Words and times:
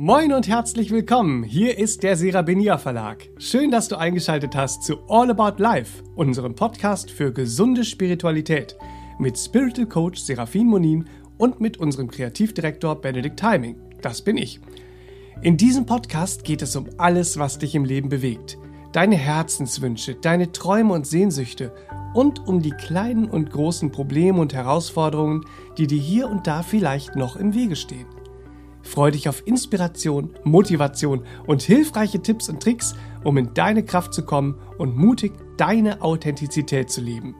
Moin 0.00 0.32
und 0.32 0.46
herzlich 0.46 0.92
willkommen. 0.92 1.42
Hier 1.42 1.76
ist 1.76 2.04
der 2.04 2.16
Serabenia 2.16 2.78
Verlag. 2.78 3.28
Schön, 3.36 3.72
dass 3.72 3.88
du 3.88 3.96
eingeschaltet 3.96 4.54
hast 4.54 4.84
zu 4.84 5.00
All 5.08 5.28
About 5.28 5.60
Life, 5.60 6.04
unserem 6.14 6.54
Podcast 6.54 7.10
für 7.10 7.32
gesunde 7.32 7.84
Spiritualität 7.84 8.76
mit 9.18 9.36
Spiritual 9.36 9.88
Coach 9.88 10.20
Serafin 10.20 10.68
Monin 10.68 11.06
und 11.36 11.60
mit 11.60 11.78
unserem 11.78 12.08
Kreativdirektor 12.08 13.00
Benedikt 13.00 13.40
Timing. 13.40 13.74
Das 14.00 14.22
bin 14.22 14.36
ich. 14.36 14.60
In 15.42 15.56
diesem 15.56 15.84
Podcast 15.84 16.44
geht 16.44 16.62
es 16.62 16.76
um 16.76 16.86
alles, 16.96 17.36
was 17.36 17.58
dich 17.58 17.74
im 17.74 17.84
Leben 17.84 18.08
bewegt. 18.08 18.56
Deine 18.92 19.16
Herzenswünsche, 19.16 20.14
deine 20.14 20.52
Träume 20.52 20.94
und 20.94 21.08
Sehnsüchte 21.08 21.72
und 22.14 22.46
um 22.46 22.62
die 22.62 22.70
kleinen 22.70 23.28
und 23.28 23.50
großen 23.50 23.90
Probleme 23.90 24.40
und 24.40 24.54
Herausforderungen, 24.54 25.44
die 25.76 25.88
dir 25.88 26.00
hier 26.00 26.28
und 26.28 26.46
da 26.46 26.62
vielleicht 26.62 27.16
noch 27.16 27.34
im 27.34 27.52
Wege 27.52 27.74
stehen. 27.74 28.06
Freu 28.88 29.10
dich 29.10 29.28
auf 29.28 29.46
Inspiration, 29.46 30.30
Motivation 30.44 31.20
und 31.46 31.60
hilfreiche 31.60 32.22
Tipps 32.22 32.48
und 32.48 32.62
Tricks, 32.62 32.94
um 33.22 33.36
in 33.36 33.52
deine 33.52 33.84
Kraft 33.84 34.14
zu 34.14 34.24
kommen 34.24 34.54
und 34.78 34.96
mutig 34.96 35.32
deine 35.58 36.00
Authentizität 36.00 36.88
zu 36.88 37.02
leben. 37.02 37.34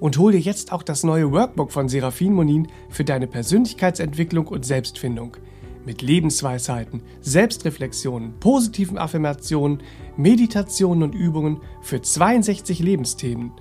Und 0.00 0.16
hol 0.16 0.32
dir 0.32 0.40
jetzt 0.40 0.72
auch 0.72 0.82
das 0.82 1.04
neue 1.04 1.30
Workbook 1.32 1.70
von 1.70 1.90
Serafin 1.90 2.32
Monin 2.32 2.68
für 2.88 3.04
deine 3.04 3.26
Persönlichkeitsentwicklung 3.26 4.48
und 4.48 4.64
Selbstfindung. 4.64 5.36
Mit 5.84 6.00
Lebensweisheiten, 6.00 7.02
Selbstreflexionen, 7.20 8.40
positiven 8.40 8.96
Affirmationen, 8.96 9.82
Meditationen 10.16 11.02
und 11.02 11.14
Übungen 11.14 11.60
für 11.82 12.00
62 12.00 12.78
Lebensthemen. 12.78 13.52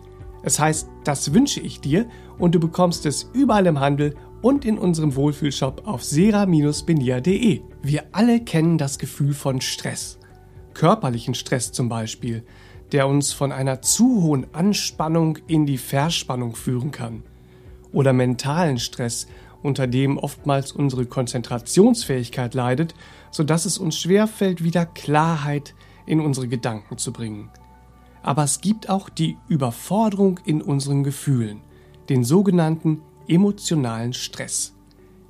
Es 0.41 0.57
heißt, 0.57 0.89
das 1.03 1.33
wünsche 1.33 1.59
ich 1.59 1.81
dir 1.81 2.07
und 2.37 2.55
du 2.55 2.61
bekommst 2.61 3.05
es 3.05 3.29
überall 3.33 3.65
im 3.65 3.81
Handel 3.81 4.15
und 4.41 4.65
in 4.65 4.77
unserem 4.77 5.15
Wohlfühlshop 5.15 5.87
auf 5.87 6.03
sera-benia.de. 6.03 7.61
Wir 7.81 8.03
alle 8.11 8.39
kennen 8.41 8.77
das 8.77 8.99
Gefühl 8.99 9.33
von 9.33 9.61
Stress. 9.61 10.19
Körperlichen 10.73 11.33
Stress 11.33 11.71
zum 11.71 11.89
Beispiel, 11.89 12.43
der 12.91 13.07
uns 13.07 13.33
von 13.33 13.51
einer 13.51 13.81
zu 13.81 14.23
hohen 14.23 14.47
Anspannung 14.53 15.37
in 15.47 15.65
die 15.65 15.77
Verspannung 15.77 16.55
führen 16.55 16.91
kann. 16.91 17.23
Oder 17.91 18.13
mentalen 18.13 18.79
Stress, 18.79 19.27
unter 19.61 19.87
dem 19.87 20.17
oftmals 20.17 20.71
unsere 20.71 21.05
Konzentrationsfähigkeit 21.05 22.53
leidet, 22.53 22.95
sodass 23.31 23.65
es 23.65 23.77
uns 23.77 23.97
schwerfällt, 23.97 24.63
wieder 24.63 24.85
Klarheit 24.85 25.75
in 26.05 26.19
unsere 26.19 26.47
Gedanken 26.47 26.97
zu 26.97 27.11
bringen. 27.11 27.49
Aber 28.21 28.43
es 28.43 28.61
gibt 28.61 28.89
auch 28.89 29.09
die 29.09 29.37
Überforderung 29.47 30.39
in 30.45 30.61
unseren 30.61 31.03
Gefühlen, 31.03 31.61
den 32.09 32.23
sogenannten 32.23 33.01
emotionalen 33.29 34.13
Stress. 34.13 34.73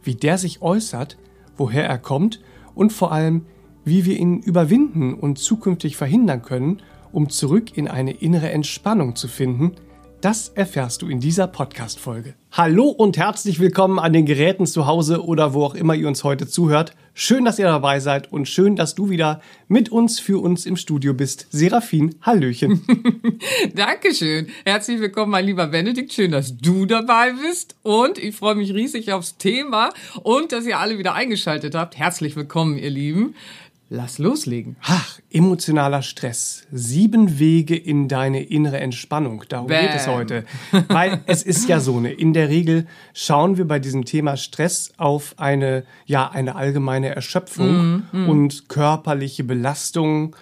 Wie 0.03 0.16
der 0.16 0.38
sich 0.38 0.61
äußert, 0.61 1.17
woher 1.58 1.86
er 1.86 1.97
kommt 1.97 2.41
und 2.75 2.94
vor 2.94 3.11
allem, 3.11 3.45
wie 3.86 4.06
wir 4.06 4.17
ihn 4.17 4.39
überwinden 4.39 5.14
und 5.14 5.38
zukünftig 5.38 5.97
verhindern 5.97 6.41
können, 6.41 6.81
um 7.11 7.30
zurück 7.30 7.78
in 7.78 7.88
eine 7.88 8.11
innere 8.11 8.52
Entspannung 8.52 9.16
zu 9.16 9.28
finden, 9.28 9.73
das 10.22 10.50
erfährst 10.50 11.02
du 11.02 11.08
in 11.08 11.20
dieser 11.20 11.48
Podcast-Folge. 11.48 12.34
Hallo 12.52 12.89
und 12.89 13.17
herzlich 13.17 13.59
willkommen 13.59 14.00
an 14.00 14.12
den 14.12 14.25
Geräten 14.25 14.66
zu 14.66 14.86
Hause 14.86 15.23
oder 15.23 15.53
wo 15.53 15.64
auch 15.64 15.75
immer 15.75 15.95
ihr 15.95 16.08
uns 16.08 16.23
heute 16.23 16.48
zuhört. 16.48 16.94
Schön, 17.14 17.45
dass 17.45 17.59
ihr 17.59 17.66
dabei 17.66 18.00
seid 18.00 18.31
und 18.31 18.47
schön, 18.47 18.75
dass 18.75 18.95
du 18.95 19.09
wieder 19.09 19.42
mit 19.67 19.90
uns 19.90 20.20
für 20.20 20.42
uns 20.42 20.66
im 20.66 20.75
Studio 20.75 21.14
bist. 21.14 21.47
Serafin, 21.52 22.16
Hallöchen. 22.22 22.86
Dankeschön. 23.75 24.47
Herzlich 24.66 25.00
willkommen, 25.00 25.31
mein 25.31 25.45
lieber 25.45 25.67
Benedikt. 25.67 26.12
Schön, 26.12 26.31
dass 26.31 26.58
du 26.58 26.86
dabei 26.86 27.34
bist 27.34 27.75
und 27.84 28.17
ich 28.17 28.36
freue 28.36 28.56
mich 28.56 28.73
riesig 28.73 29.14
aufs 29.14 29.38
Thema 29.38 29.90
und 30.23 30.52
dass 30.52 30.66
ihr 30.66 30.80
alle 30.80 30.97
wieder 30.97 31.14
eingeschaltet 31.14 31.75
habt. 31.75 31.97
Herzlich 31.97 32.36
willkommen, 32.36 32.78
ihr 32.78 32.90
Lieben. 32.90 33.36
Lass 33.91 34.19
loslegen. 34.19 34.75
Ach, 34.83 35.19
emotionaler 35.31 36.03
Stress. 36.03 36.67
Sieben 36.71 37.39
Wege 37.39 37.75
in 37.75 38.07
deine 38.07 38.43
innere 38.43 38.79
Entspannung. 38.79 39.43
Darum 39.49 39.67
Bam. 39.67 39.81
geht 39.81 39.95
es 39.95 40.07
heute. 40.07 40.45
Weil 40.89 41.22
es 41.25 41.41
ist 41.41 41.67
ja 41.67 41.79
so, 41.79 41.99
ne, 41.99 42.11
in 42.11 42.33
der 42.33 42.49
Regel 42.49 42.85
schauen 43.16 43.57
wir 43.57 43.67
bei 43.67 43.79
diesem 43.79 44.05
Thema 44.05 44.38
Stress 44.38 44.91
auf 44.97 45.33
eine, 45.38 45.85
ja, 46.05 46.29
eine 46.29 46.55
allgemeine 46.55 47.16
Erschöpfung 47.16 48.03
mm, 48.11 48.25
mm. 48.25 48.29
und 48.29 48.69
körperliche 48.69 49.44
Belastung. 49.44 50.35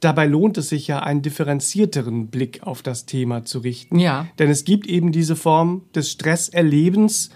Dabei 0.00 0.26
lohnt 0.26 0.58
es 0.58 0.68
sich 0.68 0.86
ja, 0.86 0.98
einen 0.98 1.22
differenzierteren 1.22 2.26
Blick 2.26 2.62
auf 2.62 2.82
das 2.82 3.06
Thema 3.06 3.44
zu 3.46 3.60
richten. 3.60 3.98
Ja. 4.00 4.26
Denn 4.38 4.50
es 4.50 4.64
gibt 4.64 4.86
eben 4.86 5.12
diese 5.12 5.36
Form 5.36 5.82
des 5.94 6.10
Stresserlebens, 6.10 7.30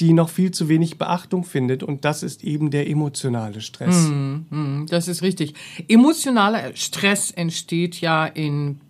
die 0.00 0.12
noch 0.12 0.28
viel 0.28 0.50
zu 0.50 0.68
wenig 0.68 0.98
Beachtung 0.98 1.44
findet. 1.44 1.82
Und 1.82 2.04
das 2.04 2.22
ist 2.22 2.44
eben 2.44 2.70
der 2.70 2.88
emotionale 2.88 3.60
Stress. 3.60 4.08
Mm, 4.08 4.86
das 4.88 5.08
ist 5.08 5.22
richtig. 5.22 5.54
Emotionaler 5.88 6.74
Stress 6.74 7.30
entsteht 7.30 8.00
ja 8.00 8.26
in 8.26 8.80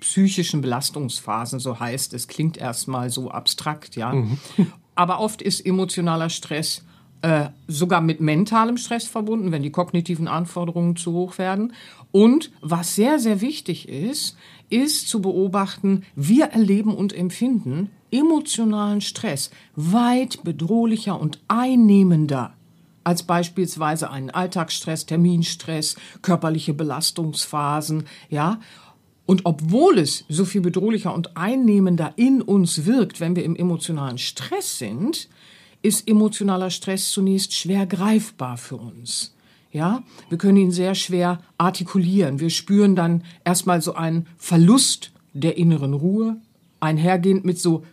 psychischen 0.00 0.60
Belastungsphasen, 0.60 1.60
so 1.60 1.78
heißt 1.78 2.14
es. 2.14 2.28
Klingt 2.28 2.56
erstmal 2.56 3.10
so 3.10 3.30
abstrakt, 3.30 3.96
ja. 3.96 4.12
Mhm. 4.12 4.38
Aber 4.94 5.20
oft 5.20 5.42
ist 5.42 5.64
emotionaler 5.64 6.28
Stress 6.28 6.82
äh, 7.22 7.48
sogar 7.66 8.00
mit 8.00 8.20
mentalem 8.20 8.76
Stress 8.76 9.06
verbunden, 9.06 9.52
wenn 9.52 9.62
die 9.62 9.70
kognitiven 9.70 10.28
Anforderungen 10.28 10.96
zu 10.96 11.12
hoch 11.12 11.38
werden. 11.38 11.72
Und 12.10 12.52
was 12.60 12.94
sehr, 12.94 13.18
sehr 13.18 13.40
wichtig 13.40 13.88
ist, 13.88 14.36
ist 14.70 15.08
zu 15.08 15.20
beobachten, 15.20 16.04
wir 16.14 16.46
erleben 16.46 16.94
und 16.94 17.12
empfinden 17.12 17.90
emotionalen 18.10 19.00
Stress 19.00 19.50
weit 19.76 20.42
bedrohlicher 20.44 21.20
und 21.20 21.40
einnehmender 21.48 22.54
als 23.08 23.22
beispielsweise 23.22 24.10
einen 24.10 24.28
Alltagsstress, 24.28 25.06
Terminstress, 25.06 25.96
körperliche 26.20 26.74
Belastungsphasen, 26.74 28.04
ja. 28.28 28.60
Und 29.24 29.46
obwohl 29.46 29.98
es 29.98 30.24
so 30.28 30.44
viel 30.44 30.60
bedrohlicher 30.60 31.14
und 31.14 31.36
einnehmender 31.36 32.12
in 32.16 32.42
uns 32.42 32.84
wirkt, 32.84 33.20
wenn 33.20 33.34
wir 33.34 33.44
im 33.44 33.56
emotionalen 33.56 34.18
Stress 34.18 34.78
sind, 34.78 35.28
ist 35.80 36.08
emotionaler 36.08 36.70
Stress 36.70 37.10
zunächst 37.10 37.54
schwer 37.54 37.86
greifbar 37.86 38.56
für 38.58 38.76
uns. 38.76 39.34
Ja, 39.70 40.02
wir 40.28 40.38
können 40.38 40.56
ihn 40.56 40.70
sehr 40.70 40.94
schwer 40.94 41.40
artikulieren. 41.56 42.40
Wir 42.40 42.50
spüren 42.50 42.96
dann 42.96 43.22
erstmal 43.44 43.80
so 43.80 43.94
einen 43.94 44.26
Verlust 44.36 45.12
der 45.34 45.56
inneren 45.56 45.94
Ruhe, 45.94 46.36
einhergehend 46.80 47.44
mit 47.44 47.58
so 47.58 47.84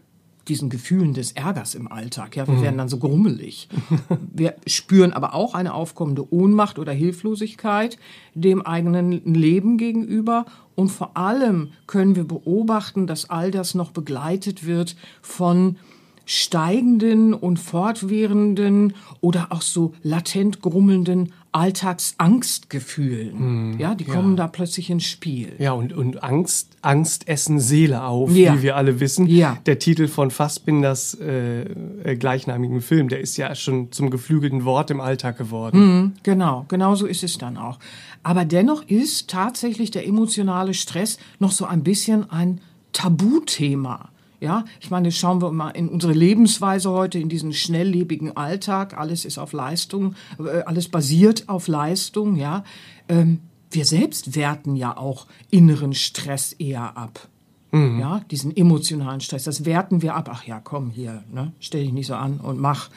diesen 0.48 0.70
Gefühlen 0.70 1.14
des 1.14 1.32
Ärgers 1.32 1.76
im 1.76 1.92
Alltag. 1.92 2.36
Ja, 2.36 2.48
wir 2.48 2.56
mhm. 2.56 2.62
werden 2.62 2.78
dann 2.78 2.90
so 2.90 2.98
grummelig. 2.98 3.68
Wir 4.34 4.56
spüren 4.68 5.14
aber 5.14 5.34
auch 5.34 5.54
eine 5.54 5.74
aufkommende 5.74 6.32
Ohnmacht 6.34 6.78
oder 6.78 6.92
Hilflosigkeit 6.92 7.98
dem 8.34 8.62
eigenen 8.62 9.12
Leben 9.34 9.78
gegenüber. 9.78 10.46
Und 10.76 10.90
vor 10.90 11.16
allem 11.16 11.70
können 11.88 12.16
wir 12.16 12.26
beobachten, 12.26 13.08
dass 13.08 13.30
all 13.30 13.50
das 13.50 13.76
noch 13.76 13.92
begleitet 13.92 14.66
wird 14.66 14.96
von 15.22 15.78
steigenden 16.26 17.34
und 17.34 17.60
fortwährenden 17.60 18.94
oder 19.22 19.48
auch 19.52 19.62
so 19.62 19.94
latent 20.04 20.62
grummelnden 20.62 21.32
Alltagsangstgefühlen. 21.56 23.76
Mm, 23.76 23.80
ja, 23.80 23.96
die 23.96 24.04
kommen 24.04 24.32
ja. 24.32 24.44
da 24.44 24.48
plötzlich 24.50 24.90
ins 24.90 25.06
Spiel. 25.06 25.54
Ja, 25.58 25.72
und, 25.72 25.94
und 25.94 26.22
Angst, 26.22 26.76
Angst 26.82 27.30
essen 27.30 27.62
Seele 27.62 28.04
auf, 28.04 28.36
ja. 28.36 28.56
wie 28.56 28.62
wir 28.62 28.76
alle 28.76 29.00
wissen. 29.00 29.26
Ja. 29.28 29.58
Der 29.66 29.80
Titel 29.80 30.10
von 30.10 30.32
Fassbinders 30.32 31.14
äh, 31.14 31.62
äh, 31.62 32.18
gleichnamigen 32.18 32.82
Film, 32.82 33.08
der 33.08 33.22
ist 33.22 33.38
ja 33.38 33.56
schon 33.56 33.94
zum 33.94 34.10
geflügelten 34.10 34.66
Wort 34.66 34.92
im 34.92 35.00
Alltag 35.00 35.38
geworden. 35.38 35.80
Mm, 35.80 36.14
genau, 36.24 36.66
genau 36.68 36.96
so 36.96 37.06
ist 37.06 37.24
es 37.24 37.38
dann 37.38 37.56
auch. 37.56 37.80
Aber 38.22 38.44
dennoch 38.44 38.84
ist 38.84 39.30
tatsächlich 39.30 39.92
der 39.92 40.06
emotionale 40.06 40.74
Stress 40.74 41.20
noch 41.40 41.52
so 41.52 41.66
ein 41.66 41.84
bisschen 41.84 42.30
ein 42.30 42.60
Tabuthema. 42.92 44.10
Ja, 44.40 44.66
ich 44.80 44.92
meine, 44.92 45.12
schauen 45.12 45.42
wir 45.42 45.52
mal 45.52 45.72
in 45.72 45.90
unsere 45.90 46.14
Lebensweise 46.14 46.90
heute, 46.90 47.20
in 47.20 47.30
diesen 47.30 47.54
schnelllebigen 47.54 48.36
Alltag. 48.36 48.98
Alles 48.98 49.26
ist 49.26 49.38
auf 49.38 49.54
Leistung, 49.54 50.16
äh, 50.40 50.62
alles 50.66 50.90
basiert 50.90 51.48
auf 51.48 51.68
Leistung, 51.68 52.36
ja. 52.36 52.64
Ähm, 53.08 53.40
wir 53.72 53.86
selbst 53.86 54.36
werten 54.36 54.76
ja 54.76 54.98
auch 54.98 55.28
inneren 55.52 55.94
Stress 55.94 56.54
eher 56.54 56.98
ab. 56.98 57.28
Mhm. 57.72 58.00
Ja, 58.00 58.22
diesen 58.32 58.56
emotionalen 58.56 59.22
Stress, 59.22 59.44
das 59.44 59.66
werten 59.66 60.02
wir 60.02 60.16
ab. 60.16 60.30
Ach 60.32 60.46
ja, 60.46 60.60
komm 60.60 60.90
hier, 60.92 61.24
ne, 61.32 61.52
stell 61.60 61.84
dich 61.84 61.94
nicht 61.94 62.08
so 62.08 62.16
an 62.16 62.40
und 62.40 62.60
mach. 62.60 62.90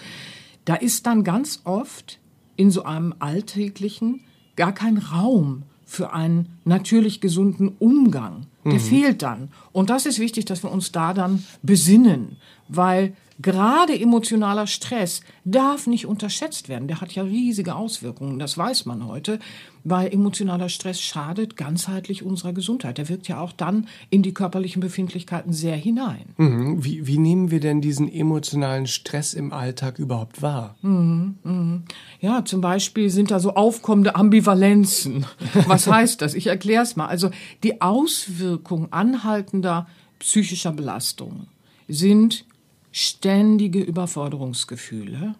Da 0.64 0.74
ist 0.74 1.06
dann 1.06 1.24
ganz 1.24 1.62
oft 1.64 2.18
in 2.56 2.70
so 2.70 2.84
einem 2.84 3.14
alltäglichen 3.18 4.20
gar 4.56 4.72
kein 4.72 4.98
Raum 4.98 5.62
für 5.86 6.12
einen 6.12 6.48
natürlich 6.64 7.20
gesunden 7.20 7.68
Umgang. 7.78 8.46
Der 8.64 8.74
mhm. 8.74 8.80
fehlt 8.80 9.22
dann. 9.22 9.50
Und 9.72 9.90
das 9.90 10.06
ist 10.06 10.18
wichtig, 10.18 10.44
dass 10.44 10.62
wir 10.62 10.70
uns 10.70 10.92
da 10.92 11.14
dann 11.14 11.44
besinnen. 11.62 12.36
weil 12.68 13.14
gerade 13.40 13.98
emotionaler 13.98 14.66
Stress 14.66 15.20
darf 15.44 15.86
nicht 15.86 16.06
unterschätzt 16.06 16.68
werden. 16.68 16.88
Der 16.88 17.00
hat 17.00 17.12
ja 17.12 17.22
riesige 17.22 17.74
Auswirkungen, 17.74 18.38
das 18.38 18.58
weiß 18.58 18.86
man 18.86 19.06
heute, 19.06 19.38
weil 19.84 20.12
emotionaler 20.12 20.68
Stress 20.68 21.00
schadet 21.00 21.56
ganzheitlich 21.56 22.22
unserer 22.22 22.52
Gesundheit. 22.52 22.98
Der 22.98 23.08
wirkt 23.08 23.28
ja 23.28 23.40
auch 23.40 23.52
dann 23.52 23.86
in 24.10 24.22
die 24.22 24.34
körperlichen 24.34 24.80
Befindlichkeiten 24.80 25.52
sehr 25.52 25.76
hinein. 25.76 26.34
Mhm. 26.36 26.84
Wie, 26.84 27.06
wie 27.06 27.18
nehmen 27.18 27.50
wir 27.50 27.60
denn 27.60 27.80
diesen 27.80 28.12
emotionalen 28.12 28.86
Stress 28.86 29.34
im 29.34 29.52
Alltag 29.52 29.98
überhaupt 29.98 30.42
wahr? 30.42 30.76
Mhm, 30.82 31.36
mhm. 31.44 31.82
Ja, 32.20 32.44
zum 32.44 32.60
Beispiel 32.60 33.08
sind 33.08 33.30
da 33.30 33.38
so 33.38 33.54
aufkommende 33.54 34.16
Ambivalenzen. 34.16 35.26
Was 35.66 35.86
heißt 35.86 36.20
das? 36.22 36.34
Ich 36.34 36.48
erkläre 36.48 36.82
es 36.82 36.96
mal. 36.96 37.06
Also 37.06 37.30
die 37.62 37.80
Auswirkung 37.80 38.92
anhaltender 38.92 39.86
psychischer 40.18 40.72
Belastung 40.72 41.46
sind 41.86 42.44
ständige 42.92 43.80
Überforderungsgefühle 43.80 45.34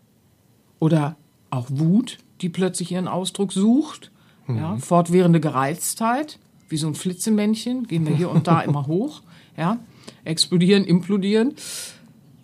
oder 0.79 1.17
auch 1.51 1.67
Wut, 1.71 2.19
die 2.41 2.49
plötzlich 2.49 2.93
ihren 2.93 3.09
Ausdruck 3.09 3.53
sucht, 3.53 4.11
mhm. 4.47 4.57
ja, 4.57 4.77
fortwährende 4.79 5.41
Gereiztheit, 5.41 6.39
wie 6.69 6.77
so 6.77 6.87
ein 6.87 6.95
Flitzemännchen, 6.95 7.87
gehen 7.87 8.07
wir 8.07 8.15
hier 8.15 8.31
und 8.31 8.47
da 8.47 8.61
immer 8.63 8.87
hoch, 8.87 9.23
ja, 9.57 9.79
explodieren, 10.25 10.85
implodieren. 10.85 11.55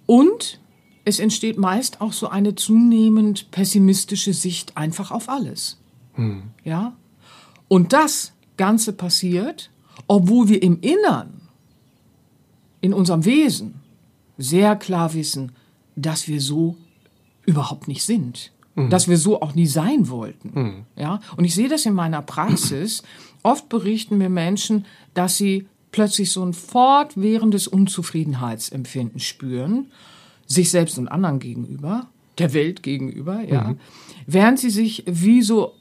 Und 0.07 0.61
es 1.05 1.19
entsteht 1.19 1.59
meist 1.59 2.01
auch 2.01 2.13
so 2.13 2.29
eine 2.29 2.55
zunehmend 2.55 3.51
pessimistische 3.51 4.33
Sicht 4.33 4.77
einfach 4.77 5.11
auf 5.11 5.29
alles. 5.29 5.79
Mhm. 6.17 6.45
Ja? 6.65 6.97
Und 7.69 7.93
das 7.93 8.33
Ganze 8.57 8.93
passiert, 8.93 9.71
obwohl 10.07 10.49
wir 10.49 10.63
im 10.63 10.81
Innern, 10.81 11.41
in 12.81 12.93
unserem 12.93 13.25
Wesen, 13.25 13.74
sehr 14.39 14.77
klar 14.77 15.15
wissen, 15.15 15.53
dass 15.97 16.29
wir 16.29 16.41
so 16.41 16.77
überhaupt 17.47 17.89
nicht 17.89 18.05
sind. 18.05 18.53
Mhm. 18.75 18.91
Dass 18.91 19.09
wir 19.09 19.17
so 19.17 19.41
auch 19.41 19.55
nie 19.55 19.67
sein 19.67 20.09
wollten. 20.09 20.51
Mhm. 20.55 20.85
Ja? 20.97 21.21
Und 21.37 21.45
ich 21.45 21.55
sehe 21.55 21.69
das 21.69 21.87
in 21.87 21.95
meiner 21.95 22.23
Praxis. 22.23 23.03
Oft 23.43 23.69
berichten 23.69 24.19
mir 24.19 24.31
Menschen, 24.31 24.87
dass 25.13 25.37
sie 25.37 25.67
plötzlich 25.93 26.33
so 26.33 26.45
ein 26.45 26.53
fortwährendes 26.53 27.69
Unzufriedenheitsempfinden 27.69 29.21
spüren, 29.21 29.93
sich 30.47 30.71
selbst 30.71 30.99
und 30.99 31.09
anderen 31.09 31.39
gegenüber, 31.39 32.09
der 32.39 32.53
Welt 32.53 32.83
gegenüber, 32.83 33.43
ja, 33.43 33.69
mhm. 33.69 33.81
während 34.27 34.59
sie 34.59 34.71
sich 34.71 35.05
wie 35.07 35.41
so 35.41 35.73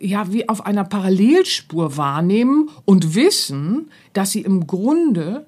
ja, 0.00 0.30
wie 0.32 0.48
auf 0.48 0.66
einer 0.66 0.84
Parallelspur 0.84 1.96
wahrnehmen 1.96 2.68
und 2.84 3.14
wissen, 3.14 3.90
dass 4.12 4.30
sie 4.30 4.42
im 4.42 4.66
Grunde 4.66 5.46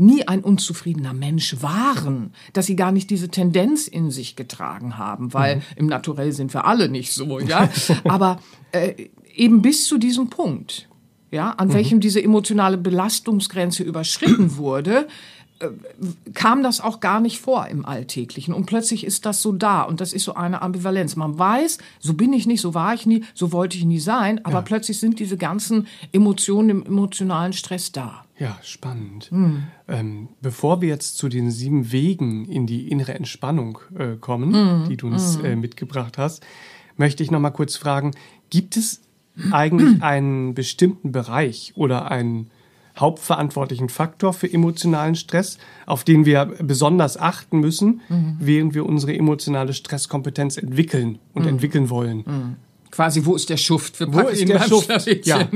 nie 0.00 0.26
ein 0.26 0.42
unzufriedener 0.42 1.12
Mensch 1.12 1.62
waren, 1.62 2.32
dass 2.52 2.66
sie 2.66 2.76
gar 2.76 2.90
nicht 2.90 3.10
diese 3.10 3.28
Tendenz 3.28 3.86
in 3.86 4.10
sich 4.10 4.34
getragen 4.34 4.98
haben, 4.98 5.32
weil 5.34 5.56
mhm. 5.56 5.62
im 5.76 5.86
Naturell 5.86 6.32
sind 6.32 6.52
wir 6.54 6.64
alle 6.64 6.88
nicht 6.88 7.12
so, 7.12 7.38
ja. 7.38 7.68
Aber 8.04 8.40
äh, 8.72 9.08
eben 9.34 9.62
bis 9.62 9.86
zu 9.86 9.98
diesem 9.98 10.30
Punkt, 10.30 10.88
ja, 11.30 11.50
an 11.50 11.68
mhm. 11.68 11.74
welchem 11.74 12.00
diese 12.00 12.22
emotionale 12.22 12.78
Belastungsgrenze 12.78 13.82
überschritten 13.82 14.56
wurde, 14.56 15.06
äh, 15.60 15.68
kam 16.32 16.62
das 16.62 16.80
auch 16.80 17.00
gar 17.00 17.20
nicht 17.20 17.38
vor 17.38 17.66
im 17.66 17.84
Alltäglichen. 17.84 18.54
Und 18.54 18.66
plötzlich 18.66 19.04
ist 19.04 19.26
das 19.26 19.42
so 19.42 19.52
da. 19.52 19.82
Und 19.82 20.00
das 20.00 20.12
ist 20.12 20.24
so 20.24 20.34
eine 20.34 20.62
Ambivalenz. 20.62 21.16
Man 21.16 21.38
weiß, 21.38 21.78
so 21.98 22.14
bin 22.14 22.32
ich 22.32 22.46
nicht, 22.46 22.62
so 22.62 22.74
war 22.74 22.94
ich 22.94 23.06
nie, 23.06 23.24
so 23.34 23.52
wollte 23.52 23.76
ich 23.76 23.84
nie 23.84 24.00
sein. 24.00 24.44
Aber 24.44 24.56
ja. 24.56 24.62
plötzlich 24.62 24.98
sind 24.98 25.20
diese 25.20 25.36
ganzen 25.36 25.86
Emotionen 26.12 26.70
im 26.70 26.86
emotionalen 26.86 27.52
Stress 27.52 27.92
da. 27.92 28.24
Ja, 28.40 28.58
spannend. 28.62 29.30
Mhm. 29.30 29.64
Ähm, 29.86 30.28
bevor 30.40 30.80
wir 30.80 30.88
jetzt 30.88 31.18
zu 31.18 31.28
den 31.28 31.50
sieben 31.50 31.92
Wegen 31.92 32.46
in 32.46 32.66
die 32.66 32.88
innere 32.88 33.12
Entspannung 33.12 33.78
äh, 33.96 34.16
kommen, 34.16 34.50
mhm. 34.50 34.88
die 34.88 34.96
du 34.96 35.08
uns 35.08 35.38
mhm. 35.38 35.44
äh, 35.44 35.56
mitgebracht 35.56 36.16
hast, 36.16 36.42
möchte 36.96 37.22
ich 37.22 37.30
noch 37.30 37.38
mal 37.38 37.50
kurz 37.50 37.76
fragen: 37.76 38.12
Gibt 38.48 38.78
es 38.78 39.02
eigentlich 39.50 40.02
einen 40.02 40.54
bestimmten 40.54 41.12
Bereich 41.12 41.74
oder 41.76 42.10
einen 42.10 42.50
hauptverantwortlichen 42.98 43.90
Faktor 43.90 44.32
für 44.32 44.50
emotionalen 44.50 45.16
Stress, 45.16 45.58
auf 45.84 46.02
den 46.02 46.24
wir 46.24 46.46
besonders 46.62 47.18
achten 47.18 47.60
müssen, 47.60 48.00
mhm. 48.08 48.36
während 48.38 48.74
wir 48.74 48.86
unsere 48.86 49.14
emotionale 49.14 49.74
Stresskompetenz 49.74 50.56
entwickeln 50.56 51.18
und 51.34 51.42
mhm. 51.42 51.48
entwickeln 51.50 51.90
wollen? 51.90 52.56
Quasi, 52.90 53.24
wo 53.24 53.36
ist 53.36 53.48
der 53.48 53.56
Schuft? 53.56 54.00
Wir 54.00 54.12
wo 54.12 54.20
ist 54.20 54.48
der 54.48 54.60
Schuft? 54.60 54.90
Ja. 55.24 55.48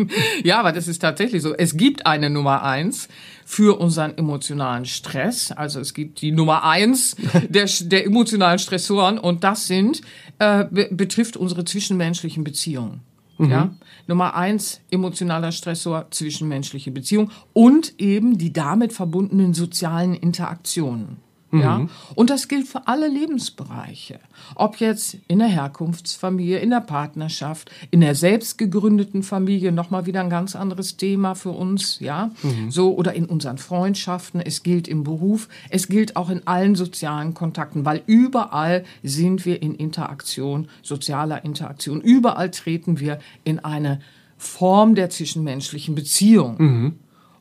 ja, 0.45 0.61
aber 0.61 0.73
das 0.73 0.87
ist 0.87 1.01
tatsächlich 1.01 1.43
so. 1.43 1.55
Es 1.55 1.77
gibt 1.77 2.07
eine 2.07 2.31
Nummer 2.31 2.63
eins 2.63 3.09
für 3.45 3.81
unseren 3.81 4.17
emotionalen 4.17 4.85
Stress. 4.85 5.51
Also 5.51 5.81
es 5.81 5.95
gibt 5.95 6.21
die 6.23 6.31
Nummer 6.31 6.65
eins 6.65 7.17
der, 7.49 7.69
der 7.81 8.07
emotionalen 8.07 8.59
Stressoren 8.59 9.19
und 9.19 9.43
das 9.43 9.67
sind, 9.67 10.01
äh, 10.39 10.65
betrifft 10.91 11.37
unsere 11.37 11.65
zwischenmenschlichen 11.65 12.45
Beziehungen. 12.45 13.01
Mhm. 13.39 13.51
Ja? 13.51 13.75
Nummer 14.07 14.35
eins, 14.35 14.81
emotionaler 14.91 15.51
Stressor, 15.51 16.07
zwischenmenschliche 16.11 16.91
Beziehung 16.91 17.31
und 17.53 17.95
eben 17.99 18.39
die 18.39 18.53
damit 18.53 18.93
verbundenen 18.93 19.55
sozialen 19.55 20.15
Interaktionen. 20.15 21.24
Ja? 21.61 21.79
Mhm. 21.79 21.91
Und 22.15 22.31
das 22.31 22.49
gilt 22.49 22.67
für 22.67 22.87
alle 22.87 23.09
Lebensbereiche. 23.09 24.21
Ob 24.55 24.77
jetzt 24.77 25.17
in 25.29 25.39
der 25.39 25.49
Herkunftsfamilie, 25.49 26.59
in 26.59 26.71
der 26.71 26.81
Partnerschaft, 26.81 27.71
in 27.91 28.01
der 28.01 28.15
selbst 28.15 28.59
gegründeten 28.59 29.23
Familie, 29.23 29.73
nochmal 29.73 30.07
wieder 30.07 30.21
ein 30.21 30.31
ganz 30.31 30.57
anderes 30.57 30.97
Thema 30.97 31.35
für 31.35 31.51
uns, 31.51 32.01
ja. 32.01 32.31
Mhm. 32.43 32.71
So, 32.71 32.95
oder 32.95 33.15
in 33.15 33.27
unseren 33.27 33.59
Freundschaften. 33.59 34.41
Es 34.41 34.63
gilt 34.63 34.89
im 34.89 35.05
Beruf. 35.05 35.49
Es 35.71 35.89
gilt 35.89 36.17
auch 36.17 36.31
in 36.31 36.47
allen 36.47 36.75
sozialen 36.75 37.35
Kontakten, 37.35 37.85
weil 37.85 38.03
überall 38.07 38.85
sind 39.03 39.45
wir 39.45 39.63
in 39.63 39.75
Interaktion, 39.75 40.69
sozialer 40.83 41.45
Interaktion. 41.45 42.01
Überall 42.01 42.51
treten 42.51 43.01
wir 43.01 43.19
in 43.45 43.59
eine 43.59 44.01
Form 44.37 44.95
der 44.95 45.11
zwischenmenschlichen 45.11 45.95
Beziehung. 45.95 46.57
Mhm. 46.59 46.99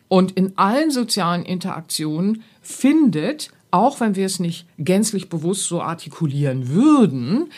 Und 0.07 0.33
in 0.33 0.57
allen 0.57 0.91
sozialen 0.91 1.43
Interaktionen 1.43 2.43
findet 2.61 3.51
auch 3.73 3.99
wenn 3.99 4.15
wir 4.15 4.27
es 4.27 4.39
nicht 4.39 4.67
gänzlich 4.77 5.29
bewusst 5.29 5.67
so 5.67 5.81
artikulieren 5.81 6.69
würden, 6.69 7.49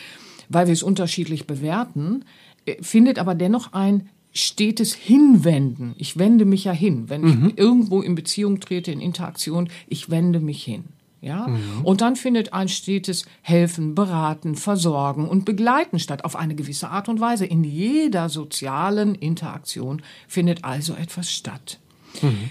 weil 0.48 0.66
wir 0.66 0.72
es 0.72 0.82
unterschiedlich 0.82 1.46
bewerten, 1.46 2.24
äh, 2.64 2.82
findet 2.82 3.18
aber 3.18 3.34
dennoch 3.34 3.74
ein 3.74 4.08
stetes 4.32 4.94
Hinwenden. 4.94 5.94
Ich 5.98 6.18
wende 6.18 6.46
mich 6.46 6.64
ja 6.64 6.72
hin. 6.72 7.08
Wenn 7.08 7.20
mhm. 7.20 7.48
ich 7.48 7.58
irgendwo 7.58 8.00
in 8.00 8.14
Beziehung 8.14 8.60
trete, 8.60 8.92
in 8.92 9.00
Interaktion, 9.00 9.68
ich 9.88 10.08
wende 10.10 10.40
mich 10.40 10.64
hin. 10.64 10.84
Ja? 11.20 11.48
Mhm. 11.48 11.84
Und 11.84 12.00
dann 12.00 12.16
findet 12.16 12.54
ein 12.54 12.68
stetes 12.68 13.26
Helfen, 13.42 13.94
Beraten, 13.94 14.54
Versorgen 14.54 15.28
und 15.28 15.44
Begleiten 15.44 15.98
statt, 15.98 16.24
auf 16.24 16.34
eine 16.34 16.54
gewisse 16.54 16.88
Art 16.88 17.10
und 17.10 17.20
Weise. 17.20 17.44
In 17.44 17.62
jeder 17.62 18.30
sozialen 18.30 19.14
Interaktion 19.14 20.00
findet 20.28 20.64
also 20.64 20.94
etwas 20.94 21.30
statt. 21.30 21.78
Mhm 22.22 22.50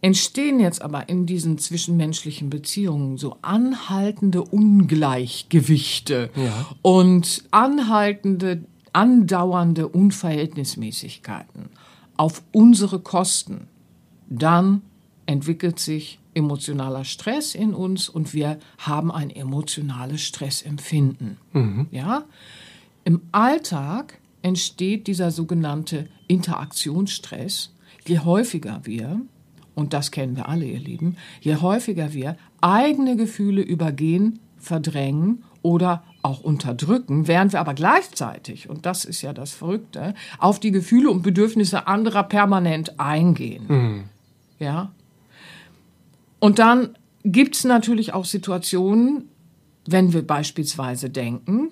entstehen 0.00 0.60
jetzt 0.60 0.82
aber 0.82 1.08
in 1.08 1.26
diesen 1.26 1.58
zwischenmenschlichen 1.58 2.50
Beziehungen 2.50 3.18
so 3.18 3.36
anhaltende 3.42 4.42
Ungleichgewichte 4.42 6.30
ja. 6.36 6.66
und 6.82 7.44
anhaltende, 7.50 8.62
andauernde 8.92 9.88
Unverhältnismäßigkeiten 9.88 11.70
auf 12.16 12.42
unsere 12.52 13.00
Kosten, 13.00 13.68
dann 14.28 14.82
entwickelt 15.26 15.78
sich 15.78 16.18
emotionaler 16.34 17.04
Stress 17.04 17.54
in 17.54 17.74
uns 17.74 18.08
und 18.08 18.32
wir 18.34 18.58
haben 18.78 19.10
ein 19.10 19.30
emotionales 19.30 20.22
Stressempfinden. 20.22 21.38
Mhm. 21.52 21.86
Ja? 21.90 22.24
Im 23.04 23.22
Alltag 23.32 24.20
entsteht 24.42 25.06
dieser 25.06 25.30
sogenannte 25.30 26.08
Interaktionsstress, 26.28 27.72
je 28.06 28.20
häufiger 28.20 28.80
wir 28.84 29.20
und 29.78 29.92
das 29.92 30.10
kennen 30.10 30.36
wir 30.36 30.48
alle, 30.48 30.64
ihr 30.64 30.80
Lieben, 30.80 31.16
je 31.40 31.54
häufiger 31.54 32.12
wir 32.12 32.36
eigene 32.60 33.14
Gefühle 33.14 33.62
übergehen, 33.62 34.40
verdrängen 34.56 35.44
oder 35.62 36.02
auch 36.22 36.40
unterdrücken, 36.40 37.28
während 37.28 37.52
wir 37.52 37.60
aber 37.60 37.74
gleichzeitig, 37.74 38.68
und 38.68 38.86
das 38.86 39.04
ist 39.04 39.22
ja 39.22 39.32
das 39.32 39.52
Verrückte, 39.52 40.14
auf 40.38 40.58
die 40.58 40.72
Gefühle 40.72 41.10
und 41.10 41.22
Bedürfnisse 41.22 41.86
anderer 41.86 42.24
permanent 42.24 42.98
eingehen. 42.98 43.64
Mhm. 43.68 44.04
Ja. 44.58 44.90
Und 46.40 46.58
dann 46.58 46.98
gibt 47.22 47.54
es 47.54 47.62
natürlich 47.62 48.12
auch 48.14 48.24
Situationen, 48.24 49.28
wenn 49.86 50.12
wir 50.12 50.26
beispielsweise 50.26 51.08
denken, 51.08 51.68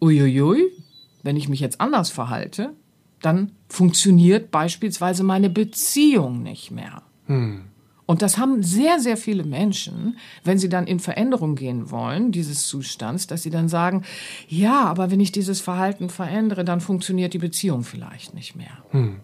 uiuiui, 0.00 0.70
wenn 1.24 1.36
ich 1.36 1.48
mich 1.48 1.58
jetzt 1.58 1.80
anders 1.80 2.10
verhalte, 2.10 2.72
dann 3.20 3.50
funktioniert 3.68 4.52
beispielsweise 4.52 5.24
meine 5.24 5.50
Beziehung 5.50 6.44
nicht 6.44 6.70
mehr. 6.70 7.02
Hm. 7.26 7.64
Und 8.06 8.22
das 8.22 8.38
haben 8.38 8.62
sehr, 8.62 9.00
sehr 9.00 9.16
viele 9.16 9.42
Menschen, 9.42 10.16
wenn 10.44 10.58
sie 10.58 10.68
dann 10.68 10.86
in 10.86 11.00
Veränderung 11.00 11.56
gehen 11.56 11.90
wollen, 11.90 12.30
dieses 12.30 12.66
Zustands, 12.68 13.26
dass 13.26 13.42
sie 13.42 13.50
dann 13.50 13.68
sagen, 13.68 14.04
ja, 14.48 14.84
aber 14.84 15.10
wenn 15.10 15.18
ich 15.18 15.32
dieses 15.32 15.60
Verhalten 15.60 16.08
verändere, 16.08 16.64
dann 16.64 16.80
funktioniert 16.80 17.34
die 17.34 17.38
Beziehung 17.38 17.82
vielleicht 17.82 18.32
nicht 18.32 18.54
mehr. 18.54 18.78
Hm. 18.90 19.20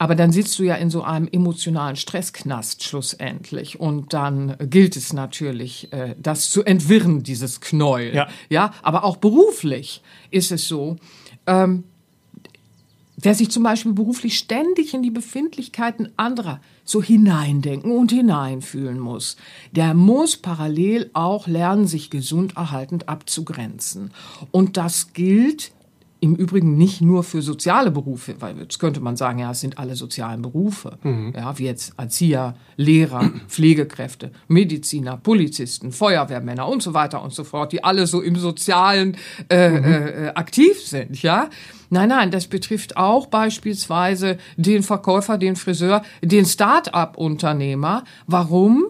Aber 0.00 0.14
dann 0.14 0.32
sitzt 0.32 0.58
du 0.58 0.62
ja 0.62 0.76
in 0.76 0.88
so 0.88 1.02
einem 1.02 1.28
emotionalen 1.30 1.94
Stressknast 1.94 2.84
schlussendlich. 2.84 3.78
Und 3.78 4.14
dann 4.14 4.56
gilt 4.58 4.96
es 4.96 5.12
natürlich, 5.12 5.92
äh, 5.92 6.14
das 6.18 6.50
zu 6.50 6.64
entwirren, 6.64 7.22
dieses 7.22 7.60
Knäuel. 7.60 8.14
Ja. 8.14 8.28
ja, 8.48 8.72
aber 8.80 9.04
auch 9.04 9.18
beruflich 9.18 10.00
ist 10.30 10.52
es 10.52 10.66
so. 10.66 10.96
Ähm, 11.46 11.84
wer 13.18 13.34
sich 13.34 13.50
zum 13.50 13.62
Beispiel 13.62 13.92
beruflich 13.92 14.38
ständig 14.38 14.94
in 14.94 15.02
die 15.02 15.10
Befindlichkeiten 15.10 16.10
anderer 16.16 16.62
so 16.90 17.02
hineindenken 17.02 17.92
und 17.92 18.10
hineinfühlen 18.10 18.98
muss, 18.98 19.36
der 19.72 19.94
muss 19.94 20.36
parallel 20.36 21.10
auch 21.12 21.46
lernen, 21.46 21.86
sich 21.86 22.10
gesund 22.10 22.56
erhaltend 22.56 23.08
abzugrenzen. 23.08 24.10
Und 24.50 24.76
das 24.76 25.12
gilt 25.12 25.72
im 26.20 26.34
Übrigen 26.34 26.76
nicht 26.76 27.00
nur 27.00 27.24
für 27.24 27.40
soziale 27.42 27.90
Berufe, 27.90 28.36
weil 28.40 28.58
jetzt 28.58 28.78
könnte 28.78 29.00
man 29.00 29.16
sagen, 29.16 29.38
ja, 29.38 29.50
es 29.50 29.60
sind 29.60 29.78
alle 29.78 29.96
sozialen 29.96 30.42
Berufe, 30.42 30.98
ja, 31.34 31.58
wie 31.58 31.64
jetzt 31.64 31.94
Erzieher, 31.96 32.54
Lehrer, 32.76 33.30
Pflegekräfte, 33.48 34.30
Mediziner, 34.46 35.16
Polizisten, 35.16 35.92
Feuerwehrmänner 35.92 36.68
und 36.68 36.82
so 36.82 36.92
weiter 36.94 37.22
und 37.22 37.32
so 37.32 37.44
fort, 37.44 37.72
die 37.72 37.82
alle 37.82 38.06
so 38.06 38.20
im 38.20 38.36
Sozialen 38.36 39.16
äh, 39.50 40.26
äh, 40.26 40.28
aktiv 40.34 40.80
sind, 40.80 41.22
ja. 41.22 41.48
Nein, 41.88 42.10
nein, 42.10 42.30
das 42.30 42.46
betrifft 42.46 42.96
auch 42.96 43.26
beispielsweise 43.26 44.38
den 44.56 44.82
Verkäufer, 44.82 45.38
den 45.38 45.56
Friseur, 45.56 46.02
den 46.22 46.44
Start-up-Unternehmer. 46.46 48.04
Warum? 48.26 48.84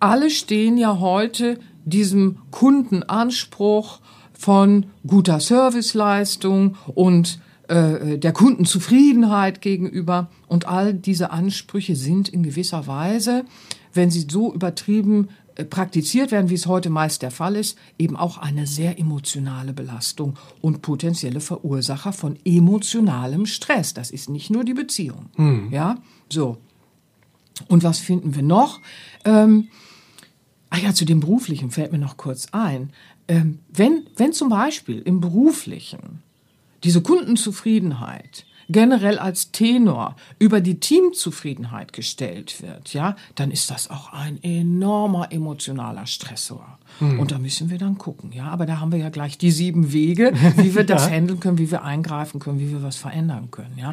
Alle 0.00 0.30
stehen 0.30 0.76
ja 0.76 0.98
heute 0.98 1.60
diesem 1.84 2.38
Kundenanspruch 2.50 4.00
von 4.40 4.86
guter 5.06 5.38
Serviceleistung 5.38 6.76
und 6.94 7.40
äh, 7.68 8.16
der 8.16 8.32
Kundenzufriedenheit 8.32 9.60
gegenüber. 9.60 10.30
Und 10.48 10.66
all 10.66 10.94
diese 10.94 11.30
Ansprüche 11.30 11.94
sind 11.94 12.30
in 12.30 12.42
gewisser 12.42 12.86
Weise, 12.86 13.44
wenn 13.92 14.10
sie 14.10 14.26
so 14.30 14.54
übertrieben 14.54 15.28
äh, 15.56 15.64
praktiziert 15.66 16.32
werden, 16.32 16.48
wie 16.48 16.54
es 16.54 16.66
heute 16.66 16.88
meist 16.88 17.20
der 17.20 17.30
Fall 17.30 17.54
ist, 17.54 17.76
eben 17.98 18.16
auch 18.16 18.38
eine 18.38 18.66
sehr 18.66 18.98
emotionale 18.98 19.74
Belastung 19.74 20.38
und 20.62 20.80
potenzielle 20.80 21.40
Verursacher 21.40 22.14
von 22.14 22.38
emotionalem 22.46 23.44
Stress. 23.44 23.92
Das 23.92 24.10
ist 24.10 24.30
nicht 24.30 24.48
nur 24.48 24.64
die 24.64 24.74
Beziehung. 24.74 25.26
Ja, 25.70 25.98
so. 26.30 26.56
Und 27.68 27.84
was 27.84 27.98
finden 27.98 28.34
wir 28.34 28.42
noch? 28.42 28.80
Ähm, 29.26 29.68
ah 30.70 30.78
ja, 30.78 30.94
zu 30.94 31.04
dem 31.04 31.20
Beruflichen 31.20 31.70
fällt 31.70 31.92
mir 31.92 31.98
noch 31.98 32.16
kurz 32.16 32.48
ein. 32.52 32.90
Ähm, 33.30 33.60
wenn, 33.72 34.02
wenn 34.16 34.32
zum 34.32 34.48
Beispiel 34.48 34.98
im 35.00 35.20
Beruflichen 35.20 36.22
diese 36.82 37.00
Kundenzufriedenheit 37.00 38.44
generell 38.68 39.18
als 39.18 39.50
Tenor 39.52 40.14
über 40.38 40.60
die 40.60 40.78
Teamzufriedenheit 40.80 41.92
gestellt 41.92 42.62
wird, 42.62 42.92
ja, 42.92 43.16
dann 43.34 43.50
ist 43.50 43.70
das 43.70 43.90
auch 43.90 44.12
ein 44.12 44.42
enormer 44.42 45.32
emotionaler 45.32 46.06
Stressor. 46.06 46.78
Und 47.00 47.30
da 47.32 47.38
müssen 47.38 47.70
wir 47.70 47.78
dann 47.78 47.98
gucken, 47.98 48.30
ja. 48.32 48.48
Aber 48.48 48.66
da 48.66 48.78
haben 48.80 48.92
wir 48.92 48.98
ja 48.98 49.08
gleich 49.08 49.38
die 49.38 49.50
sieben 49.50 49.92
Wege, 49.92 50.32
wie 50.56 50.74
wir 50.74 50.84
das 50.94 51.06
Ja. 51.06 51.12
handeln 51.12 51.40
können, 51.40 51.58
wie 51.58 51.70
wir 51.70 51.82
eingreifen 51.82 52.40
können, 52.40 52.58
wie 52.60 52.70
wir 52.70 52.82
was 52.82 52.96
verändern 52.96 53.50
können, 53.50 53.76
ja. 53.78 53.92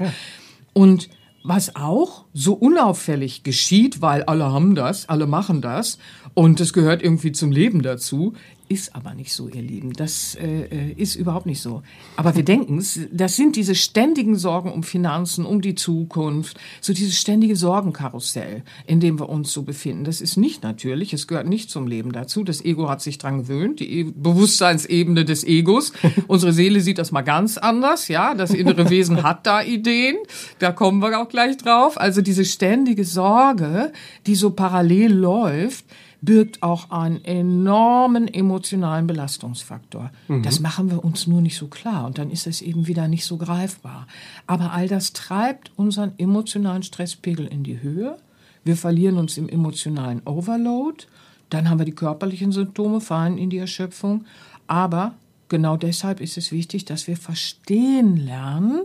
Und 0.73 1.09
was 1.43 1.75
auch 1.75 2.25
so 2.33 2.53
unauffällig 2.53 3.43
geschieht, 3.43 4.01
weil 4.01 4.23
alle 4.23 4.51
haben 4.51 4.75
das, 4.75 5.07
alle 5.09 5.25
machen 5.27 5.61
das 5.61 5.97
und 6.33 6.59
es 6.59 6.73
gehört 6.73 7.01
irgendwie 7.01 7.31
zum 7.31 7.51
Leben 7.51 7.81
dazu, 7.81 8.33
ist 8.69 8.95
aber 8.95 9.13
nicht 9.13 9.33
so, 9.33 9.47
ihr 9.47 9.61
Lieben. 9.61 9.93
Das 9.93 10.35
äh, 10.35 10.63
äh, 10.65 10.91
ist 10.93 11.15
überhaupt 11.15 11.45
nicht 11.45 11.61
so. 11.61 11.83
Aber 12.15 12.35
wir 12.35 12.43
denken 12.43 12.77
es, 12.77 12.99
das 13.11 13.35
sind 13.35 13.55
diese 13.55 13.75
ständigen 13.75 14.35
Sorgen 14.35 14.71
um 14.71 14.83
Finanzen, 14.83 15.45
um 15.45 15.61
die 15.61 15.75
Zukunft, 15.75 16.59
so 16.81 16.93
dieses 16.93 17.17
ständige 17.17 17.55
Sorgenkarussell, 17.55 18.63
in 18.85 18.99
dem 18.99 19.19
wir 19.19 19.29
uns 19.29 19.53
so 19.53 19.63
befinden. 19.63 20.03
Das 20.03 20.21
ist 20.21 20.37
nicht 20.37 20.63
natürlich, 20.63 21.13
es 21.13 21.27
gehört 21.27 21.47
nicht 21.47 21.69
zum 21.69 21.87
Leben 21.87 22.11
dazu. 22.11 22.43
Das 22.43 22.63
Ego 22.63 22.89
hat 22.89 23.01
sich 23.01 23.17
dran 23.17 23.39
gewöhnt, 23.39 23.79
die 23.79 23.99
e 23.99 24.03
Bewusstseinsebene 24.03 25.23
des 25.25 25.43
Egos. 25.43 25.93
Unsere 26.27 26.51
Seele 26.53 26.81
sieht 26.81 26.97
das 26.97 27.11
mal 27.11 27.21
ganz 27.21 27.57
anders, 27.57 28.07
ja. 28.07 28.35
Das 28.35 28.51
innere 28.51 28.89
Wesen 28.89 29.23
hat 29.23 29.45
da 29.47 29.61
Ideen, 29.61 30.17
da 30.59 30.71
kommen 30.71 31.01
wir 31.01 31.19
auch 31.19 31.29
gleich 31.29 31.57
drauf. 31.57 31.99
Also 31.99 32.21
diese 32.21 32.45
ständige 32.45 33.05
Sorge, 33.05 33.93
die 34.25 34.35
so 34.35 34.51
parallel 34.51 35.13
läuft, 35.13 35.85
birgt 36.21 36.63
auch 36.63 36.89
einen 36.89 37.23
enormen 37.23 38.27
emotionalen 38.27 39.07
Belastungsfaktor. 39.07 40.11
Das 40.43 40.59
machen 40.59 40.89
wir 40.89 41.03
uns 41.03 41.27
nur 41.27 41.41
nicht 41.41 41.57
so 41.57 41.67
klar 41.67 42.05
und 42.05 42.17
dann 42.17 42.31
ist 42.31 42.47
es 42.47 42.61
eben 42.61 42.87
wieder 42.87 43.07
nicht 43.07 43.25
so 43.25 43.37
greifbar. 43.37 44.07
Aber 44.47 44.71
all 44.73 44.87
das 44.87 45.13
treibt 45.13 45.71
unseren 45.75 46.13
emotionalen 46.17 46.83
Stresspegel 46.83 47.45
in 47.45 47.63
die 47.63 47.81
Höhe. 47.81 48.17
Wir 48.63 48.77
verlieren 48.77 49.17
uns 49.17 49.37
im 49.37 49.47
emotionalen 49.47 50.21
Overload. 50.25 51.05
Dann 51.49 51.69
haben 51.69 51.79
wir 51.79 51.85
die 51.85 51.93
körperlichen 51.95 52.51
Symptome, 52.51 52.99
fallen 52.99 53.37
in 53.37 53.49
die 53.49 53.59
Erschöpfung. 53.59 54.25
Aber 54.65 55.13
genau 55.47 55.77
deshalb 55.77 56.19
ist 56.19 56.37
es 56.37 56.51
wichtig, 56.51 56.85
dass 56.85 57.07
wir 57.07 57.15
verstehen 57.15 58.17
lernen, 58.17 58.81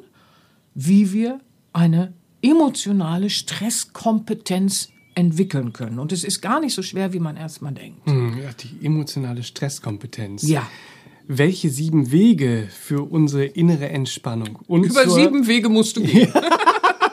wie 0.75 1.13
wir 1.13 1.41
eine 1.73 2.13
emotionale 2.43 3.31
Stresskompetenz 3.31 4.91
entwickeln 5.15 5.73
können. 5.73 5.99
Und 5.99 6.13
es 6.13 6.25
ist 6.25 6.41
gar 6.41 6.61
nicht 6.61 6.75
so 6.75 6.83
schwer, 6.83 7.13
wie 7.13 7.21
man 7.21 7.37
erstmal 7.37 7.73
denkt. 7.73 8.07
Hm, 8.07 8.39
ja, 8.43 8.51
die 8.53 8.85
emotionale 8.87 9.43
Stresskompetenz. 9.43 10.43
Ja. 10.43 10.67
Welche 11.29 11.71
sieben 11.71 12.11
Wege 12.11 12.69
für 12.71 13.03
unsere 13.11 13.45
innere 13.45 13.89
Entspannung 13.89 14.59
und 14.67 14.85
Über 14.85 15.09
sieben 15.09 15.47
Wege 15.47 15.69
musst 15.69 15.97
du 15.97 16.03
gehen. 16.03 16.33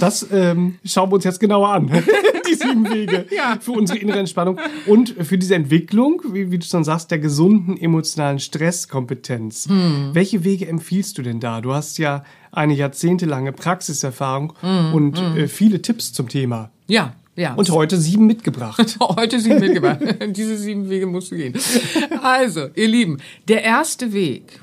Das 0.00 0.26
ähm, 0.32 0.76
schauen 0.84 1.10
wir 1.10 1.14
uns 1.16 1.24
jetzt 1.24 1.40
genauer 1.40 1.68
an. 1.70 1.86
die 2.48 2.54
sieben 2.54 2.88
Wege 2.90 3.26
Ja. 3.34 3.56
für 3.60 3.72
unsere 3.72 3.98
innere 3.98 4.18
Entspannung 4.18 4.58
und 4.86 5.10
für 5.20 5.38
diese 5.38 5.54
Entwicklung, 5.54 6.22
wie, 6.32 6.50
wie 6.50 6.58
du 6.58 6.66
schon 6.66 6.84
sagst, 6.84 7.10
der 7.10 7.18
gesunden 7.18 7.76
emotionalen 7.76 8.38
Stresskompetenz. 8.40 9.68
Hm. 9.68 10.10
Welche 10.12 10.44
Wege 10.44 10.66
empfiehlst 10.68 11.16
du 11.18 11.22
denn 11.22 11.40
da? 11.40 11.60
Du 11.60 11.72
hast 11.72 11.98
ja 11.98 12.24
eine 12.50 12.74
jahrzehntelange 12.74 13.52
Praxiserfahrung 13.52 14.52
Hm, 14.60 14.94
und 14.94 15.18
Äh, 15.18 15.48
viele 15.48 15.80
Tipps 15.82 16.12
zum 16.12 16.28
Thema. 16.28 16.70
Ja, 16.88 17.14
ja. 17.36 17.54
Und 17.54 17.70
heute 17.70 17.96
sieben 17.98 18.26
mitgebracht. 18.26 18.98
Heute 19.00 19.40
sieben 19.40 19.60
mitgebracht. 19.60 20.00
Diese 20.36 20.58
sieben 20.58 20.90
Wege 20.90 21.06
musst 21.06 21.30
du 21.30 21.36
gehen. 21.36 21.54
Also, 22.22 22.66
ihr 22.74 22.88
Lieben, 22.88 23.18
der 23.48 23.62
erste 23.64 24.12
Weg, 24.12 24.60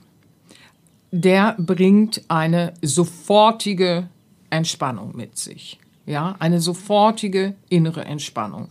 der 1.11 1.55
bringt 1.57 2.21
eine 2.27 2.73
sofortige 2.83 4.07
Entspannung 4.49 5.15
mit 5.15 5.37
sich. 5.37 5.79
Ja, 6.05 6.35
eine 6.39 6.59
sofortige 6.59 7.55
innere 7.69 8.05
Entspannung. 8.05 8.69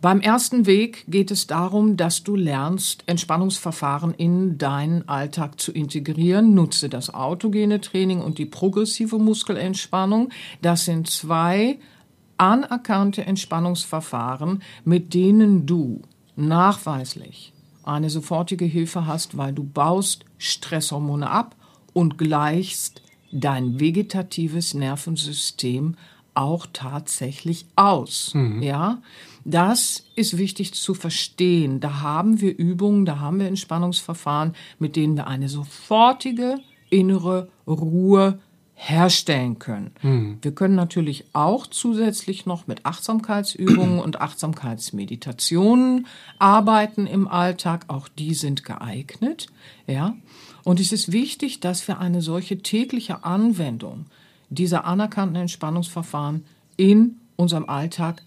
Beim 0.00 0.20
ersten 0.20 0.66
Weg 0.66 1.04
geht 1.08 1.30
es 1.30 1.46
darum, 1.46 1.96
dass 1.96 2.24
du 2.24 2.36
lernst, 2.36 3.04
Entspannungsverfahren 3.06 4.12
in 4.12 4.58
deinen 4.58 5.08
Alltag 5.08 5.58
zu 5.58 5.72
integrieren. 5.72 6.52
Nutze 6.52 6.90
das 6.90 7.14
autogene 7.14 7.80
Training 7.80 8.20
und 8.20 8.36
die 8.36 8.44
progressive 8.44 9.18
Muskelentspannung. 9.18 10.28
Das 10.60 10.84
sind 10.84 11.08
zwei 11.08 11.78
anerkannte 12.36 13.24
Entspannungsverfahren, 13.24 14.62
mit 14.84 15.14
denen 15.14 15.64
du 15.64 16.02
nachweislich 16.36 17.54
eine 17.82 18.10
sofortige 18.10 18.66
Hilfe 18.66 19.06
hast, 19.06 19.38
weil 19.38 19.54
du 19.54 19.64
baust 19.64 20.24
Stresshormone 20.36 21.30
ab 21.30 21.56
und 21.92 22.18
gleichst 22.18 23.00
dein 23.34 23.80
vegetatives 23.80 24.72
Nervensystem 24.74 25.96
auch 26.34 26.66
tatsächlich 26.72 27.66
aus. 27.76 28.32
Ja, 28.60 29.02
das 29.44 30.06
ist 30.16 30.38
wichtig 30.38 30.74
zu 30.74 30.94
verstehen. 30.94 31.80
Da 31.80 32.00
haben 32.00 32.40
wir 32.40 32.56
Übungen, 32.56 33.04
da 33.04 33.20
haben 33.20 33.38
wir 33.38 33.46
Entspannungsverfahren, 33.46 34.54
mit 34.78 34.96
denen 34.96 35.16
wir 35.16 35.26
eine 35.26 35.48
sofortige 35.48 36.58
innere 36.90 37.48
Ruhe 37.66 38.40
herstellen 38.76 39.60
können. 39.60 40.38
Wir 40.42 40.52
können 40.52 40.74
natürlich 40.74 41.26
auch 41.32 41.68
zusätzlich 41.68 42.44
noch 42.46 42.66
mit 42.66 42.84
Achtsamkeitsübungen 42.84 44.00
und 44.00 44.20
Achtsamkeitsmeditationen 44.20 46.08
arbeiten 46.40 47.06
im 47.06 47.28
Alltag. 47.28 47.84
Auch 47.88 48.08
die 48.08 48.34
sind 48.34 48.64
geeignet. 48.64 49.46
Ja. 49.86 50.16
Und 50.64 50.80
es 50.80 50.92
ist 50.92 51.12
wichtig, 51.12 51.60
dass 51.60 51.86
wir 51.86 51.98
eine 51.98 52.22
solche 52.22 52.58
tägliche 52.58 53.24
Anwendung 53.24 54.06
dieser 54.48 54.84
anerkannten 54.84 55.36
Entspannungsverfahren 55.36 56.44
in 56.76 57.20
unserem 57.36 57.68
Alltag 57.68 58.22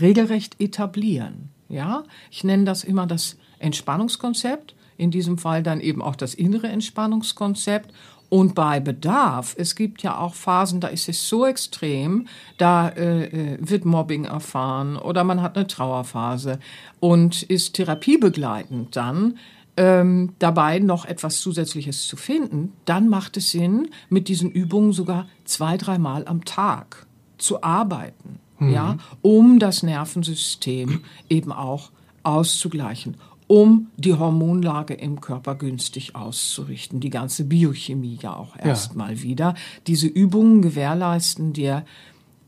regelrecht 0.00 0.60
etablieren. 0.60 1.50
Ja, 1.68 2.04
ich 2.30 2.44
nenne 2.44 2.64
das 2.64 2.84
immer 2.84 3.06
das 3.06 3.36
Entspannungskonzept, 3.58 4.74
in 4.96 5.10
diesem 5.10 5.38
Fall 5.38 5.62
dann 5.62 5.80
eben 5.80 6.02
auch 6.02 6.16
das 6.16 6.34
innere 6.34 6.68
Entspannungskonzept. 6.68 7.92
Und 8.28 8.54
bei 8.54 8.78
Bedarf, 8.78 9.56
es 9.58 9.74
gibt 9.74 10.02
ja 10.02 10.16
auch 10.18 10.34
Phasen, 10.34 10.80
da 10.80 10.86
ist 10.86 11.08
es 11.08 11.28
so 11.28 11.46
extrem, 11.46 12.28
da 12.58 12.88
äh, 12.88 13.24
äh, 13.24 13.58
wird 13.60 13.84
Mobbing 13.84 14.24
erfahren 14.24 14.96
oder 14.96 15.24
man 15.24 15.42
hat 15.42 15.56
eine 15.56 15.66
Trauerphase 15.66 16.60
und 17.00 17.42
ist 17.42 17.74
therapiebegleitend 17.74 18.94
dann 18.94 19.36
ähm, 19.80 20.34
dabei 20.38 20.78
noch 20.78 21.06
etwas 21.06 21.40
Zusätzliches 21.40 22.06
zu 22.06 22.18
finden, 22.18 22.74
dann 22.84 23.08
macht 23.08 23.38
es 23.38 23.50
Sinn, 23.50 23.88
mit 24.10 24.28
diesen 24.28 24.50
Übungen 24.50 24.92
sogar 24.92 25.26
zwei, 25.44 25.78
dreimal 25.78 26.26
am 26.26 26.44
Tag 26.44 27.06
zu 27.38 27.62
arbeiten, 27.62 28.40
mhm. 28.58 28.72
ja, 28.74 28.98
um 29.22 29.58
das 29.58 29.82
Nervensystem 29.82 31.00
eben 31.30 31.50
auch 31.50 31.92
auszugleichen, 32.24 33.16
um 33.46 33.86
die 33.96 34.12
Hormonlage 34.12 34.92
im 34.92 35.22
Körper 35.22 35.54
günstig 35.54 36.14
auszurichten, 36.14 37.00
die 37.00 37.08
ganze 37.08 37.44
Biochemie 37.44 38.18
ja 38.20 38.36
auch 38.36 38.58
erstmal 38.58 39.14
ja. 39.14 39.22
wieder. 39.22 39.54
Diese 39.86 40.08
Übungen 40.08 40.60
gewährleisten 40.60 41.54
dir 41.54 41.86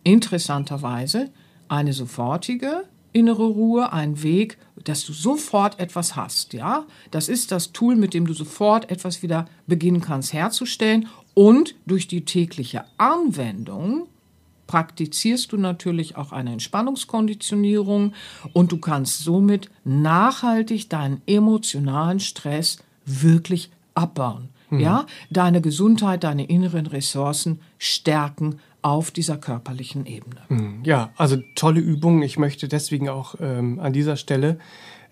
interessanterweise 0.05 1.31
eine 1.67 1.95
sofortige 1.95 2.85
innere 3.13 3.45
Ruhe, 3.45 3.93
ein 3.93 4.23
Weg, 4.23 4.59
dass 4.85 5.05
du 5.05 5.13
sofort 5.13 5.79
etwas 5.79 6.17
hast, 6.17 6.53
ja? 6.53 6.85
Das 7.11 7.29
ist 7.29 7.53
das 7.53 7.73
Tool, 7.73 7.97
mit 7.97 8.15
dem 8.15 8.27
du 8.27 8.35
sofort 8.35 8.91
etwas 8.91 9.23
wieder 9.23 9.47
beginnen 9.67 10.01
kannst 10.01 10.33
herzustellen 10.33 11.09
und 11.35 11.75
durch 11.87 12.09
die 12.09 12.25
tägliche 12.25 12.85
Anwendung 12.99 14.09
praktizierst 14.67 15.53
du 15.53 15.59
natürlich 15.59 16.17
auch 16.17 16.33
eine 16.33 16.53
Entspannungskonditionierung 16.53 18.15
und 18.55 18.73
du 18.73 18.79
kannst 18.79 19.19
somit 19.19 19.71
nachhaltig 19.85 20.89
deinen 20.89 21.21
emotionalen 21.27 22.21
Stress 22.21 22.79
wirklich 23.05 23.71
abbauen. 23.95 24.49
Mhm. 24.71 24.81
Ja, 24.81 25.07
deine 25.31 25.61
Gesundheit, 25.61 26.25
deine 26.25 26.47
inneren 26.47 26.87
Ressourcen 26.87 27.61
stärken 27.79 28.61
auf 28.83 29.11
dieser 29.11 29.39
körperlichen 29.39 30.07
Ebene. 30.07 30.43
Mhm. 30.49 30.81
Ja, 30.85 31.11
also 31.17 31.37
tolle 31.55 31.81
Übungen. 31.81 32.23
Ich 32.23 32.37
möchte 32.37 32.69
deswegen 32.69 33.09
auch 33.09 33.37
ähm, 33.41 33.79
an 33.81 33.93
dieser 33.93 34.17
Stelle 34.17 34.59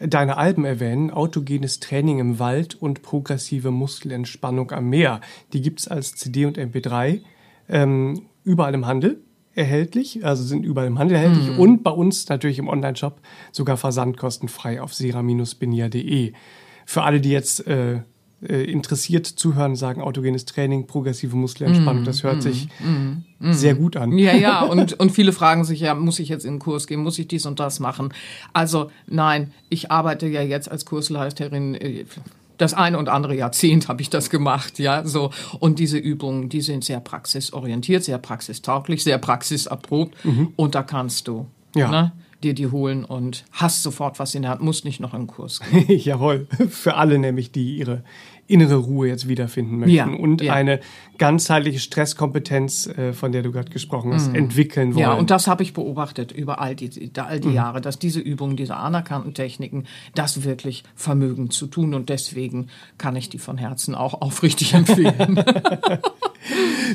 deine 0.01 0.37
Alben 0.37 0.65
erwähnen, 0.65 1.11
Autogenes 1.11 1.79
Training 1.79 2.19
im 2.19 2.39
Wald 2.39 2.75
und 2.75 3.03
Progressive 3.03 3.71
Muskelentspannung 3.71 4.73
am 4.73 4.89
Meer. 4.89 5.21
Die 5.53 5.61
gibt 5.61 5.81
es 5.81 5.89
als 5.89 6.15
CD 6.15 6.47
und 6.47 6.59
MP3 6.59 7.21
ähm, 7.69 8.23
überall 8.43 8.75
im 8.75 8.87
Handel 8.87 9.23
erhältlich, 9.55 10.25
also 10.25 10.43
sind 10.43 10.65
überall 10.65 10.87
im 10.87 10.99
Handel 10.99 11.17
erhältlich 11.17 11.51
mhm. 11.51 11.59
und 11.59 11.83
bei 11.83 11.91
uns 11.91 12.29
natürlich 12.29 12.59
im 12.59 12.69
Online-Shop 12.69 13.21
sogar 13.53 13.77
versandkostenfrei 13.77 14.81
auf 14.81 14.95
sera-benia.de. 14.95 16.33
Für 16.87 17.03
alle, 17.03 17.21
die 17.21 17.31
jetzt 17.31 17.67
äh, 17.67 18.01
äh, 18.47 18.65
interessiert 18.65 19.27
zuhören, 19.27 19.77
sagen 19.77 20.01
autogenes 20.01 20.45
Training, 20.45 20.87
progressive 20.87 21.37
Muskelentspannung, 21.37 22.03
mm, 22.03 22.07
das 22.07 22.23
hört 22.23 22.39
mm, 22.39 22.41
sich 22.41 22.69
mm, 22.81 23.49
mm, 23.49 23.53
sehr 23.53 23.75
gut 23.75 23.97
an. 23.97 24.17
Ja, 24.17 24.35
ja, 24.35 24.63
und, 24.65 24.99
und 24.99 25.11
viele 25.11 25.33
fragen 25.33 25.65
sich 25.65 25.81
ja, 25.81 25.95
muss 25.95 26.19
ich 26.19 26.29
jetzt 26.29 26.45
in 26.45 26.55
den 26.55 26.59
Kurs 26.59 26.87
gehen, 26.87 27.01
muss 27.01 27.19
ich 27.19 27.29
dies 27.29 27.45
und 27.47 27.61
das 27.61 27.81
machen? 27.81 28.15
Also 28.53 28.91
nein, 29.07 29.53
ich 29.69 29.91
arbeite 29.91 30.27
ja 30.27 30.43
jetzt 30.43 30.71
als 30.71 30.87
Kursleiterin 30.87 31.75
äh, 31.75 32.05
das 32.61 32.75
eine 32.75 32.99
und 32.99 33.09
andere 33.09 33.35
Jahrzehnt 33.35 33.89
habe 33.89 34.03
ich 34.03 34.11
das 34.11 34.29
gemacht, 34.29 34.79
ja, 34.79 35.07
so. 35.07 35.31
Und 35.61 35.79
diese 35.79 35.97
Übungen, 35.97 36.49
die 36.51 36.61
sind 36.61 36.85
sehr 36.85 37.01
praxisorientiert, 37.01 38.05
sehr 38.05 38.19
praxistauglich, 38.19 39.03
sehr 39.03 39.19
praxiserprobt. 39.19 40.25
Mhm. 40.25 40.53
Und 40.57 40.75
da 40.75 40.83
kannst 40.83 41.27
du, 41.27 41.47
ja. 41.75 41.91
ne, 41.91 42.13
dir 42.43 42.55
die 42.55 42.69
holen 42.69 43.05
und 43.05 43.45
hast 43.53 43.83
sofort 43.83 44.19
was 44.19 44.35
in 44.35 44.43
der 44.43 44.53
Hand, 44.53 44.63
musst 44.63 44.85
nicht 44.85 45.01
noch 45.01 45.15
im 45.15 45.27
Kurs 45.27 45.61
gehen. 45.61 45.87
Jawohl, 45.99 46.47
für 46.69 46.95
alle 46.95 47.19
nämlich, 47.19 47.53
die 47.53 47.77
ihre 47.77 48.03
innere 48.51 48.77
Ruhe 48.77 49.09
jetzt 49.09 49.29
wiederfinden 49.29 49.79
möchten 49.79 49.95
ja, 49.95 50.07
und 50.07 50.43
ja. 50.43 50.53
eine 50.53 50.81
ganzheitliche 51.19 51.79
Stresskompetenz, 51.79 52.89
äh, 52.89 53.13
von 53.13 53.31
der 53.31 53.43
du 53.43 53.53
gerade 53.53 53.71
gesprochen 53.71 54.13
hast, 54.13 54.33
mm. 54.33 54.35
entwickeln 54.35 54.95
wollen. 54.95 55.03
Ja, 55.03 55.13
und 55.13 55.31
das 55.31 55.47
habe 55.47 55.63
ich 55.63 55.73
beobachtet 55.73 56.33
über 56.33 56.61
all 56.61 56.75
die, 56.75 56.91
all 57.17 57.39
die 57.39 57.49
mm. 57.49 57.55
Jahre, 57.55 57.81
dass 57.81 58.01
diese 58.01 58.19
Übungen, 58.19 58.57
diese 58.57 58.75
anerkannten 58.75 59.35
Techniken, 59.35 59.85
das 60.17 60.43
wirklich 60.43 60.83
vermögen 60.97 61.51
zu 61.51 61.69
tun 61.69 61.95
und 61.95 62.09
deswegen 62.09 62.67
kann 62.99 63.15
ich 63.15 63.29
die 63.29 63.39
von 63.39 63.57
Herzen 63.57 63.95
auch 63.95 64.15
aufrichtig 64.21 64.75
empfehlen. 64.75 65.45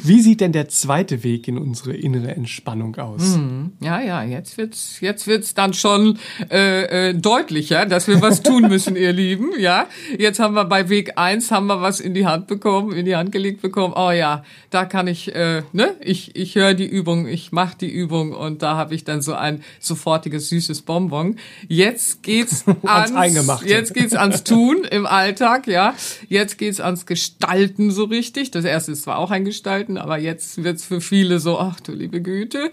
Wie 0.04 0.22
sieht 0.22 0.42
denn 0.42 0.52
der 0.52 0.70
zweite 0.70 1.24
Weg 1.24 1.48
in 1.48 1.58
unsere 1.58 1.96
innere 1.96 2.36
Entspannung 2.36 2.96
aus? 2.96 3.38
Mm. 3.38 3.68
Ja, 3.80 4.02
ja, 4.02 4.24
jetzt 4.24 4.58
wird's, 4.58 5.00
jetzt 5.02 5.28
wird's 5.28 5.54
dann 5.54 5.74
schon 5.74 6.18
äh, 6.50 7.10
äh, 7.10 7.14
deutlicher, 7.14 7.86
dass 7.86 8.08
wir 8.08 8.22
was 8.22 8.42
tun 8.42 8.64
müssen, 8.68 8.96
ihr 8.96 9.14
Lieben. 9.14 9.52
Ja, 9.60 9.88
jetzt 10.18 10.40
haben 10.40 10.56
wir 10.56 10.66
bei 10.66 10.90
Weg 10.90 11.18
eins 11.18 11.52
haben 11.52 11.68
wir 11.68 11.82
was 11.82 12.00
in 12.00 12.14
die 12.14 12.26
Hand 12.26 12.48
bekommen, 12.48 12.92
in 12.92 13.06
die 13.06 13.16
Hand 13.16 13.32
gelegt 13.32 13.62
bekommen. 13.62 13.94
Oh 13.96 14.12
ja, 14.12 14.44
da 14.72 14.86
kann 14.86 15.08
ich, 15.08 15.34
äh, 15.36 15.62
ne, 15.74 15.96
ich, 16.02 16.36
ich 16.36 16.56
höre 16.56 16.74
die 16.74 16.88
Übung, 16.88 17.28
ich 17.28 17.52
mache 17.52 17.78
die 17.80 17.90
Übung 17.90 18.34
und 18.34 18.64
da 18.64 18.76
habe 18.76 18.96
ich 18.96 19.04
dann 19.04 19.22
so 19.22 19.34
ein 19.34 19.64
sofortiges 19.80 20.50
süßes 20.50 20.82
Bonbon. 20.82 21.38
Jetzt 21.68 22.24
geht's 22.24 22.66
ans, 22.84 23.64
jetzt 23.66 23.94
geht's 23.94 24.16
ans 24.16 24.44
Tun 24.44 24.84
im 24.90 25.06
Alltag, 25.06 25.68
ja. 25.68 25.94
Jetzt 26.30 26.58
geht's 26.58 26.80
ans 26.80 27.06
Gestalten 27.06 27.92
so 27.92 28.06
richtig. 28.06 28.52
Das 28.52 28.66
erste 28.66 28.92
ist 28.92 29.04
zwar 29.04 29.18
auch 29.18 29.32
ein 29.32 29.35
Gestalten, 29.44 29.98
aber 29.98 30.18
jetzt 30.18 30.64
wird's 30.64 30.86
für 30.86 31.02
viele 31.02 31.40
so, 31.40 31.60
ach 31.60 31.80
du 31.82 31.92
liebe 31.92 32.22
Güte. 32.22 32.72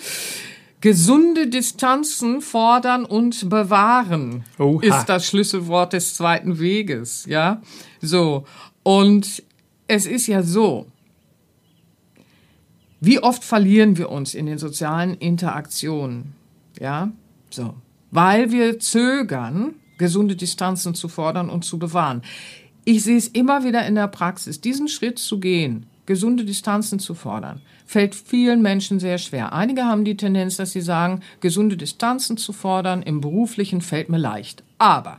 Gesunde 0.80 1.46
Distanzen 1.46 2.40
fordern 2.40 3.04
und 3.04 3.48
bewahren 3.48 4.44
Oha. 4.58 4.82
ist 4.82 5.06
das 5.06 5.26
Schlüsselwort 5.26 5.92
des 5.92 6.14
zweiten 6.14 6.58
Weges, 6.58 7.24
ja. 7.26 7.62
So. 8.00 8.44
Und 8.82 9.42
es 9.86 10.06
ist 10.06 10.26
ja 10.26 10.42
so, 10.42 10.86
wie 13.00 13.20
oft 13.20 13.42
verlieren 13.42 13.96
wir 13.96 14.10
uns 14.10 14.34
in 14.34 14.46
den 14.46 14.58
sozialen 14.58 15.14
Interaktionen, 15.14 16.34
ja? 16.80 17.10
So. 17.50 17.74
Weil 18.10 18.50
wir 18.50 18.78
zögern, 18.78 19.74
gesunde 19.98 20.34
Distanzen 20.34 20.94
zu 20.94 21.08
fordern 21.08 21.48
und 21.48 21.64
zu 21.64 21.78
bewahren. 21.78 22.22
Ich 22.84 23.04
sehe 23.04 23.16
es 23.16 23.28
immer 23.28 23.62
wieder 23.64 23.86
in 23.86 23.94
der 23.94 24.08
Praxis, 24.08 24.60
diesen 24.60 24.88
Schritt 24.88 25.18
zu 25.20 25.38
gehen, 25.38 25.86
gesunde 26.06 26.44
Distanzen 26.44 26.98
zu 26.98 27.14
fordern, 27.14 27.60
fällt 27.86 28.14
vielen 28.14 28.62
Menschen 28.62 29.00
sehr 29.00 29.18
schwer. 29.18 29.52
Einige 29.52 29.84
haben 29.84 30.04
die 30.04 30.16
Tendenz, 30.16 30.56
dass 30.56 30.72
sie 30.72 30.80
sagen, 30.80 31.20
gesunde 31.40 31.76
Distanzen 31.76 32.36
zu 32.36 32.52
fordern 32.52 33.02
im 33.02 33.20
beruflichen 33.20 33.80
fällt 33.80 34.08
mir 34.08 34.18
leicht. 34.18 34.62
Aber 34.78 35.18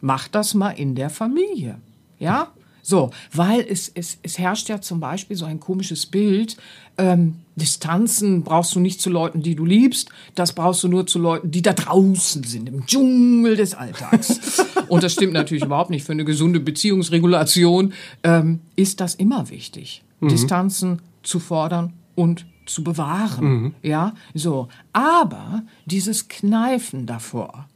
mach 0.00 0.28
das 0.28 0.54
mal 0.54 0.70
in 0.70 0.94
der 0.94 1.10
Familie. 1.10 1.80
Ja? 2.18 2.52
So, 2.82 3.10
weil 3.32 3.66
es, 3.68 3.90
es, 3.94 4.18
es 4.22 4.38
herrscht 4.38 4.68
ja 4.68 4.80
zum 4.80 5.00
Beispiel 5.00 5.36
so 5.36 5.44
ein 5.44 5.58
komisches 5.58 6.06
Bild. 6.06 6.56
Ähm, 6.96 7.34
Distanzen 7.56 8.44
brauchst 8.44 8.76
du 8.76 8.80
nicht 8.80 9.00
zu 9.00 9.10
Leuten, 9.10 9.42
die 9.42 9.56
du 9.56 9.64
liebst. 9.64 10.10
Das 10.36 10.52
brauchst 10.52 10.84
du 10.84 10.88
nur 10.88 11.04
zu 11.04 11.18
Leuten, 11.18 11.50
die 11.50 11.62
da 11.62 11.72
draußen 11.72 12.44
sind, 12.44 12.68
im 12.68 12.86
Dschungel 12.86 13.56
des 13.56 13.74
Alltags. 13.74 14.64
Und 14.88 15.02
das 15.02 15.14
stimmt 15.14 15.32
natürlich 15.32 15.64
überhaupt 15.64 15.90
nicht. 15.90 16.06
Für 16.06 16.12
eine 16.12 16.24
gesunde 16.24 16.60
Beziehungsregulation 16.60 17.92
ähm, 18.22 18.60
ist 18.76 19.00
das 19.00 19.16
immer 19.16 19.50
wichtig, 19.50 20.04
mhm. 20.20 20.28
Distanzen 20.28 21.02
zu 21.22 21.40
fordern 21.40 21.92
und 22.14 22.46
zu 22.66 22.82
bewahren. 22.82 23.44
Mhm. 23.44 23.74
Ja, 23.82 24.14
so. 24.34 24.68
Aber 24.92 25.62
dieses 25.86 26.28
Kneifen 26.28 27.06
davor, 27.06 27.68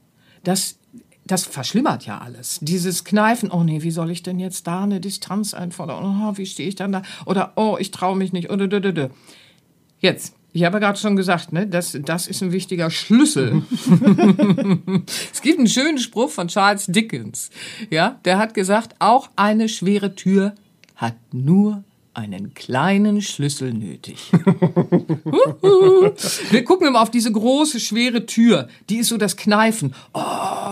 das 0.43 0.77
das 1.31 1.45
verschlimmert 1.45 2.07
ja 2.07 2.19
alles. 2.19 2.59
Dieses 2.61 3.05
Kneifen, 3.05 3.51
oh 3.53 3.63
nee, 3.63 3.83
wie 3.83 3.93
soll 3.93 4.11
ich 4.11 4.25
denn 4.25 4.41
jetzt 4.41 4.67
da 4.67 4.83
eine 4.83 5.01
Distanz 5.01 5.55
einfordern? 5.55 6.05
Oh, 6.05 6.37
wie 6.37 6.47
stehe 6.47 6.69
ich 6.69 6.75
dann 6.75 6.91
da? 6.91 7.03
Oder 7.25 7.53
oh, 7.55 7.77
ich 7.79 7.93
traue 7.93 8.17
mich 8.17 8.33
nicht. 8.33 8.51
Oder 8.51 8.67
dö, 8.67 8.81
dö, 8.81 8.93
dö. 8.93 9.09
Jetzt, 10.01 10.35
ich 10.53 10.65
habe 10.65 10.81
gerade 10.81 10.99
schon 10.99 11.15
gesagt, 11.15 11.53
ne, 11.53 11.67
das, 11.67 11.97
das 12.03 12.27
ist 12.27 12.43
ein 12.43 12.51
wichtiger 12.51 12.91
Schlüssel. 12.91 13.63
es 15.33 15.41
gibt 15.41 15.59
einen 15.59 15.69
schönen 15.69 15.99
Spruch 15.99 16.31
von 16.31 16.49
Charles 16.49 16.87
Dickens. 16.87 17.51
Ja, 17.91 18.19
der 18.25 18.39
hat 18.39 18.55
gesagt, 18.55 18.97
auch 18.99 19.31
eine 19.37 19.69
schwere 19.69 20.17
Tür 20.17 20.55
hat 20.97 21.15
nur 21.33 21.85
einen 22.21 22.55
kleinen 22.55 23.23
Schlüssel 23.23 23.73
nötig. 23.73 24.31
Wir 26.51 26.65
gucken 26.65 26.87
immer 26.87 27.01
auf 27.01 27.11
diese 27.11 27.33
große, 27.33 27.81
schwere 27.81 28.27
Tür. 28.27 28.69
Die 28.89 28.99
ist 28.99 29.09
so 29.09 29.17
das 29.17 29.37
Kneifen. 29.37 29.95
Oh, 30.13 30.21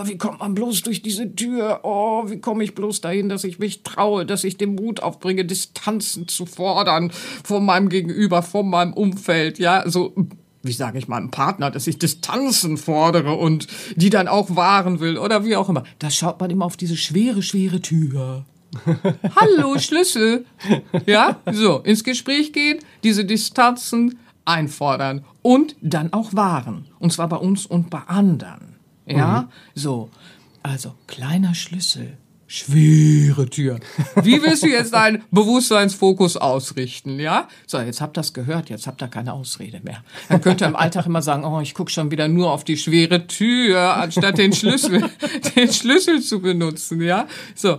wie 0.05 0.17
kommt 0.17 0.39
man 0.39 0.53
bloß 0.53 0.83
durch 0.83 1.01
diese 1.01 1.35
Tür? 1.35 1.79
Oh, 1.83 2.29
wie 2.29 2.39
komme 2.39 2.63
ich 2.63 2.75
bloß 2.75 3.01
dahin, 3.01 3.29
dass 3.29 3.43
ich 3.43 3.57
mich 3.59 3.83
traue, 3.83 4.25
dass 4.25 4.43
ich 4.43 4.57
den 4.57 4.75
Mut 4.75 5.01
aufbringe, 5.01 5.43
Distanzen 5.43 6.27
zu 6.27 6.45
fordern 6.45 7.11
von 7.43 7.65
meinem 7.65 7.89
Gegenüber, 7.89 8.43
von 8.43 8.69
meinem 8.69 8.93
Umfeld. 8.93 9.57
Ja, 9.57 9.89
so 9.89 10.13
wie 10.61 10.73
sage 10.73 10.99
ich 10.99 11.07
meinem 11.07 11.31
Partner, 11.31 11.71
dass 11.71 11.87
ich 11.87 11.97
Distanzen 11.99 12.77
fordere 12.77 13.33
und 13.33 13.67
die 13.95 14.09
dann 14.09 14.27
auch 14.27 14.55
wahren 14.55 14.99
will 14.99 15.17
oder 15.17 15.45
wie 15.45 15.55
auch 15.55 15.69
immer. 15.69 15.83
Da 15.99 16.09
schaut 16.09 16.39
man 16.39 16.51
immer 16.51 16.65
auf 16.65 16.77
diese 16.77 16.97
schwere, 16.97 17.41
schwere 17.41 17.81
Tür. 17.81 18.45
Hallo, 19.35 19.77
Schlüssel. 19.79 20.45
Ja, 21.05 21.39
so, 21.51 21.79
ins 21.79 22.03
Gespräch 22.03 22.53
gehen, 22.53 22.79
diese 23.03 23.25
Distanzen 23.25 24.19
einfordern 24.45 25.23
und 25.41 25.75
dann 25.81 26.13
auch 26.13 26.33
wahren. 26.33 26.87
Und 26.99 27.13
zwar 27.13 27.29
bei 27.29 27.37
uns 27.37 27.65
und 27.65 27.89
bei 27.89 28.01
anderen. 28.07 28.75
Ja, 29.05 29.41
mhm. 29.41 29.47
so. 29.75 30.09
Also, 30.61 30.93
kleiner 31.07 31.55
Schlüssel. 31.55 32.17
Schwere 32.51 33.47
Tür. 33.47 33.79
Wie 34.23 34.41
willst 34.41 34.63
du 34.63 34.67
jetzt 34.67 34.91
deinen 34.91 35.21
Bewusstseinsfokus 35.29 36.35
ausrichten, 36.35 37.19
ja? 37.19 37.47
So, 37.67 37.79
jetzt 37.79 38.01
habt 38.01 38.17
ihr 38.17 38.21
das 38.21 38.33
gehört, 38.33 38.71
jetzt 38.71 38.87
habt 38.87 39.03
ihr 39.03 39.07
keine 39.07 39.33
Ausrede 39.33 39.81
mehr. 39.83 40.03
Dann 40.29 40.41
könnt 40.41 40.61
ihr 40.61 40.67
im 40.67 40.75
Alltag 40.75 41.05
immer 41.05 41.21
sagen, 41.21 41.45
oh, 41.45 41.61
ich 41.61 41.75
gucke 41.75 41.91
schon 41.91 42.09
wieder 42.09 42.27
nur 42.27 42.51
auf 42.51 42.63
die 42.63 42.75
schwere 42.75 43.27
Tür, 43.27 43.97
anstatt 43.97 44.39
den 44.39 44.51
Schlüssel, 44.51 45.11
den 45.55 45.71
Schlüssel 45.71 46.21
zu 46.23 46.41
benutzen, 46.41 46.99
ja? 47.03 47.27
So, 47.53 47.77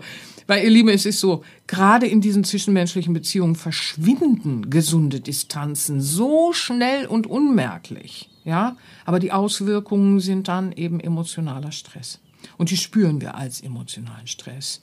Weil 0.50 0.64
ihr 0.64 0.70
Lieben, 0.70 0.88
es 0.88 1.06
ist 1.06 1.20
so, 1.20 1.44
gerade 1.68 2.08
in 2.08 2.20
diesen 2.20 2.42
zwischenmenschlichen 2.42 3.14
Beziehungen 3.14 3.54
verschwinden 3.54 4.68
gesunde 4.68 5.20
Distanzen 5.20 6.00
so 6.00 6.52
schnell 6.52 7.06
und 7.06 7.28
unmerklich. 7.28 8.28
Ja, 8.44 8.76
aber 9.04 9.20
die 9.20 9.30
Auswirkungen 9.30 10.18
sind 10.18 10.48
dann 10.48 10.72
eben 10.72 10.98
emotionaler 10.98 11.70
Stress. 11.70 12.18
Und 12.58 12.72
die 12.72 12.76
spüren 12.76 13.20
wir 13.20 13.36
als 13.36 13.60
emotionalen 13.60 14.26
Stress. 14.26 14.80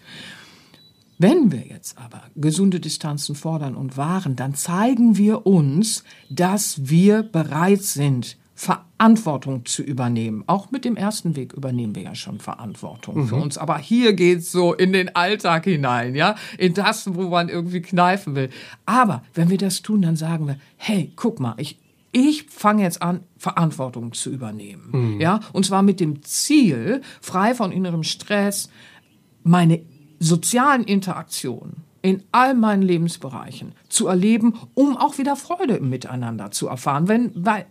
Wenn 1.17 1.51
wir 1.51 1.67
jetzt 1.67 1.97
aber 1.97 2.23
gesunde 2.37 2.79
Distanzen 2.79 3.35
fordern 3.35 3.75
und 3.75 3.97
wahren, 3.97 4.37
dann 4.37 4.55
zeigen 4.55 5.17
wir 5.17 5.45
uns, 5.45 6.05
dass 6.29 6.87
wir 6.87 7.23
bereit 7.23 7.83
sind, 7.83 8.37
Verantwortung 8.57 9.65
zu 9.65 9.83
übernehmen. 9.83 10.43
Auch 10.47 10.71
mit 10.71 10.83
dem 10.83 10.97
ersten 10.97 11.35
Weg 11.35 11.53
übernehmen 11.53 11.93
wir 11.93 12.01
ja 12.01 12.15
schon 12.15 12.39
Verantwortung 12.39 13.17
mhm. 13.17 13.27
für 13.27 13.35
uns. 13.35 13.55
Aber 13.59 13.77
hier 13.77 14.13
geht's 14.13 14.51
so 14.51 14.73
in 14.73 14.93
den 14.93 15.15
Alltag 15.15 15.65
hinein, 15.65 16.15
ja, 16.15 16.33
in 16.57 16.73
das, 16.73 17.13
wo 17.13 17.29
man 17.29 17.49
irgendwie 17.49 17.83
kneifen 17.83 18.33
will. 18.33 18.49
Aber 18.87 19.21
wenn 19.35 19.51
wir 19.51 19.59
das 19.59 19.83
tun, 19.83 20.01
dann 20.01 20.15
sagen 20.15 20.47
wir, 20.47 20.57
hey, 20.75 21.13
guck 21.15 21.39
mal, 21.39 21.53
ich, 21.57 21.77
ich 22.11 22.45
fange 22.49 22.81
jetzt 22.81 23.03
an, 23.03 23.19
Verantwortung 23.37 24.13
zu 24.13 24.31
übernehmen. 24.31 24.89
Mhm. 24.91 25.21
Ja, 25.21 25.39
und 25.53 25.63
zwar 25.63 25.83
mit 25.83 25.99
dem 25.99 26.23
Ziel, 26.23 27.01
frei 27.21 27.53
von 27.53 27.71
innerem 27.71 28.01
Stress, 28.01 28.69
meine 29.43 29.83
sozialen 30.17 30.83
Interaktionen 30.83 31.83
in 32.01 32.23
all 32.31 32.55
meinen 32.55 32.81
Lebensbereichen 32.81 33.73
zu 33.87 34.07
erleben, 34.07 34.55
um 34.73 34.97
auch 34.97 35.19
wieder 35.19 35.35
Freude 35.35 35.75
im 35.75 35.89
Miteinander 35.89 36.49
zu 36.49 36.67
erfahren. 36.67 37.07
Wenn, 37.07 37.31
weil 37.35 37.67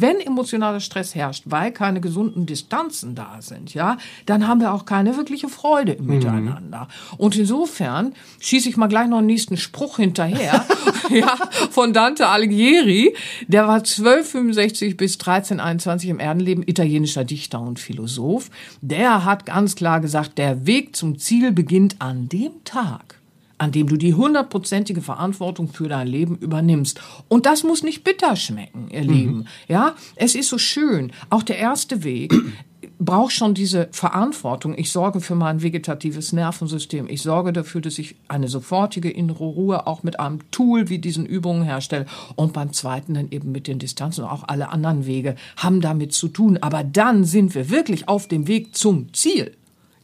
wenn 0.00 0.20
emotionaler 0.20 0.80
Stress 0.80 1.14
herrscht, 1.14 1.44
weil 1.46 1.72
keine 1.72 2.00
gesunden 2.00 2.46
Distanzen 2.46 3.14
da 3.14 3.36
sind, 3.40 3.74
ja, 3.74 3.96
dann 4.26 4.48
haben 4.48 4.60
wir 4.60 4.72
auch 4.72 4.84
keine 4.86 5.16
wirkliche 5.16 5.48
Freude 5.48 5.92
im 5.92 6.06
mhm. 6.06 6.14
Miteinander. 6.14 6.88
Und 7.16 7.36
insofern 7.36 8.14
schieße 8.40 8.68
ich 8.68 8.76
mal 8.76 8.88
gleich 8.88 9.08
noch 9.08 9.18
einen 9.18 9.26
nächsten 9.26 9.56
Spruch 9.56 9.96
hinterher, 9.96 10.64
ja, 11.10 11.36
von 11.70 11.92
Dante 11.92 12.28
Alighieri. 12.28 13.14
Der 13.46 13.66
war 13.66 13.76
1265 13.76 14.96
bis 14.96 15.14
1321 15.14 16.10
im 16.10 16.20
Erdenleben 16.20 16.64
italienischer 16.66 17.24
Dichter 17.24 17.60
und 17.60 17.78
Philosoph. 17.78 18.50
Der 18.80 19.24
hat 19.24 19.46
ganz 19.46 19.76
klar 19.76 20.00
gesagt, 20.00 20.38
der 20.38 20.66
Weg 20.66 20.96
zum 20.96 21.18
Ziel 21.18 21.52
beginnt 21.52 21.96
an 22.00 22.28
dem 22.28 22.64
Tag, 22.64 23.20
an 23.58 23.72
dem 23.72 23.88
du 23.88 23.96
die 23.96 24.14
hundertprozentige 24.14 25.00
Verantwortung 25.00 25.68
für 25.68 25.88
dein 25.88 26.06
Leben 26.06 26.36
übernimmst. 26.36 27.00
Und 27.28 27.46
das 27.46 27.62
muss 27.62 27.82
nicht 27.82 28.04
bitter 28.04 28.36
schmecken, 28.36 28.88
ihr 28.90 29.04
mhm. 29.04 29.08
Lieben. 29.10 29.44
Ja, 29.68 29.94
es 30.16 30.34
ist 30.34 30.48
so 30.48 30.58
schön. 30.58 31.12
Auch 31.30 31.42
der 31.42 31.58
erste 31.58 32.04
Weg 32.04 32.34
braucht 32.98 33.32
schon 33.32 33.54
diese 33.54 33.88
Verantwortung. 33.92 34.76
Ich 34.76 34.90
sorge 34.90 35.20
für 35.20 35.34
mein 35.34 35.62
vegetatives 35.62 36.32
Nervensystem. 36.32 37.08
Ich 37.08 37.22
sorge 37.22 37.52
dafür, 37.52 37.80
dass 37.80 37.98
ich 37.98 38.16
eine 38.28 38.48
sofortige 38.48 39.10
innere 39.10 39.44
Ruhe 39.44 39.86
auch 39.86 40.02
mit 40.02 40.20
einem 40.20 40.40
Tool 40.50 40.88
wie 40.88 40.98
diesen 40.98 41.26
Übungen 41.26 41.62
herstelle. 41.62 42.06
Und 42.36 42.52
beim 42.52 42.72
zweiten 42.72 43.14
dann 43.14 43.30
eben 43.30 43.52
mit 43.52 43.66
den 43.66 43.78
Distanzen 43.78 44.24
und 44.24 44.30
auch 44.30 44.44
alle 44.46 44.70
anderen 44.70 45.06
Wege 45.06 45.36
haben 45.56 45.80
damit 45.80 46.12
zu 46.12 46.28
tun. 46.28 46.58
Aber 46.60 46.84
dann 46.84 47.24
sind 47.24 47.54
wir 47.54 47.70
wirklich 47.70 48.08
auf 48.08 48.28
dem 48.28 48.48
Weg 48.48 48.74
zum 48.76 49.12
Ziel. 49.12 49.52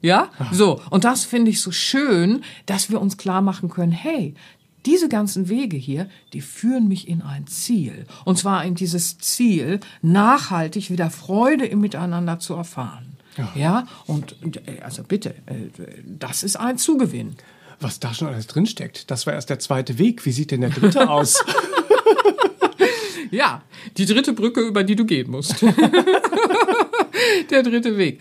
Ja, 0.03 0.31
so. 0.51 0.81
Und 0.91 1.05
das 1.05 1.25
finde 1.25 1.51
ich 1.51 1.61
so 1.61 1.73
schön, 1.73 2.43
dass 2.67 2.91
wir 2.91 3.01
uns 3.01 3.17
klar 3.17 3.43
machen 3.43 3.69
können, 3.69 3.93
hey, 3.93 4.35
diese 4.87 5.09
ganzen 5.09 5.49
Wege 5.49 5.77
hier, 5.77 6.09
die 6.33 6.41
führen 6.41 6.89
mich 6.89 7.07
in 7.07 7.23
ein 7.23 7.47
Ziel. 7.47 8.07
Und 8.25 8.39
zwar 8.39 8.65
in 8.65 8.75
dieses 8.75 9.19
Ziel, 9.19 9.81
nachhaltig 10.01 10.91
wieder 10.91 11.11
Freude 11.11 11.67
im 11.67 11.81
Miteinander 11.81 12.39
zu 12.39 12.55
erfahren. 12.55 13.17
Ja, 13.37 13.53
ja? 13.55 13.87
und 14.07 14.37
also 14.83 15.03
bitte, 15.03 15.31
äh, 15.47 15.69
das 16.05 16.43
ist 16.43 16.57
ein 16.57 16.79
Zugewinn. 16.79 17.37
Was 17.79 18.01
da 18.01 18.13
schon 18.13 18.29
alles 18.29 18.47
drinsteckt, 18.47 19.11
das 19.11 19.27
war 19.27 19.35
erst 19.35 19.51
der 19.51 19.59
zweite 19.59 19.99
Weg. 19.99 20.25
Wie 20.27 20.33
sieht 20.33 20.51
denn 20.51 20.63
der 20.63 20.71
dritte 20.71 21.09
aus? 21.11 21.43
ja, 23.31 23.63
die 23.97 24.07
dritte 24.07 24.33
Brücke, 24.33 24.61
über 24.61 24.83
die 24.83 24.97
du 24.97 25.05
gehen 25.05 25.31
musst. 25.31 25.63
der 27.51 27.63
dritte 27.63 27.97
Weg. 27.97 28.21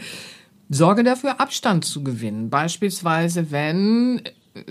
Sorge 0.69 1.03
dafür, 1.03 1.39
Abstand 1.39 1.85
zu 1.85 2.03
gewinnen. 2.03 2.49
Beispielsweise, 2.49 3.51
wenn 3.51 4.21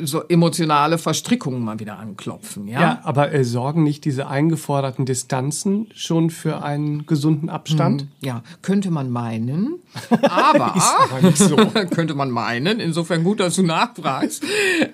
so 0.02 0.22
emotionale 0.22 0.98
Verstrickungen 0.98 1.62
mal 1.62 1.78
wieder 1.78 1.98
anklopfen. 1.98 2.66
Ja, 2.66 2.80
ja 2.80 3.00
aber 3.04 3.32
äh, 3.32 3.44
sorgen 3.44 3.82
nicht 3.82 4.04
diese 4.04 4.28
eingeforderten 4.28 5.06
Distanzen 5.06 5.88
schon 5.94 6.30
für 6.30 6.62
einen 6.62 7.06
gesunden 7.06 7.48
Abstand? 7.48 8.02
Hm, 8.02 8.08
ja, 8.20 8.42
könnte 8.62 8.90
man 8.90 9.10
meinen. 9.10 9.74
Aber, 10.22 10.74
aber 10.76 11.32
so. 11.32 11.56
könnte 11.90 12.14
man 12.14 12.30
meinen. 12.30 12.80
Insofern 12.80 13.24
gut, 13.24 13.40
dass 13.40 13.56
du 13.56 13.62
nachfragst. 13.62 14.44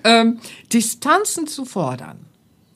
ähm, 0.03 0.39
Distanzen 0.71 1.47
zu 1.47 1.65
fordern 1.65 2.17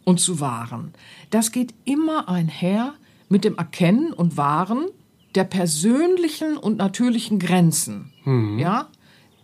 und 0.04 0.20
zu 0.20 0.39
wahren, 0.39 0.94
das 1.30 1.52
geht 1.52 1.74
immer 1.86 2.28
einher 2.30 2.94
mit 3.30 3.44
dem 3.46 3.58
Erkennen 3.58 4.12
und 4.13 4.38
Wahren 4.38 4.86
der 5.36 5.44
persönlichen 5.44 6.58
und 6.58 6.78
natürlichen 6.78 7.39
Grenzen, 7.39 8.12
mhm. 8.30 8.60
ja, 8.60 8.88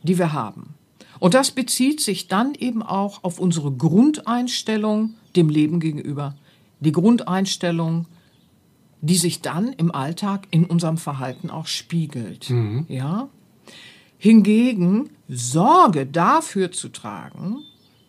die 0.04 0.18
wir 0.18 0.34
haben. 0.34 0.76
Und 1.20 1.34
das 1.34 1.52
bezieht 1.52 2.02
sich 2.02 2.28
dann 2.28 2.54
eben 2.56 2.84
auch 2.84 3.24
auf 3.24 3.40
unsere 3.40 3.72
Grundeinstellung 3.72 5.16
dem 5.36 5.50
Leben 5.50 5.80
gegenüber. 5.80 6.36
Die 6.80 6.92
Grundeinstellung, 6.92 8.08
die 9.02 9.16
sich 9.16 9.42
dann 9.42 9.74
im 9.74 9.94
Alltag 9.94 10.48
in 10.52 10.66
unserem 10.66 10.98
Verhalten 10.98 11.50
auch 11.50 11.68
spiegelt. 11.68 12.50
Mhm. 12.50 12.86
Ja? 12.90 13.30
Hingegen 14.18 15.10
Sorge 15.28 16.06
dafür 16.06 16.72
zu 16.72 16.90
tragen, 16.90 17.60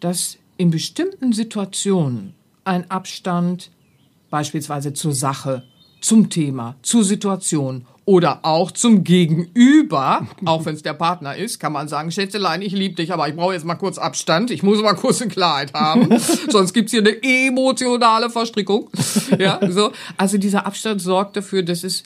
dass 0.01 0.39
in 0.57 0.71
bestimmten 0.71 1.33
Situationen 1.33 2.35
ein 2.65 2.91
Abstand 2.91 3.71
beispielsweise 4.31 4.93
zur 4.93 5.13
Sache 5.13 5.65
zum 6.01 6.29
Thema, 6.31 6.77
zur 6.83 7.05
Situation 7.05 7.87
oder 8.07 8.45
auch 8.45 8.71
zum 8.71 9.03
Gegenüber, 9.03 10.27
auch 10.45 10.65
wenn 10.65 10.77
es 10.77 10.83
der 10.83 10.95
Partner 10.95 11.37
ist, 11.37 11.59
kann 11.59 11.73
man 11.73 11.89
sagen, 11.89 12.13
Schätzelein, 12.13 12.63
ich 12.63 12.73
liebe 12.73 12.95
dich, 12.95 13.13
aber 13.13 13.29
ich 13.29 13.35
brauche 13.35 13.53
jetzt 13.53 13.67
mal 13.67 13.75
kurz 13.75 13.99
Abstand, 13.99 14.53
ich 14.53 14.63
muss 14.63 14.81
mal 14.81 14.95
kurz 14.95 15.21
in 15.21 15.29
Klarheit 15.29 15.75
haben, 15.75 16.09
sonst 16.49 16.73
gibt's 16.73 16.93
hier 16.93 17.01
eine 17.01 17.21
emotionale 17.23 18.31
Verstrickung. 18.31 18.89
Ja, 19.39 19.61
so. 19.69 19.91
Also 20.17 20.39
dieser 20.39 20.67
Abstand 20.67 21.03
sorgt 21.03 21.37
dafür, 21.37 21.63
dass 21.63 21.85
es 21.85 22.05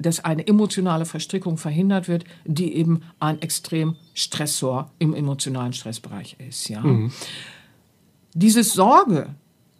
dass 0.00 0.24
eine 0.24 0.46
emotionale 0.46 1.04
Verstrickung 1.04 1.58
verhindert 1.58 2.06
wird, 2.06 2.24
die 2.44 2.74
eben 2.76 3.02
ein 3.18 3.42
extrem 3.42 3.96
Stressor 4.14 4.92
im 5.00 5.12
emotionalen 5.12 5.72
Stressbereich 5.72 6.36
ist. 6.48 6.68
Ja? 6.68 6.80
Mhm. 6.80 7.10
Diese 8.32 8.62
Sorge 8.62 9.30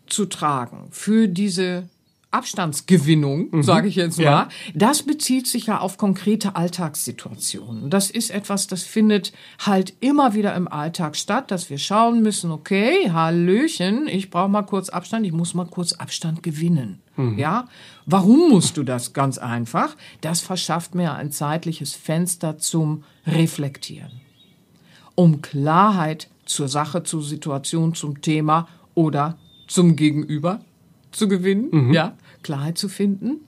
zu 0.09 0.27
tragen 0.27 0.89
für 0.91 1.29
diese 1.29 1.89
Abstandsgewinnung, 2.31 3.49
mhm. 3.51 3.63
sage 3.63 3.89
ich 3.89 3.97
jetzt 3.97 4.19
mal, 4.19 4.25
ja. 4.25 4.49
das 4.75 5.03
bezieht 5.03 5.47
sich 5.47 5.67
ja 5.67 5.79
auf 5.79 5.97
konkrete 5.97 6.57
Alltagssituationen. 6.57 7.89
Das 7.89 8.11
ist 8.11 8.31
etwas, 8.31 8.67
das 8.67 8.83
findet 8.83 9.33
halt 9.65 9.95
immer 10.01 10.35
wieder 10.35 10.55
im 10.55 10.69
Alltag 10.69 11.17
statt, 11.17 11.51
dass 11.51 11.71
wir 11.71 11.79
schauen 11.79 12.23
müssen, 12.23 12.51
okay, 12.51 13.11
Hallöchen, 13.11 14.09
ich 14.09 14.29
brauche 14.29 14.51
mal 14.51 14.63
kurz 14.63 14.91
Abstand, 14.91 15.25
ich 15.25 15.33
muss 15.33 15.55
mal 15.55 15.67
kurz 15.67 15.95
Abstand 15.95 16.43
gewinnen. 16.43 17.01
Mhm. 17.17 17.39
Ja? 17.39 17.67
Warum 18.05 18.51
musst 18.51 18.77
du 18.77 18.83
das? 18.83 19.15
Ganz 19.15 19.39
einfach. 19.39 19.97
Das 20.21 20.43
verschafft 20.43 20.95
mir 20.95 21.15
ein 21.15 21.33
zeitliches 21.33 21.95
Fenster 21.95 22.59
zum 22.59 23.05
Reflektieren. 23.27 24.21
Um 25.15 25.41
Klarheit 25.41 26.29
zur 26.45 26.69
Sache, 26.69 27.03
zur 27.05 27.23
Situation, 27.23 27.95
zum 27.95 28.21
Thema 28.21 28.69
oder 28.95 29.39
zum 29.67 29.97
Gegenüber 29.97 30.61
zu 31.13 31.29
gewinnen, 31.29 31.69
mhm. 31.71 31.93
ja, 31.93 32.17
Klarheit 32.43 32.79
zu 32.79 32.89
finden. 32.89 33.41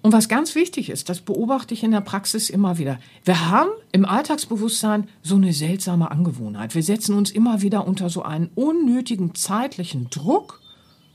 Und 0.00 0.12
was 0.12 0.28
ganz 0.28 0.54
wichtig 0.54 0.90
ist, 0.90 1.08
das 1.08 1.20
beobachte 1.20 1.74
ich 1.74 1.82
in 1.82 1.90
der 1.90 2.00
Praxis 2.00 2.50
immer 2.50 2.78
wieder. 2.78 2.98
Wir 3.24 3.50
haben 3.50 3.70
im 3.92 4.04
Alltagsbewusstsein 4.04 5.08
so 5.22 5.34
eine 5.34 5.52
seltsame 5.52 6.10
Angewohnheit. 6.10 6.74
Wir 6.74 6.82
setzen 6.82 7.16
uns 7.16 7.30
immer 7.30 7.62
wieder 7.62 7.86
unter 7.86 8.08
so 8.08 8.22
einen 8.22 8.48
unnötigen 8.54 9.34
zeitlichen 9.34 10.08
Druck, 10.08 10.60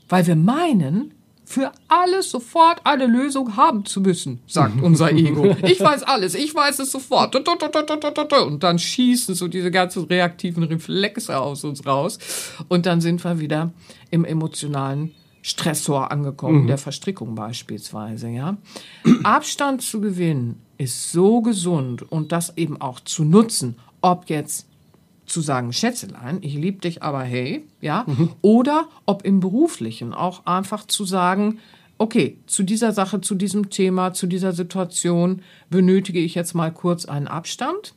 weil 0.08 0.26
wir 0.26 0.36
meinen, 0.36 1.14
für 1.54 1.70
alles 1.86 2.30
sofort 2.30 2.80
eine 2.84 3.06
Lösung 3.06 3.56
haben 3.56 3.84
zu 3.84 4.00
müssen, 4.00 4.40
sagt 4.46 4.82
unser 4.82 5.12
Ego. 5.12 5.56
Ich 5.62 5.80
weiß 5.80 6.02
alles, 6.02 6.34
ich 6.34 6.52
weiß 6.52 6.80
es 6.80 6.90
sofort. 6.90 7.36
Und 7.36 8.62
dann 8.62 8.78
schießen 8.78 9.34
so 9.36 9.46
diese 9.46 9.70
ganzen 9.70 10.04
reaktiven 10.04 10.64
Reflexe 10.64 11.38
aus 11.38 11.62
uns 11.62 11.86
raus. 11.86 12.18
Und 12.68 12.86
dann 12.86 13.00
sind 13.00 13.22
wir 13.22 13.38
wieder 13.38 13.72
im 14.10 14.24
emotionalen 14.24 15.14
Stressor 15.42 16.10
angekommen, 16.10 16.62
mhm. 16.62 16.66
der 16.66 16.78
Verstrickung 16.78 17.36
beispielsweise, 17.36 18.30
ja. 18.30 18.56
Abstand 19.22 19.82
zu 19.82 20.00
gewinnen 20.00 20.60
ist 20.78 21.12
so 21.12 21.40
gesund 21.40 22.10
und 22.10 22.32
das 22.32 22.56
eben 22.56 22.80
auch 22.80 22.98
zu 22.98 23.24
nutzen, 23.24 23.76
ob 24.00 24.28
jetzt 24.28 24.66
zu 25.26 25.40
sagen, 25.40 25.72
Schätzelein, 25.72 26.38
ich 26.42 26.54
liebe 26.54 26.80
dich, 26.80 27.02
aber 27.02 27.22
hey, 27.22 27.64
ja, 27.80 28.04
mhm. 28.06 28.30
oder 28.42 28.88
ob 29.06 29.24
im 29.24 29.40
beruflichen 29.40 30.12
auch 30.12 30.46
einfach 30.46 30.86
zu 30.86 31.04
sagen, 31.04 31.58
okay, 31.98 32.38
zu 32.46 32.62
dieser 32.62 32.92
Sache, 32.92 33.20
zu 33.20 33.34
diesem 33.34 33.70
Thema, 33.70 34.12
zu 34.12 34.26
dieser 34.26 34.52
Situation 34.52 35.42
benötige 35.70 36.20
ich 36.20 36.34
jetzt 36.34 36.54
mal 36.54 36.72
kurz 36.72 37.06
einen 37.06 37.28
Abstand. 37.28 37.94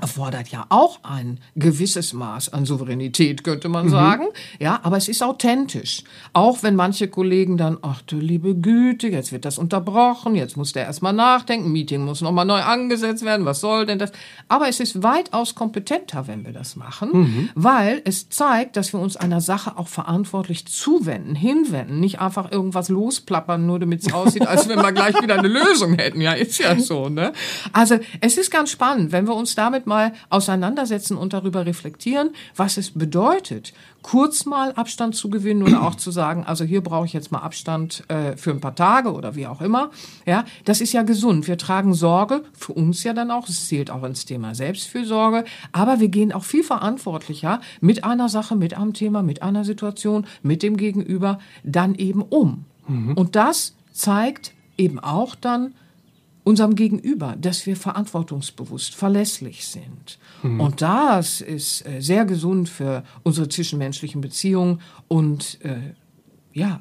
Erfordert 0.00 0.48
ja 0.48 0.66
auch 0.68 1.00
ein 1.02 1.38
gewisses 1.56 2.12
Maß 2.12 2.52
an 2.52 2.64
Souveränität, 2.64 3.44
könnte 3.44 3.68
man 3.68 3.86
mhm. 3.86 3.90
sagen. 3.90 4.26
Ja, 4.58 4.80
aber 4.82 4.96
es 4.96 5.08
ist 5.08 5.22
authentisch. 5.22 6.04
Auch 6.32 6.62
wenn 6.62 6.76
manche 6.76 7.08
Kollegen 7.08 7.56
dann, 7.56 7.78
ach 7.82 8.02
du 8.02 8.16
liebe 8.16 8.54
Güte, 8.54 9.08
jetzt 9.08 9.32
wird 9.32 9.44
das 9.44 9.58
unterbrochen, 9.58 10.34
jetzt 10.34 10.56
muss 10.56 10.72
der 10.72 10.84
erstmal 10.84 11.12
nachdenken, 11.12 11.72
Meeting 11.72 12.04
muss 12.04 12.20
nochmal 12.20 12.44
neu 12.44 12.60
angesetzt 12.60 13.24
werden, 13.24 13.46
was 13.46 13.60
soll 13.60 13.86
denn 13.86 13.98
das? 13.98 14.12
Aber 14.48 14.68
es 14.68 14.80
ist 14.80 15.02
weitaus 15.02 15.54
kompetenter, 15.54 16.26
wenn 16.26 16.44
wir 16.44 16.52
das 16.52 16.76
machen, 16.76 17.10
mhm. 17.12 17.50
weil 17.54 18.02
es 18.04 18.28
zeigt, 18.28 18.76
dass 18.76 18.92
wir 18.92 19.00
uns 19.00 19.16
einer 19.16 19.40
Sache 19.40 19.76
auch 19.76 19.88
verantwortlich 19.88 20.66
zuwenden, 20.66 21.34
hinwenden, 21.34 22.00
nicht 22.00 22.20
einfach 22.20 22.50
irgendwas 22.50 22.88
losplappern, 22.88 23.66
nur 23.66 23.78
damit 23.78 24.02
es 24.06 24.12
aussieht, 24.12 24.46
als 24.46 24.68
wenn 24.68 24.80
wir 24.80 24.92
gleich 24.92 25.20
wieder 25.20 25.38
eine 25.38 25.48
Lösung 25.48 25.94
hätten. 25.94 26.20
Ja, 26.20 26.32
ist 26.32 26.58
ja 26.58 26.78
so, 26.78 27.08
ne? 27.08 27.32
Also, 27.72 27.98
es 28.20 28.38
ist 28.38 28.50
ganz 28.50 28.70
spannend, 28.70 29.12
wenn 29.12 29.26
wir 29.26 29.34
uns 29.34 29.54
damit 29.54 29.86
mal 29.90 30.12
auseinandersetzen 30.30 31.18
und 31.18 31.34
darüber 31.34 31.66
reflektieren, 31.66 32.30
was 32.56 32.76
es 32.76 32.92
bedeutet, 32.92 33.74
kurz 34.02 34.46
mal 34.46 34.72
Abstand 34.72 35.14
zu 35.14 35.28
gewinnen 35.28 35.62
oder 35.62 35.82
auch 35.82 35.96
zu 35.96 36.10
sagen, 36.10 36.44
also 36.46 36.64
hier 36.64 36.80
brauche 36.80 37.06
ich 37.06 37.12
jetzt 37.12 37.32
mal 37.32 37.40
Abstand 37.40 38.04
äh, 38.08 38.36
für 38.36 38.52
ein 38.52 38.60
paar 38.60 38.74
Tage 38.74 39.12
oder 39.12 39.34
wie 39.34 39.46
auch 39.46 39.60
immer. 39.60 39.90
Ja, 40.26 40.44
das 40.64 40.80
ist 40.80 40.92
ja 40.92 41.02
gesund. 41.02 41.48
Wir 41.48 41.58
tragen 41.58 41.92
Sorge 41.92 42.44
für 42.52 42.72
uns 42.72 43.02
ja 43.04 43.12
dann 43.12 43.30
auch. 43.30 43.48
Es 43.48 43.66
zählt 43.68 43.90
auch 43.90 44.04
ins 44.04 44.24
Thema 44.24 44.54
Selbstfürsorge. 44.54 45.44
Aber 45.72 46.00
wir 46.00 46.08
gehen 46.08 46.32
auch 46.32 46.44
viel 46.44 46.62
verantwortlicher 46.62 47.60
mit 47.80 48.04
einer 48.04 48.28
Sache, 48.28 48.56
mit 48.56 48.76
einem 48.76 48.94
Thema, 48.94 49.22
mit 49.22 49.42
einer 49.42 49.64
Situation, 49.64 50.26
mit 50.42 50.62
dem 50.62 50.76
Gegenüber 50.76 51.40
dann 51.64 51.94
eben 51.96 52.22
um. 52.22 52.64
Mhm. 52.86 53.14
Und 53.14 53.36
das 53.36 53.74
zeigt 53.92 54.52
eben 54.78 54.98
auch 54.98 55.34
dann, 55.34 55.74
unserem 56.44 56.74
Gegenüber, 56.74 57.36
dass 57.38 57.66
wir 57.66 57.76
verantwortungsbewusst, 57.76 58.94
verlässlich 58.94 59.66
sind. 59.66 60.18
Mhm. 60.42 60.60
Und 60.60 60.82
das 60.82 61.40
ist 61.40 61.86
äh, 61.86 62.00
sehr 62.00 62.24
gesund 62.24 62.68
für 62.68 63.04
unsere 63.22 63.48
zwischenmenschlichen 63.48 64.20
Beziehungen 64.20 64.80
und 65.08 65.58
äh, 65.64 65.94
ja, 66.52 66.80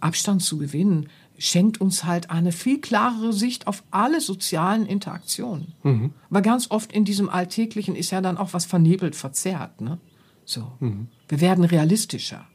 Abstand 0.00 0.42
zu 0.42 0.58
gewinnen 0.58 1.08
schenkt 1.36 1.80
uns 1.80 2.04
halt 2.04 2.30
eine 2.30 2.52
viel 2.52 2.80
klarere 2.80 3.32
Sicht 3.32 3.66
auf 3.66 3.82
alle 3.90 4.20
sozialen 4.20 4.86
Interaktionen. 4.86 5.74
Mhm. 5.82 6.12
Weil 6.30 6.42
ganz 6.42 6.70
oft 6.70 6.92
in 6.92 7.04
diesem 7.04 7.28
Alltäglichen 7.28 7.96
ist 7.96 8.10
ja 8.10 8.20
dann 8.20 8.36
auch 8.36 8.52
was 8.52 8.64
vernebelt, 8.64 9.16
verzerrt. 9.16 9.80
Ne? 9.80 9.98
So. 10.44 10.72
Mhm. 10.80 11.08
Wir 11.28 11.40
werden 11.40 11.64
realistischer. 11.64 12.46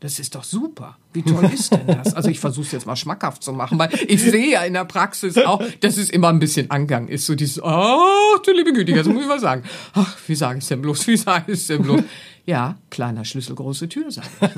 Das 0.00 0.18
ist 0.18 0.34
doch 0.34 0.44
super. 0.44 0.96
Wie 1.12 1.22
toll 1.22 1.50
ist 1.52 1.72
denn 1.72 1.86
das? 1.86 2.14
Also 2.14 2.30
ich 2.30 2.40
versuche 2.40 2.64
es 2.64 2.72
jetzt 2.72 2.86
mal 2.86 2.96
schmackhaft 2.96 3.42
zu 3.42 3.52
machen, 3.52 3.78
weil 3.78 3.90
ich 4.08 4.22
sehe 4.22 4.52
ja 4.52 4.62
in 4.62 4.72
der 4.72 4.86
Praxis 4.86 5.36
auch, 5.36 5.62
dass 5.80 5.98
es 5.98 6.08
immer 6.08 6.28
ein 6.28 6.38
bisschen 6.38 6.70
Angang 6.70 7.08
ist. 7.08 7.26
So 7.26 7.34
dieses, 7.34 7.62
ach 7.62 8.38
du 8.44 8.52
liebe 8.52 8.72
Güte, 8.72 8.94
das 8.94 9.06
muss 9.06 9.22
ich 9.22 9.28
mal 9.28 9.40
sagen. 9.40 9.62
Ach, 9.92 10.16
wie 10.26 10.34
sage 10.34 10.58
ich 10.58 10.64
es 10.64 10.68
denn 10.68 10.80
bloß? 10.80 11.06
Wie 11.06 11.16
sage 11.16 11.52
ich 11.52 11.60
es 11.60 11.66
denn 11.66 11.82
bloß? 11.82 12.02
Ja, 12.46 12.78
kleiner 12.88 13.24
Schlüssel, 13.24 13.54
große 13.54 13.88
Tür, 13.88 14.10
sage 14.10 14.28
ich. 14.40 14.48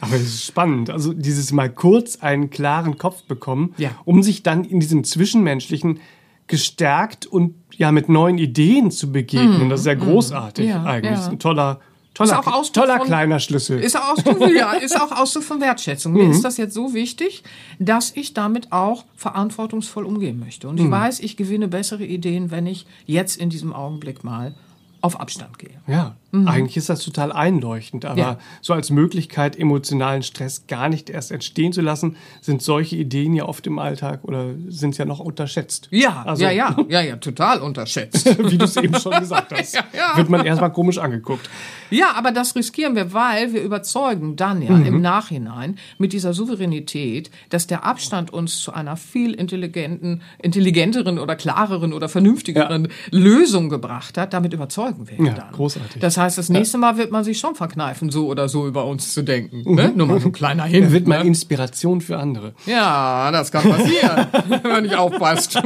Aber 0.00 0.14
es 0.14 0.22
ist 0.22 0.44
spannend. 0.44 0.90
Also 0.90 1.12
dieses 1.12 1.52
mal 1.52 1.70
kurz 1.70 2.16
einen 2.16 2.50
klaren 2.50 2.98
Kopf 2.98 3.22
bekommen, 3.22 3.74
ja. 3.78 3.90
um 4.04 4.22
sich 4.22 4.42
dann 4.42 4.64
in 4.64 4.80
diesem 4.80 5.04
Zwischenmenschlichen 5.04 6.00
gestärkt 6.46 7.26
und 7.26 7.54
ja 7.72 7.92
mit 7.92 8.08
neuen 8.08 8.38
Ideen 8.38 8.90
zu 8.90 9.10
begegnen. 9.10 9.66
Mm, 9.66 9.70
das 9.70 9.80
ist 9.80 9.86
ja 9.86 9.94
mm. 9.96 10.00
großartig 10.00 10.68
ja, 10.68 10.84
eigentlich. 10.84 11.18
Ja. 11.18 11.28
Ein 11.28 11.38
toller 11.38 11.80
Toller, 12.16 12.32
ist 12.32 12.38
auch 12.38 12.52
Ausdruck 12.52 12.84
toller 12.86 12.96
von, 12.96 13.06
kleiner 13.08 13.40
Schlüssel. 13.40 13.78
Ist 13.78 13.94
auch 13.94 14.12
Ausdruck, 14.12 14.50
ja, 14.56 14.72
ist 14.72 14.98
auch 14.98 15.12
Ausdruck 15.12 15.44
von 15.44 15.60
Wertschätzung. 15.60 16.14
Mir 16.14 16.24
mhm. 16.24 16.30
ist 16.30 16.42
das 16.42 16.56
jetzt 16.56 16.72
so 16.72 16.94
wichtig, 16.94 17.42
dass 17.78 18.12
ich 18.16 18.32
damit 18.32 18.72
auch 18.72 19.04
verantwortungsvoll 19.16 20.06
umgehen 20.06 20.38
möchte. 20.38 20.66
Und 20.66 20.80
ich 20.80 20.86
mhm. 20.86 20.92
weiß, 20.92 21.20
ich 21.20 21.36
gewinne 21.36 21.68
bessere 21.68 22.06
Ideen, 22.06 22.50
wenn 22.50 22.66
ich 22.66 22.86
jetzt 23.04 23.36
in 23.36 23.50
diesem 23.50 23.74
Augenblick 23.74 24.24
mal 24.24 24.54
auf 25.02 25.20
Abstand 25.20 25.58
gehe. 25.58 25.78
Ja, 25.86 26.16
mhm. 26.42 26.48
eigentlich 26.48 26.76
ist 26.76 26.88
das 26.88 27.00
total 27.00 27.32
einleuchtend, 27.32 28.04
aber 28.04 28.18
ja. 28.18 28.38
so 28.60 28.72
als 28.72 28.90
Möglichkeit, 28.90 29.58
emotionalen 29.58 30.22
Stress 30.22 30.66
gar 30.66 30.88
nicht 30.88 31.10
erst 31.10 31.32
entstehen 31.32 31.72
zu 31.72 31.80
lassen, 31.80 32.16
sind 32.40 32.62
solche 32.62 32.96
Ideen 32.96 33.34
ja 33.34 33.46
oft 33.46 33.66
im 33.66 33.78
Alltag 33.78 34.20
oder 34.24 34.54
sind 34.68 34.96
ja 34.98 35.04
noch 35.04 35.20
unterschätzt. 35.20 35.88
Ja, 35.90 36.22
also, 36.24 36.44
ja, 36.44 36.50
ja, 36.50 36.76
ja, 36.88 37.00
ja, 37.00 37.16
total 37.16 37.60
unterschätzt. 37.60 38.26
Wie 38.50 38.58
du 38.58 38.64
es 38.64 38.76
eben 38.76 38.94
schon 38.98 39.18
gesagt 39.18 39.52
hast. 39.52 39.74
ja, 39.74 39.84
ja. 39.92 40.16
Wird 40.16 40.28
man 40.28 40.44
erstmal 40.44 40.72
komisch 40.72 40.98
angeguckt. 40.98 41.48
Ja, 41.90 42.12
aber 42.14 42.32
das 42.32 42.56
riskieren 42.56 42.96
wir, 42.96 43.12
weil 43.12 43.52
wir 43.52 43.62
überzeugen 43.62 44.36
dann 44.36 44.62
ja 44.62 44.72
mhm. 44.72 44.86
im 44.86 45.00
Nachhinein 45.00 45.78
mit 45.98 46.12
dieser 46.12 46.32
Souveränität, 46.32 47.30
dass 47.50 47.66
der 47.66 47.84
Abstand 47.84 48.32
uns 48.32 48.58
zu 48.58 48.72
einer 48.72 48.96
viel 48.96 49.34
intelligenten, 49.34 50.22
intelligenteren 50.38 51.18
oder 51.18 51.36
klareren 51.36 51.92
oder 51.92 52.08
vernünftigeren 52.08 52.88
Lösung 53.10 53.68
gebracht 53.68 54.18
hat. 54.18 54.32
Damit 54.32 54.52
überzeugen 54.52 55.08
wir 55.08 55.26
ja, 55.26 55.34
dann. 55.34 55.52
Großartig. 55.52 56.00
Das 56.00 56.16
heißt, 56.16 56.25
das 56.34 56.48
nächste 56.48 56.78
Mal 56.78 56.96
wird 56.96 57.12
man 57.12 57.24
sich 57.24 57.38
schon 57.38 57.54
verkneifen, 57.54 58.10
so 58.10 58.26
oder 58.26 58.48
so 58.48 58.66
über 58.66 58.84
uns 58.86 59.14
zu 59.14 59.22
denken. 59.22 59.62
Mhm. 59.64 59.74
Ne? 59.76 59.92
Nur 59.94 60.06
mal 60.08 60.20
so 60.20 60.28
ein 60.28 60.32
kleiner 60.32 60.64
Hin. 60.64 60.84
Er 60.84 60.92
wird 60.92 61.06
mal 61.06 61.20
ne? 61.20 61.28
Inspiration 61.28 62.00
für 62.00 62.18
andere. 62.18 62.54
Ja, 62.66 63.30
das 63.30 63.52
kann 63.52 63.62
passieren, 63.62 64.26
wenn 64.62 64.84
ich 64.84 64.96
aufpasst. 64.96 65.60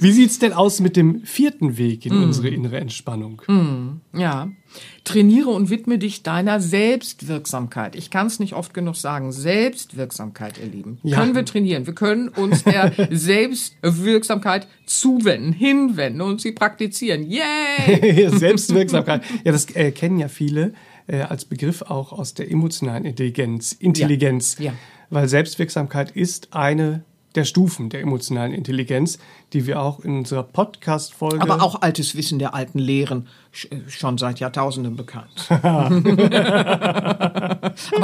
Wie 0.00 0.12
sieht's 0.12 0.38
denn 0.38 0.52
aus 0.52 0.80
mit 0.80 0.96
dem 0.96 1.22
vierten 1.24 1.76
Weg 1.78 2.06
in 2.06 2.18
mm. 2.18 2.22
unsere 2.22 2.48
innere 2.48 2.78
Entspannung? 2.78 3.42
Mm, 3.46 3.85
ja. 4.18 4.50
Trainiere 5.04 5.50
und 5.50 5.70
widme 5.70 5.98
dich 5.98 6.22
deiner 6.22 6.60
Selbstwirksamkeit. 6.60 7.96
Ich 7.96 8.10
kann 8.10 8.26
es 8.26 8.40
nicht 8.40 8.54
oft 8.54 8.74
genug 8.74 8.96
sagen. 8.96 9.32
Selbstwirksamkeit, 9.32 10.58
ihr 10.58 10.66
Lieben. 10.66 10.98
Ja. 11.02 11.20
Können 11.20 11.34
wir 11.34 11.44
trainieren. 11.44 11.86
Wir 11.86 11.94
können 11.94 12.28
uns 12.28 12.64
der 12.64 12.92
Selbstwirksamkeit 13.10 14.68
zuwenden, 14.84 15.52
hinwenden 15.52 16.20
und 16.20 16.40
sie 16.40 16.52
praktizieren. 16.52 17.22
Yay! 17.22 18.28
Selbstwirksamkeit. 18.36 19.22
Ja, 19.44 19.52
das 19.52 19.66
äh, 19.74 19.92
kennen 19.92 20.18
ja 20.18 20.28
viele 20.28 20.74
äh, 21.06 21.20
als 21.20 21.44
Begriff 21.44 21.82
auch 21.82 22.12
aus 22.12 22.34
der 22.34 22.50
emotionalen 22.50 23.04
Intelligenz. 23.04 23.72
Intelligenz. 23.72 24.56
Ja. 24.58 24.72
ja. 24.72 24.72
Weil 25.08 25.28
Selbstwirksamkeit 25.28 26.10
ist 26.10 26.52
eine 26.52 27.04
der 27.36 27.44
Stufen 27.44 27.90
der 27.90 28.00
emotionalen 28.00 28.52
Intelligenz, 28.52 29.18
die 29.52 29.66
wir 29.66 29.80
auch 29.80 30.00
in 30.00 30.18
unserer 30.18 30.42
Podcast-Folge. 30.42 31.40
Aber 31.40 31.62
auch 31.62 31.82
altes 31.82 32.16
Wissen 32.16 32.38
der 32.38 32.54
alten 32.54 32.78
Lehren 32.78 33.28
schon 33.88 34.18
seit 34.18 34.38
Jahrtausenden 34.40 34.96
bekannt. 34.96 35.46
Aber 35.48 36.02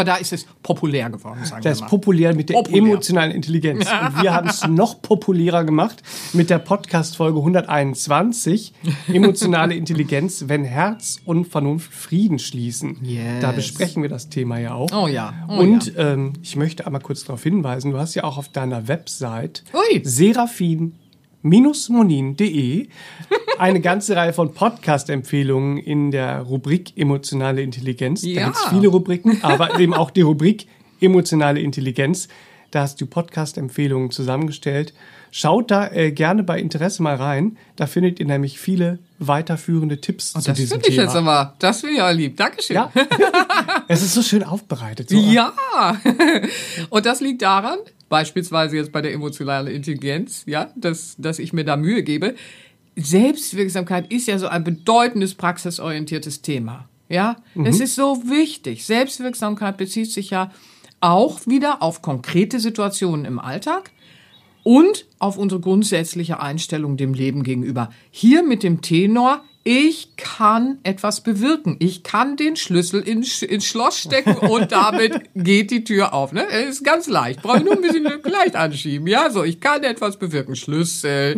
da 0.05 0.17
ist 0.17 0.33
es 0.33 0.47
populär 0.63 1.11
geworden, 1.11 1.45
sagen 1.45 1.45
das 1.45 1.51
wir 1.51 1.57
mal. 1.57 1.63
Das 1.63 1.81
ist 1.81 1.87
populär 1.89 2.35
mit 2.35 2.49
der 2.49 2.55
populär. 2.55 2.79
emotionalen 2.79 3.33
Intelligenz. 3.33 3.85
Und 3.85 4.23
wir 4.23 4.33
haben 4.33 4.49
es 4.49 4.67
noch 4.67 5.03
populärer 5.03 5.65
gemacht 5.65 6.03
mit 6.33 6.49
der 6.49 6.59
Podcast-Folge 6.59 7.41
121, 7.41 8.73
emotionale 9.09 9.75
Intelligenz, 9.75 10.45
wenn 10.47 10.65
Herz 10.65 11.21
und 11.25 11.45
Vernunft 11.47 11.93
Frieden 11.93 12.39
schließen. 12.39 12.99
Yes. 13.03 13.41
Da 13.41 13.53
besprechen 13.53 14.01
wir 14.03 14.09
das 14.09 14.31
Thema 14.31 14.59
ja 14.59 14.73
auch. 14.75 14.91
Oh 14.93 15.07
ja. 15.07 15.35
Oh 15.49 15.59
und 15.59 15.95
ja. 15.95 16.13
Ähm, 16.13 16.33
ich 16.41 16.57
möchte 16.57 16.87
einmal 16.87 17.03
kurz 17.03 17.25
darauf 17.25 17.43
hinweisen, 17.43 17.91
du 17.91 17.99
hast 17.99 18.15
ja 18.15 18.25
auch 18.25 18.39
auf 18.39 18.49
deiner 18.49 18.89
Website 18.89 19.65
Ui. 19.75 20.01
Seraphin 20.03 20.95
monin.de 21.43 22.89
eine 23.59 23.81
ganze 23.81 24.17
Reihe 24.17 24.33
von 24.33 24.55
Podcast-Empfehlungen 24.55 25.79
in 25.79 26.11
der 26.11 26.41
Rubrik 26.41 26.97
emotionale 26.97 27.63
Intelligenz. 27.63 28.23
Ja. 28.23 28.35
Da 28.35 28.47
gibt 28.47 28.57
es 28.57 28.65
viele 28.71 28.89
Rubriken, 28.89 29.39
aber 29.43 29.79
eben 29.79 29.95
auch 29.95 30.11
die 30.11 30.23
Rubrik 30.23 30.67
emotionale 31.01 31.61
Intelligenz. 31.61 32.29
Da 32.71 32.81
hast 32.81 33.01
du 33.01 33.07
Podcast-Empfehlungen 33.07 34.11
zusammengestellt. 34.11 34.95
Schaut 35.31 35.71
da 35.71 35.91
äh, 35.91 36.11
gerne 36.11 36.43
bei 36.43 36.59
Interesse 36.59 37.03
mal 37.03 37.17
rein. 37.17 37.59
Da 37.77 37.87
findet 37.87 38.19
ihr 38.19 38.27
nämlich 38.27 38.59
viele 38.59 38.99
weiterführende 39.19 40.01
Tipps 40.01 40.35
oh, 40.35 40.41
zu 40.41 40.53
diesem 40.53 40.81
Thema. 40.81 40.81
Das 40.81 40.87
finde 40.87 40.89
ich 40.89 40.97
jetzt 40.97 41.17
aber, 41.17 41.55
das 41.59 41.81
finde 41.81 41.93
ich 41.95 41.99
ja 41.99 42.11
lieb. 42.11 42.37
Dankeschön. 42.39 42.77
Ja. 42.77 42.93
es 43.89 44.03
ist 44.03 44.15
so 44.15 44.23
schön 44.23 44.43
aufbereitet. 44.43 45.11
So. 45.11 45.19
Ja. 45.19 45.53
Und 46.91 47.05
das 47.05 47.21
liegt 47.21 47.43
daran, 47.43 47.79
beispielsweise 48.13 48.77
jetzt 48.77 48.93
bei 48.93 49.01
der 49.01 49.15
emotionalen 49.15 49.75
Intelligenz, 49.75 50.43
ja, 50.45 50.71
dass, 50.77 51.17
dass 51.17 51.39
ich 51.39 51.55
mir 51.55 51.65
da 51.65 51.79
Mühe 51.79 52.03
gebe. 52.03 52.35
Selbstwirksamkeit 52.95 54.13
ist 54.13 54.29
ja 54.29 54.39
so 54.39 54.49
ein 54.49 54.65
bedeutendes 54.65 55.35
praxisorientiertes 55.35 56.43
Thema. 56.43 56.91
Ja, 57.09 57.37
mhm. 57.55 57.65
es 57.65 57.81
ist 57.81 57.95
so 57.95 58.23
wichtig. 58.29 58.85
Selbstwirksamkeit 58.85 59.79
bezieht 59.79 60.13
sich 60.13 60.29
ja 60.29 60.53
auch 61.01 61.47
wieder 61.47 61.83
auf 61.83 62.03
konkrete 62.03 62.61
Situationen 62.61 63.25
im 63.25 63.39
Alltag 63.39 63.91
und 64.63 65.07
auf 65.19 65.39
unsere 65.39 65.63
grundsätzliche 65.63 66.39
Einstellung 66.39 66.99
dem 66.99 67.15
Leben 67.15 67.43
gegenüber. 67.43 67.89
Hier 68.11 68.43
mit 68.43 68.63
dem 68.63 68.83
Tenor, 68.83 69.43
ich 69.65 70.17
kann 70.17 70.79
etwas 70.83 71.21
bewirken. 71.21 71.77
Ich 71.79 72.03
kann 72.03 72.37
den 72.37 72.57
Schlüssel 72.57 73.01
ins, 73.01 73.43
ins 73.43 73.65
Schloss 73.65 73.99
stecken 73.99 74.37
und 74.37 74.73
damit 74.73 75.21
geht 75.37 75.71
die 75.71 75.85
Tür 75.85 76.13
auf. 76.15 76.33
Ne? 76.33 76.43
Ist 76.43 76.83
ganz 76.83 77.07
leicht. 77.07 77.43
Brauche 77.43 77.59
ich 77.59 77.65
nur 77.65 77.75
ein 77.75 77.81
bisschen 77.81 78.03
leicht 78.25 78.57
anschieben. 78.57 79.07
Ja, 79.07 79.31
so, 79.31 79.45
ich 79.45 79.61
kann 79.61 79.85
etwas 79.85 80.17
bewirken. 80.17 80.57
Schlüssel. 80.57 81.37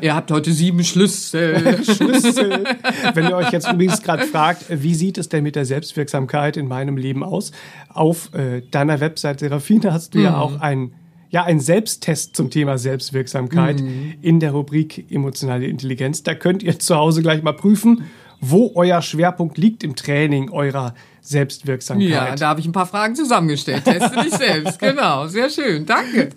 Ihr 0.00 0.14
habt 0.14 0.30
heute 0.30 0.52
sieben 0.52 0.84
Schlüssel. 0.84 1.84
Schlüssel. 1.84 2.64
Wenn 3.14 3.28
ihr 3.28 3.36
euch 3.36 3.50
jetzt 3.50 3.68
übrigens 3.68 4.00
gerade 4.00 4.26
fragt, 4.26 4.66
wie 4.68 4.94
sieht 4.94 5.18
es 5.18 5.28
denn 5.28 5.42
mit 5.42 5.56
der 5.56 5.64
Selbstwirksamkeit 5.64 6.56
in 6.56 6.68
meinem 6.68 6.96
Leben 6.96 7.24
aus? 7.24 7.50
Auf 7.88 8.32
äh, 8.32 8.62
deiner 8.70 9.00
Website 9.00 9.40
Serafina 9.40 9.92
hast 9.92 10.14
du 10.14 10.18
mhm. 10.18 10.24
ja 10.24 10.38
auch 10.38 10.60
ein 10.60 10.92
ja 11.30 11.44
ein 11.44 11.60
Selbsttest 11.60 12.34
zum 12.36 12.50
Thema 12.50 12.76
Selbstwirksamkeit 12.78 13.80
mhm. 13.80 14.14
in 14.22 14.40
der 14.40 14.52
Rubrik 14.52 15.10
emotionale 15.10 15.66
Intelligenz. 15.66 16.22
Da 16.22 16.34
könnt 16.34 16.62
ihr 16.62 16.78
zu 16.78 16.96
Hause 16.96 17.20
gleich 17.22 17.42
mal 17.42 17.52
prüfen, 17.52 18.04
wo 18.40 18.72
euer 18.74 19.02
Schwerpunkt 19.02 19.58
liegt 19.58 19.82
im 19.82 19.96
Training 19.96 20.50
eurer 20.50 20.94
Selbstwirksamkeit. 21.20 22.08
Ja, 22.08 22.34
da 22.36 22.48
habe 22.48 22.60
ich 22.60 22.66
ein 22.66 22.72
paar 22.72 22.86
Fragen 22.86 23.14
zusammengestellt. 23.16 23.84
Teste 23.84 24.22
dich 24.22 24.34
selbst. 24.34 24.80
Genau, 24.86 25.26
sehr 25.26 25.50
schön. 25.50 25.84
Danke. 25.84 26.30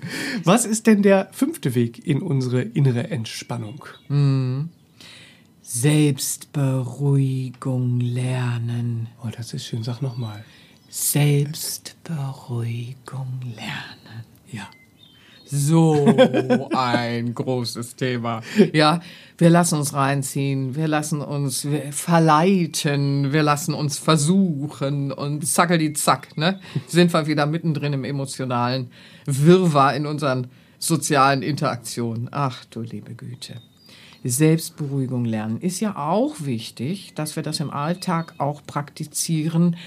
Was 0.44 0.66
ist 0.66 0.88
denn 0.88 1.04
der 1.04 1.30
fünfte 1.32 1.76
Weg 1.76 2.08
in 2.08 2.20
unsere 2.22 2.62
innere 2.62 3.12
Entspannung? 3.12 3.86
Hm. 4.08 4.70
Selbstberuhigung 5.62 8.00
lernen. 8.00 9.08
Oh, 9.24 9.28
das 9.36 9.54
ist 9.54 9.68
schön. 9.68 9.84
Sag 9.84 10.02
nochmal. 10.02 10.44
Selbstberuhigung 10.90 13.40
lernen. 13.56 14.26
Ja. 14.52 14.68
So 15.52 16.06
ein 16.76 17.34
großes 17.34 17.96
Thema. 17.96 18.42
Ja, 18.72 19.02
wir 19.38 19.50
lassen 19.50 19.80
uns 19.80 19.94
reinziehen, 19.94 20.76
wir 20.76 20.88
lassen 20.88 21.22
uns 21.22 21.68
verleiten, 21.92 23.34
wir 23.34 23.42
lassen 23.42 23.74
uns 23.74 23.98
versuchen 23.98 25.12
und 25.12 25.48
zackel 25.48 25.80
die 25.80 25.94
zack, 25.94 26.38
ne? 26.38 26.60
Sind 26.88 27.12
wir 27.14 27.26
wieder 27.26 27.46
mittendrin 27.48 27.94
im 27.94 28.04
emotionalen 28.04 28.92
Wirrwarr 29.26 29.96
in 29.96 30.06
unseren 30.06 30.48
sozialen 30.78 31.42
Interaktionen. 31.42 32.30
Ach 32.32 32.64
du 32.66 32.82
liebe 32.82 33.16
Güte. 33.16 33.56
Selbstberuhigung 34.24 35.26
lernen 35.26 35.62
ist 35.62 35.80
ja 35.80 35.96
auch 35.96 36.36
wichtig, 36.42 37.14
dass 37.16 37.36
wir 37.36 37.44
das 37.44 37.60
im 37.60 37.72
Alltag 37.72 38.36
auch 38.38 38.62
praktizieren, 38.66 39.78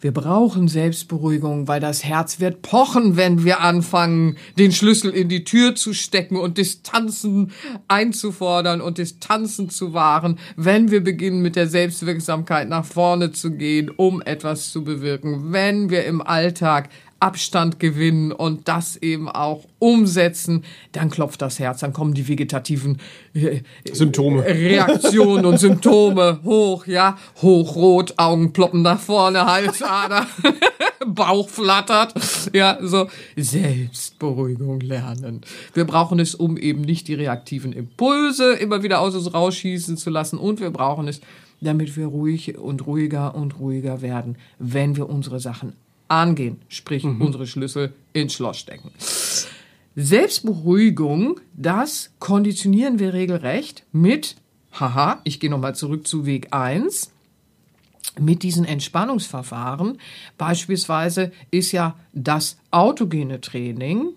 wir 0.00 0.12
brauchen 0.12 0.66
Selbstberuhigung, 0.66 1.68
weil 1.68 1.80
das 1.80 2.04
Herz 2.04 2.40
wird 2.40 2.62
pochen, 2.62 3.16
wenn 3.16 3.44
wir 3.44 3.60
anfangen, 3.60 4.36
den 4.58 4.72
Schlüssel 4.72 5.10
in 5.10 5.28
die 5.28 5.44
Tür 5.44 5.74
zu 5.74 5.92
stecken 5.92 6.36
und 6.36 6.56
Distanzen 6.56 7.52
einzufordern 7.86 8.80
und 8.80 8.98
Distanzen 8.98 9.68
zu 9.68 9.92
wahren, 9.92 10.38
wenn 10.56 10.90
wir 10.90 11.04
beginnen 11.04 11.42
mit 11.42 11.54
der 11.54 11.66
Selbstwirksamkeit 11.66 12.68
nach 12.68 12.84
vorne 12.84 13.32
zu 13.32 13.50
gehen, 13.50 13.90
um 13.90 14.22
etwas 14.22 14.72
zu 14.72 14.84
bewirken, 14.84 15.52
wenn 15.52 15.90
wir 15.90 16.04
im 16.04 16.22
Alltag 16.22 16.88
Abstand 17.20 17.78
gewinnen 17.78 18.32
und 18.32 18.66
das 18.66 18.96
eben 18.96 19.28
auch 19.28 19.64
umsetzen, 19.78 20.64
dann 20.92 21.10
klopft 21.10 21.42
das 21.42 21.58
Herz, 21.58 21.80
dann 21.80 21.92
kommen 21.92 22.14
die 22.14 22.26
vegetativen 22.26 22.98
äh, 23.34 23.60
Symptome, 23.92 24.44
Reaktionen 24.44 25.44
und 25.44 25.58
Symptome 25.58 26.40
hoch, 26.44 26.86
ja, 26.86 27.18
hochrot, 27.42 28.14
Augen 28.18 28.52
ploppen 28.52 28.82
nach 28.82 28.98
vorne, 28.98 29.44
Halsader, 29.44 30.26
Bauch 31.06 31.48
flattert, 31.48 32.14
ja, 32.54 32.78
so 32.80 33.08
Selbstberuhigung 33.36 34.80
lernen. 34.80 35.42
Wir 35.74 35.84
brauchen 35.84 36.18
es, 36.20 36.34
um 36.34 36.56
eben 36.56 36.80
nicht 36.80 37.06
die 37.08 37.14
reaktiven 37.14 37.72
Impulse 37.72 38.54
immer 38.54 38.82
wieder 38.82 39.00
aus 39.00 39.14
uns 39.14 39.32
rausschießen 39.32 39.98
zu 39.98 40.08
lassen 40.08 40.38
und 40.38 40.60
wir 40.60 40.70
brauchen 40.70 41.06
es, 41.06 41.20
damit 41.60 41.96
wir 41.96 42.06
ruhig 42.06 42.56
und 42.56 42.86
ruhiger 42.86 43.34
und 43.34 43.58
ruhiger 43.58 44.00
werden, 44.00 44.36
wenn 44.58 44.96
wir 44.96 45.10
unsere 45.10 45.40
Sachen 45.40 45.74
angehen, 46.10 46.58
sprich 46.68 47.04
mhm. 47.04 47.20
unsere 47.20 47.46
Schlüssel 47.46 47.92
ins 48.12 48.34
Schloss 48.34 48.58
stecken. 48.58 48.90
Selbstberuhigung, 49.96 51.40
das 51.54 52.10
konditionieren 52.18 52.98
wir 52.98 53.12
regelrecht 53.12 53.84
mit, 53.92 54.36
haha, 54.72 55.20
ich 55.24 55.40
gehe 55.40 55.50
nochmal 55.50 55.74
zurück 55.74 56.06
zu 56.06 56.26
Weg 56.26 56.52
1, 56.52 57.12
mit 58.18 58.42
diesen 58.42 58.64
Entspannungsverfahren. 58.64 59.98
Beispielsweise 60.36 61.32
ist 61.50 61.72
ja 61.72 61.96
das 62.12 62.58
autogene 62.70 63.40
Training 63.40 64.10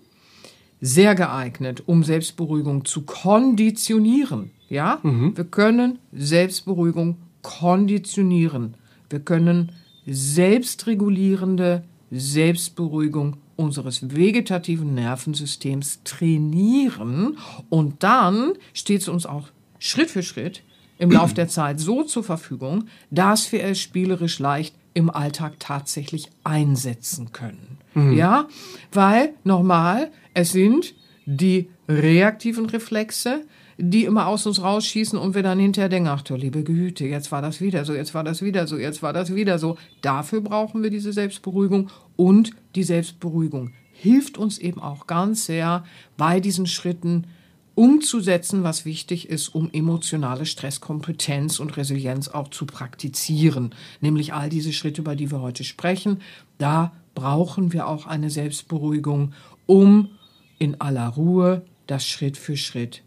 sehr 0.80 1.14
geeignet, 1.14 1.82
um 1.86 2.04
Selbstberuhigung 2.04 2.84
zu 2.84 3.02
konditionieren. 3.02 4.50
Ja, 4.68 4.98
mhm. 5.02 5.36
wir 5.36 5.44
können 5.44 5.98
Selbstberuhigung 6.12 7.18
konditionieren. 7.42 8.74
Wir 9.08 9.20
können 9.20 9.72
selbstregulierende 10.06 11.84
Selbstberuhigung 12.10 13.36
unseres 13.56 14.14
vegetativen 14.14 14.94
Nervensystems 14.94 16.00
trainieren 16.04 17.38
und 17.68 18.02
dann 18.02 18.52
steht 18.72 19.02
es 19.02 19.08
uns 19.08 19.26
auch 19.26 19.48
Schritt 19.78 20.10
für 20.10 20.22
Schritt 20.22 20.62
im 20.98 21.10
Lauf 21.10 21.34
der 21.34 21.48
Zeit 21.48 21.80
so 21.80 22.02
zur 22.02 22.24
Verfügung, 22.24 22.86
dass 23.10 23.52
wir 23.52 23.64
es 23.64 23.80
spielerisch 23.80 24.38
leicht 24.38 24.74
im 24.94 25.10
Alltag 25.10 25.54
tatsächlich 25.58 26.30
einsetzen 26.44 27.32
können. 27.32 27.78
Mhm. 27.94 28.16
Ja, 28.16 28.48
weil 28.92 29.34
nochmal, 29.42 30.10
es 30.34 30.52
sind 30.52 30.94
die 31.26 31.68
reaktiven 31.88 32.66
Reflexe, 32.66 33.44
die 33.78 34.04
immer 34.04 34.26
aus 34.26 34.46
uns 34.46 34.62
rausschießen 34.62 35.18
und 35.18 35.34
wir 35.34 35.42
dann 35.42 35.58
hinterher 35.58 35.88
denken, 35.88 36.08
ach 36.08 36.22
du 36.22 36.36
liebe 36.36 36.62
Güte, 36.62 37.06
jetzt 37.06 37.32
war 37.32 37.42
das 37.42 37.60
wieder 37.60 37.84
so, 37.84 37.94
jetzt 37.94 38.14
war 38.14 38.24
das 38.24 38.42
wieder 38.42 38.66
so, 38.66 38.76
jetzt 38.78 39.02
war 39.02 39.12
das 39.12 39.34
wieder 39.34 39.58
so. 39.58 39.76
Dafür 40.00 40.40
brauchen 40.40 40.82
wir 40.82 40.90
diese 40.90 41.12
Selbstberuhigung 41.12 41.90
und 42.16 42.52
die 42.74 42.82
Selbstberuhigung 42.82 43.72
hilft 43.92 44.38
uns 44.38 44.58
eben 44.58 44.80
auch 44.80 45.06
ganz 45.06 45.46
sehr 45.46 45.84
bei 46.16 46.40
diesen 46.40 46.66
Schritten 46.66 47.26
umzusetzen, 47.74 48.62
was 48.62 48.84
wichtig 48.84 49.28
ist, 49.28 49.48
um 49.48 49.70
emotionale 49.72 50.46
Stresskompetenz 50.46 51.58
und 51.58 51.76
Resilienz 51.76 52.28
auch 52.28 52.48
zu 52.48 52.66
praktizieren. 52.66 53.74
Nämlich 54.00 54.32
all 54.32 54.48
diese 54.48 54.72
Schritte, 54.72 55.00
über 55.00 55.16
die 55.16 55.30
wir 55.30 55.40
heute 55.40 55.64
sprechen. 55.64 56.20
Da 56.58 56.92
brauchen 57.14 57.72
wir 57.72 57.88
auch 57.88 58.06
eine 58.06 58.30
Selbstberuhigung, 58.30 59.32
um 59.66 60.10
in 60.58 60.80
aller 60.80 61.08
Ruhe 61.08 61.62
das 61.86 62.06
Schritt 62.06 62.36
für 62.36 62.56
Schritt 62.56 63.03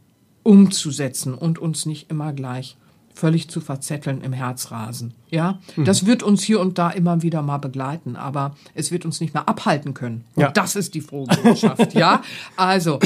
umzusetzen 0.47 1.33
und 1.33 1.59
uns 1.59 1.85
nicht 1.85 2.09
immer 2.09 2.31
gleich 2.31 2.77
völlig 3.13 3.49
zu 3.49 3.59
verzetteln 3.59 4.21
im 4.21 4.31
Herzrasen. 4.31 5.13
Ja, 5.29 5.59
mhm. 5.75 5.83
das 5.83 6.05
wird 6.05 6.23
uns 6.23 6.41
hier 6.41 6.61
und 6.61 6.77
da 6.77 6.89
immer 6.89 7.21
wieder 7.21 7.41
mal 7.41 7.57
begleiten, 7.57 8.15
aber 8.15 8.55
es 8.73 8.89
wird 8.89 9.03
uns 9.03 9.19
nicht 9.19 9.33
mehr 9.33 9.49
abhalten 9.49 9.93
können. 9.93 10.23
Und 10.35 10.43
ja. 10.43 10.51
das 10.51 10.77
ist 10.77 10.93
die 10.93 11.01
frohe 11.01 11.27
Botschaft. 11.43 11.93
ja, 11.95 12.21
also 12.55 12.97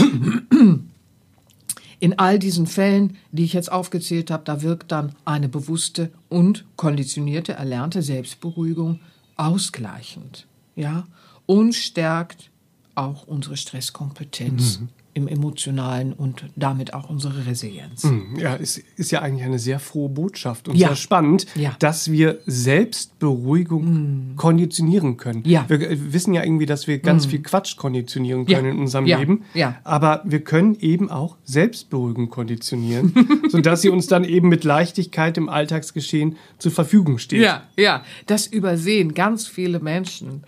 in 1.99 2.19
all 2.19 2.38
diesen 2.38 2.67
Fällen, 2.67 3.17
die 3.32 3.45
ich 3.45 3.54
jetzt 3.54 3.71
aufgezählt 3.71 4.30
habe, 4.30 4.43
da 4.45 4.62
wirkt 4.62 4.91
dann 4.91 5.15
eine 5.25 5.49
bewusste 5.49 6.12
und 6.30 6.65
konditionierte, 6.75 7.54
erlernte 7.54 8.04
Selbstberuhigung 8.04 8.99
ausgleichend. 9.36 10.45
Ja, 10.75 11.08
und 11.47 11.73
stärkt 11.73 12.51
auch 12.93 13.25
unsere 13.25 13.58
Stresskompetenz. 13.58 14.82
Mhm 14.82 14.89
im 15.13 15.28
Emotionalen 15.28 16.13
und 16.13 16.45
damit 16.56 16.93
auch 16.93 17.10
unsere 17.10 17.45
Resilienz. 17.45 18.04
Hm, 18.04 18.38
ja, 18.38 18.56
es 18.56 18.82
ist 18.95 19.12
ja 19.12 19.21
eigentlich 19.21 19.45
eine 19.45 19.60
sehr 19.60 19.80
frohe 19.80 20.10
Botschaft 20.10 20.67
und 20.67 20.76
ja. 20.76 20.89
sehr 20.89 20.95
spannend, 20.95 21.45
ja. 21.56 21.76
dass 21.80 22.12
wir 22.12 22.39
Selbstberuhigung 22.45 24.34
mm. 24.34 24.36
konditionieren 24.38 25.17
können. 25.17 25.43
Ja. 25.45 25.65
Wir 25.67 26.13
wissen 26.13 26.34
ja 26.34 26.43
irgendwie, 26.43 26.65
dass 26.65 26.88
wir 26.88 27.00
ganz 27.00 27.28
mm. 27.28 27.30
viel 27.30 27.41
Quatsch 27.41 27.76
konditionieren 27.76 28.45
können 28.45 28.65
ja. 28.65 28.71
in 28.71 28.80
unserem 28.80 29.06
Leben, 29.06 29.43
ja. 29.54 29.80
aber 29.84 30.21
wir 30.26 30.43
können 30.43 30.78
eben 30.80 31.10
auch 31.10 31.38
Selbstberuhigung 31.43 32.30
konditionieren, 32.30 33.13
sodass 33.50 33.82
sie 33.82 33.89
uns 33.89 34.08
dann 34.08 34.24
eben 34.24 34.47
mit 34.47 34.63
Leichtigkeit 34.63 35.38
im 35.38 35.50
Alltagsgeschehen 35.50 36.38
zur 36.58 36.71
Verfügung 36.71 37.17
steht. 37.17 37.41
Ja, 37.41 37.63
ja, 37.78 38.04
das 38.28 38.47
übersehen 38.47 39.13
ganz 39.13 39.47
viele 39.47 39.80
Menschen. 39.80 40.43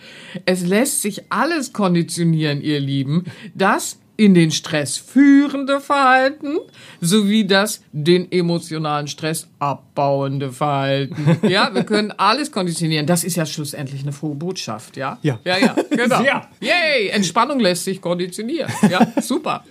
Es 0.46 0.66
lässt 0.66 1.02
sich 1.02 1.32
alles 1.32 1.74
konditionieren, 1.74 2.62
ihr 2.62 2.80
Lieben, 2.80 3.26
dass 3.56 3.98
in 4.16 4.34
den 4.34 4.52
Stress 4.52 4.98
führende 4.98 5.80
Verhalten 5.80 6.58
sowie 7.02 7.46
das 7.46 7.82
den 7.92 8.32
emotionalen 8.32 9.08
Stress 9.08 9.48
abbauende 9.60 10.52
Verhalten. 10.52 11.14
Ja, 11.48 11.74
wir 11.74 11.84
können 11.84 12.12
alles 12.12 12.52
konditionieren. 12.52 13.06
Das 13.06 13.24
ist 13.24 13.36
ja 13.36 13.46
schlussendlich 13.46 14.02
eine 14.02 14.12
frohe 14.12 14.36
Botschaft, 14.36 14.98
ja? 14.98 15.18
Ja. 15.22 15.40
Ja, 15.44 15.58
ja, 15.58 15.76
genau. 15.90 16.22
Sehr. 16.22 16.48
Yay, 16.62 17.10
Entspannung 17.10 17.60
lässt 17.60 17.84
sich 17.84 18.02
konditionieren. 18.02 18.72
Ja, 18.90 19.12
super. 19.22 19.66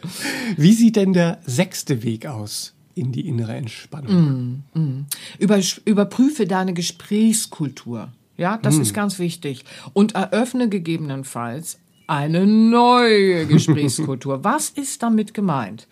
Wie 0.56 0.72
sieht 0.72 0.96
denn 0.96 1.12
der 1.12 1.38
sechste 1.46 2.02
Weg 2.02 2.26
aus? 2.26 2.74
in 2.94 3.12
die 3.12 3.26
innere 3.26 3.54
Entspannung. 3.54 4.62
Mm, 4.74 4.78
mm. 4.78 5.06
Über, 5.38 5.58
überprüfe 5.84 6.46
deine 6.46 6.74
Gesprächskultur. 6.74 8.12
Ja, 8.36 8.58
das 8.58 8.76
mm. 8.76 8.82
ist 8.82 8.94
ganz 8.94 9.18
wichtig. 9.18 9.64
Und 9.92 10.14
eröffne 10.14 10.68
gegebenenfalls 10.68 11.78
eine 12.06 12.46
neue 12.46 13.46
Gesprächskultur. 13.46 14.44
Was 14.44 14.70
ist 14.70 15.02
damit 15.02 15.34
gemeint? 15.34 15.88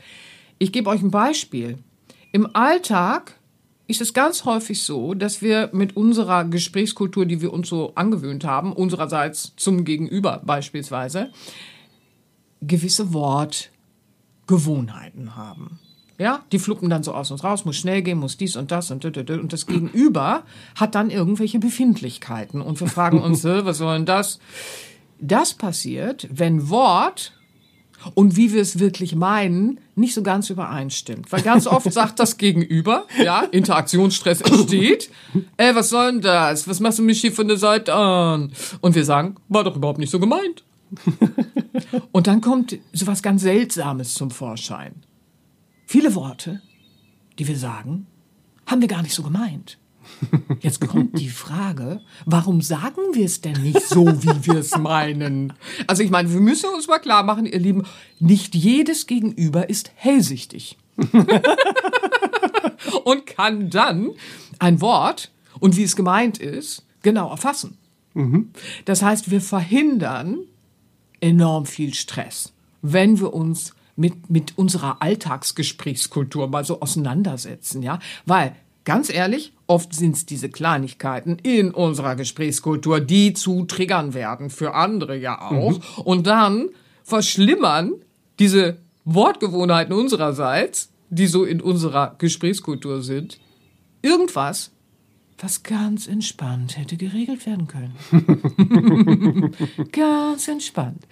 Ich 0.59 0.73
gebe 0.73 0.91
euch 0.91 1.03
ein 1.03 1.11
Beispiel. 1.11 1.79
Im 2.33 2.55
Alltag 2.55 3.41
ist 3.91 4.01
es 4.01 4.15
ganz 4.15 4.45
häufig 4.45 4.83
so, 4.83 5.15
dass 5.15 5.43
wir 5.43 5.71
mit 5.73 5.97
unserer 5.97 6.45
Gesprächskultur, 6.45 7.27
die 7.27 7.41
wir 7.41 7.53
uns 7.53 7.69
so 7.69 7.91
angewöhnt 7.97 8.45
haben, 8.45 8.73
unsererseits 8.73 9.55
zum 9.57 9.85
Gegenüber 9.85 10.41
beispielsweise, 10.45 11.33
gewisse 12.61 13.13
Wortgewohnheiten 13.13 15.35
haben. 15.35 15.81
Ja, 16.19 16.45
die 16.53 16.59
fluppen 16.59 16.91
dann 16.91 17.03
so 17.03 17.15
aus 17.15 17.31
uns 17.31 17.43
raus, 17.43 17.65
muss 17.65 17.77
schnell 17.77 18.03
gehen, 18.03 18.19
muss 18.19 18.37
dies 18.37 18.55
und 18.55 18.71
das 18.71 18.91
und 18.91 19.07
und 19.07 19.53
das 19.53 19.67
Gegenüber 19.67 20.45
hat 20.75 20.95
dann 20.95 21.09
irgendwelche 21.09 21.59
Befindlichkeiten 21.59 22.61
und 22.61 22.79
wir 22.79 22.89
fragen 22.89 23.23
uns, 23.23 23.43
was 23.45 23.79
soll 23.79 23.97
denn 23.97 24.05
das? 24.05 24.39
Das 25.21 25.55
passiert, 25.55 26.29
wenn 26.31 26.71
Wort 26.71 27.33
und 28.15 28.37
wie 28.37 28.53
wir 28.53 28.63
es 28.63 28.79
wirklich 28.79 29.15
meinen, 29.15 29.79
nicht 29.95 30.15
so 30.15 30.23
ganz 30.23 30.51
übereinstimmt. 30.51 31.31
Weil 31.31 31.43
ganz 31.43 31.67
oft 31.67 31.93
sagt 31.93 32.19
das 32.19 32.39
Gegenüber, 32.39 33.07
ja, 33.23 33.41
Interaktionsstress 33.43 34.41
entsteht, 34.41 35.11
ey, 35.57 35.75
was 35.75 35.91
soll 35.91 36.13
denn 36.13 36.21
das? 36.23 36.67
Was 36.67 36.81
machst 36.81 36.99
du 36.99 37.03
mich 37.03 37.21
hier 37.21 37.33
von 37.33 37.49
der 37.49 37.59
Seite 37.59 37.95
an? 37.95 38.53
Und 38.81 38.95
wir 38.95 39.05
sagen, 39.05 39.37
war 39.49 39.65
doch 39.65 39.77
überhaupt 39.77 39.99
nicht 39.99 40.11
so 40.11 40.19
gemeint. 40.19 40.65
und 42.13 42.27
dann 42.27 42.41
kommt 42.41 42.79
so 42.93 43.07
was 43.07 43.23
ganz 43.23 43.43
Seltsames 43.43 44.15
zum 44.15 44.31
Vorschein. 44.31 44.95
Viele 45.87 46.15
Worte, 46.15 46.63
die 47.39 47.47
wir 47.47 47.57
sagen, 47.57 48.07
haben 48.67 48.81
wir 48.81 48.89
gar 48.89 49.03
nicht 49.03 49.15
so 49.15 49.23
gemeint. 49.23 49.79
Jetzt 50.61 50.87
kommt 50.87 51.19
die 51.19 51.29
Frage, 51.29 52.01
warum 52.27 52.61
sagen 52.61 53.01
wir 53.13 53.25
es 53.25 53.41
denn 53.41 53.63
nicht 53.63 53.81
so, 53.83 54.07
wie 54.07 54.47
wir 54.47 54.57
es 54.57 54.77
meinen? 54.77 55.53
Also 55.87 56.03
ich 56.03 56.11
meine, 56.11 56.33
wir 56.33 56.41
müssen 56.41 56.71
uns 56.75 56.89
mal 56.89 56.99
klar 56.99 57.23
machen, 57.23 57.47
ihr 57.47 57.59
Lieben, 57.59 57.87
nicht 58.19 58.55
jedes 58.55 59.07
Gegenüber 59.07 59.71
ist 59.71 59.93
hellsichtig. 59.95 60.77
und 63.05 63.27
kann 63.27 63.71
dann 63.71 64.11
ein 64.59 64.81
Wort 64.81 65.31
und 65.59 65.77
wie 65.77 65.85
es 65.85 65.97
gemeint 65.97 66.39
ist, 66.39 66.85
genau 67.03 67.31
erfassen. 67.31 67.79
Mhm. 68.15 68.51
Das 68.85 69.03
heißt, 69.03 69.31
wir 69.31 69.41
verhindern 69.41 70.39
enorm 71.21 71.67
viel 71.67 71.95
Stress, 71.95 72.53
wenn 72.83 73.21
wir 73.21 73.33
uns 73.33 73.75
mit, 73.97 74.31
mit 74.31 74.57
unserer 74.57 75.03
Alltagsgesprächskultur 75.03 76.49
mal 76.49 76.65
so 76.65 76.81
auseinandersetzen, 76.81 77.83
ja, 77.83 77.99
weil 78.25 78.57
ganz 78.85 79.11
ehrlich, 79.11 79.53
oft 79.67 79.95
sind 79.95 80.17
es 80.17 80.27
diese 80.27 80.49
Kleinigkeiten 80.49 81.39
in 81.43 81.73
unserer 81.73 82.17
Gesprächskultur, 82.17 83.01
die 83.01 83.35
zu 83.35 83.65
triggern 83.65 84.15
werden, 84.15 84.51
für 84.51 84.75
andere 84.75 85.17
ja 85.17 85.41
auch. 85.41 85.79
Mhm. 85.79 86.03
Und 86.05 86.27
dann 86.27 86.71
verschlimmern 87.03 87.93
diese 88.39 88.79
Wortgewohnheiten 89.05 89.95
unsererseits, 89.95 90.91
die 91.09 91.27
so 91.27 91.45
in 91.45 91.61
unserer 91.61 92.15
Gesprächskultur 92.19 93.03
sind, 93.03 93.39
irgendwas, 94.03 94.71
was 95.39 95.63
ganz 95.63 96.07
entspannt 96.07 96.77
hätte 96.77 96.97
geregelt 96.97 97.47
werden 97.47 97.67
können. 97.67 99.53
ganz 99.93 100.49
entspannt. 100.49 101.07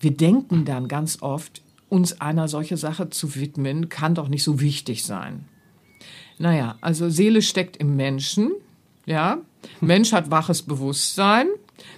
Wir 0.00 0.10
denken 0.10 0.64
dann 0.64 0.88
ganz 0.88 1.22
oft, 1.22 1.62
uns 1.88 2.20
einer 2.20 2.48
solchen 2.48 2.76
Sache 2.76 3.10
zu 3.10 3.34
widmen, 3.36 3.88
kann 3.88 4.14
doch 4.14 4.28
nicht 4.28 4.42
so 4.42 4.60
wichtig 4.60 5.04
sein. 5.04 5.46
Naja, 6.38 6.76
also 6.80 7.08
Seele 7.08 7.42
steckt 7.42 7.76
im 7.76 7.96
Menschen, 7.96 8.52
ja. 9.06 9.38
Mensch 9.80 10.12
hat 10.12 10.30
waches 10.30 10.62
Bewusstsein, 10.62 11.48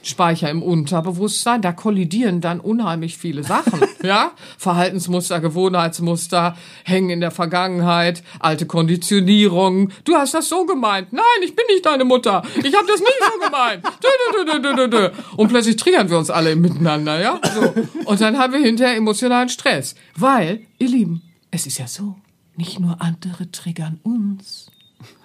Speicher 0.03 0.49
im 0.49 0.63
Unterbewusstsein, 0.63 1.61
da 1.61 1.73
kollidieren 1.73 2.41
dann 2.41 2.61
unheimlich 2.61 3.19
viele 3.19 3.43
Sachen, 3.43 3.81
ja? 4.03 4.33
Verhaltensmuster, 4.57 5.41
Gewohnheitsmuster, 5.41 6.57
hängen 6.85 7.11
in 7.11 7.21
der 7.21 7.31
Vergangenheit, 7.31 8.23
alte 8.41 8.67
Konditionierungen. 8.67 9.93
Du 10.05 10.15
hast 10.15 10.35
das 10.35 10.49
so 10.49 10.67
gemeint. 10.67 11.13
Nein, 11.13 11.25
ich 11.43 11.55
bin 11.55 11.65
nicht 11.69 11.85
deine 11.85 12.05
Mutter. 12.05 12.43
Ich 12.57 12.75
habe 12.75 12.87
das 12.87 13.01
nicht 13.01 13.21
so 13.33 13.45
gemeint. 13.45 13.85
Du, 14.31 14.61
du, 14.63 14.89
du, 14.89 15.13
Und 15.37 15.49
plötzlich 15.49 15.77
triggern 15.77 16.09
wir 16.09 16.19
uns 16.19 16.31
alle 16.31 16.55
miteinander, 16.55 17.21
ja? 17.21 17.41
So. 17.55 17.75
Und 18.05 18.21
dann 18.21 18.39
haben 18.39 18.53
wir 18.53 18.61
hinterher 18.61 18.97
emotionalen 18.97 19.49
Stress. 19.49 19.95
Weil, 20.15 20.61
ihr 20.79 20.89
Lieben, 20.89 21.23
es 21.51 21.67
ist 21.67 21.79
ja 21.79 21.87
so, 21.87 22.17
nicht 22.59 22.81
nur 22.81 23.01
andere 23.01 23.51
triggern 23.51 24.01
uns. 24.03 24.71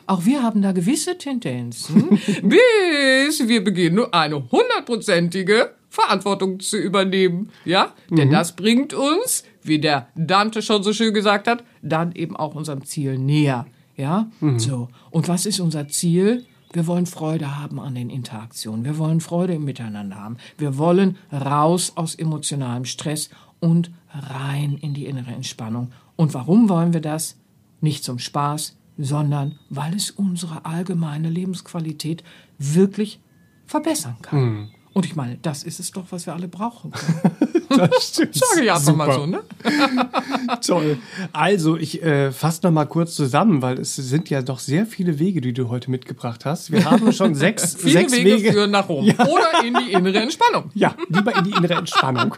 Auch 0.06 0.26
wir 0.26 0.44
haben 0.44 0.62
da 0.62 0.72
gewisse 0.72 1.18
Tendenzen, 1.18 2.10
bis 2.44 3.48
wir 3.48 3.64
beginnen, 3.64 4.06
eine 4.12 4.36
hundertprozentige 4.52 5.74
Verantwortung 5.90 6.60
zu 6.60 6.78
übernehmen. 6.78 7.50
Ja, 7.66 7.94
denn 8.10 8.28
mhm. 8.28 8.34
das 8.34 8.56
bringt 8.56 8.94
uns, 8.94 9.44
wie 9.64 9.80
der 9.80 10.08
Dante 10.16 10.62
schon 10.62 10.84
so 10.84 10.94
schön 10.94 11.14
gesagt 11.14 11.48
hat, 11.48 11.64
dann 11.82 12.12
eben 12.14 12.36
auch 12.36 12.56
unserem 12.56 12.86
Ziel 12.86 13.18
näher. 13.18 13.66
Ja, 13.96 14.30
mhm. 14.40 14.60
so. 14.60 14.90
Und 15.12 15.28
was 15.28 15.46
ist 15.46 15.60
unser 15.60 15.88
Ziel? 15.88 16.46
Wir 16.72 16.88
wollen 16.88 17.06
Freude 17.06 17.60
haben 17.60 17.80
an 17.80 17.96
den 17.96 18.10
Interaktionen. 18.10 18.84
Wir 18.84 18.98
wollen 18.98 19.22
Freude 19.22 19.54
im 19.54 19.64
Miteinander 19.64 20.18
haben. 20.18 20.38
Wir 20.58 20.78
wollen 20.78 21.18
raus 21.32 21.94
aus 21.96 22.16
emotionalem 22.16 22.86
Stress 22.86 23.30
und 23.60 23.92
rein 24.12 24.78
in 24.82 24.94
die 24.94 25.06
innere 25.06 25.32
Entspannung. 25.32 25.92
Und 26.16 26.34
warum 26.34 26.70
wollen 26.70 26.94
wir 26.94 27.02
das? 27.02 27.38
Nicht 27.82 28.04
zum 28.04 28.20
Spaß, 28.20 28.78
sondern 28.98 29.60
weil 29.70 29.96
es 29.96 30.12
unsere 30.12 30.66
allgemeine 30.66 31.30
Lebensqualität 31.30 32.24
wirklich 32.58 33.20
verbessern 33.66 34.18
kann. 34.22 34.40
Mhm. 34.40 34.70
Und 34.94 35.06
ich 35.06 35.16
meine, 35.16 35.38
das 35.38 35.64
ist 35.64 35.80
es 35.80 35.92
doch, 35.92 36.06
was 36.12 36.26
wir 36.26 36.34
alle 36.34 36.48
brauchen. 36.48 36.92
das 37.92 38.10
stimmt. 38.10 38.36
Sage 38.36 38.64
ich 38.64 38.72
einfach 38.72 38.96
mal 38.96 39.14
so, 39.14 39.26
ne? 39.26 39.44
Toll. 40.66 40.98
Also, 41.32 41.78
ich 41.78 42.02
äh, 42.04 42.32
fasse 42.32 42.62
noch 42.64 42.72
mal 42.72 42.86
kurz 42.86 43.16
zusammen, 43.16 43.62
weil 43.62 43.80
es 43.80 43.96
sind 43.96 44.30
ja 44.30 44.42
doch 44.42 44.60
sehr 44.60 44.86
viele 44.86 45.20
Wege, 45.20 45.42
die 45.42 45.54
du 45.54 45.70
heute 45.70 45.92
mitgebracht 45.92 46.46
hast. 46.46 46.72
Wir 46.72 46.86
haben 46.86 47.12
schon 47.14 47.36
sechs, 47.36 47.76
viele 47.76 48.00
sechs 48.00 48.14
Wege, 48.14 48.38
Wege 48.38 48.52
führen 48.54 48.72
nach 48.72 48.90
Rom 48.90 49.06
ja. 49.06 49.16
oder 49.20 49.64
in 49.64 49.76
die 49.76 49.94
innere 49.94 50.20
Entspannung. 50.20 50.72
Ja, 50.74 50.96
lieber 51.10 51.36
in 51.38 51.44
die 51.44 51.52
innere 51.52 51.76
Entspannung. 51.76 52.36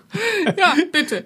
ja, 0.58 0.76
bitte. 0.92 1.26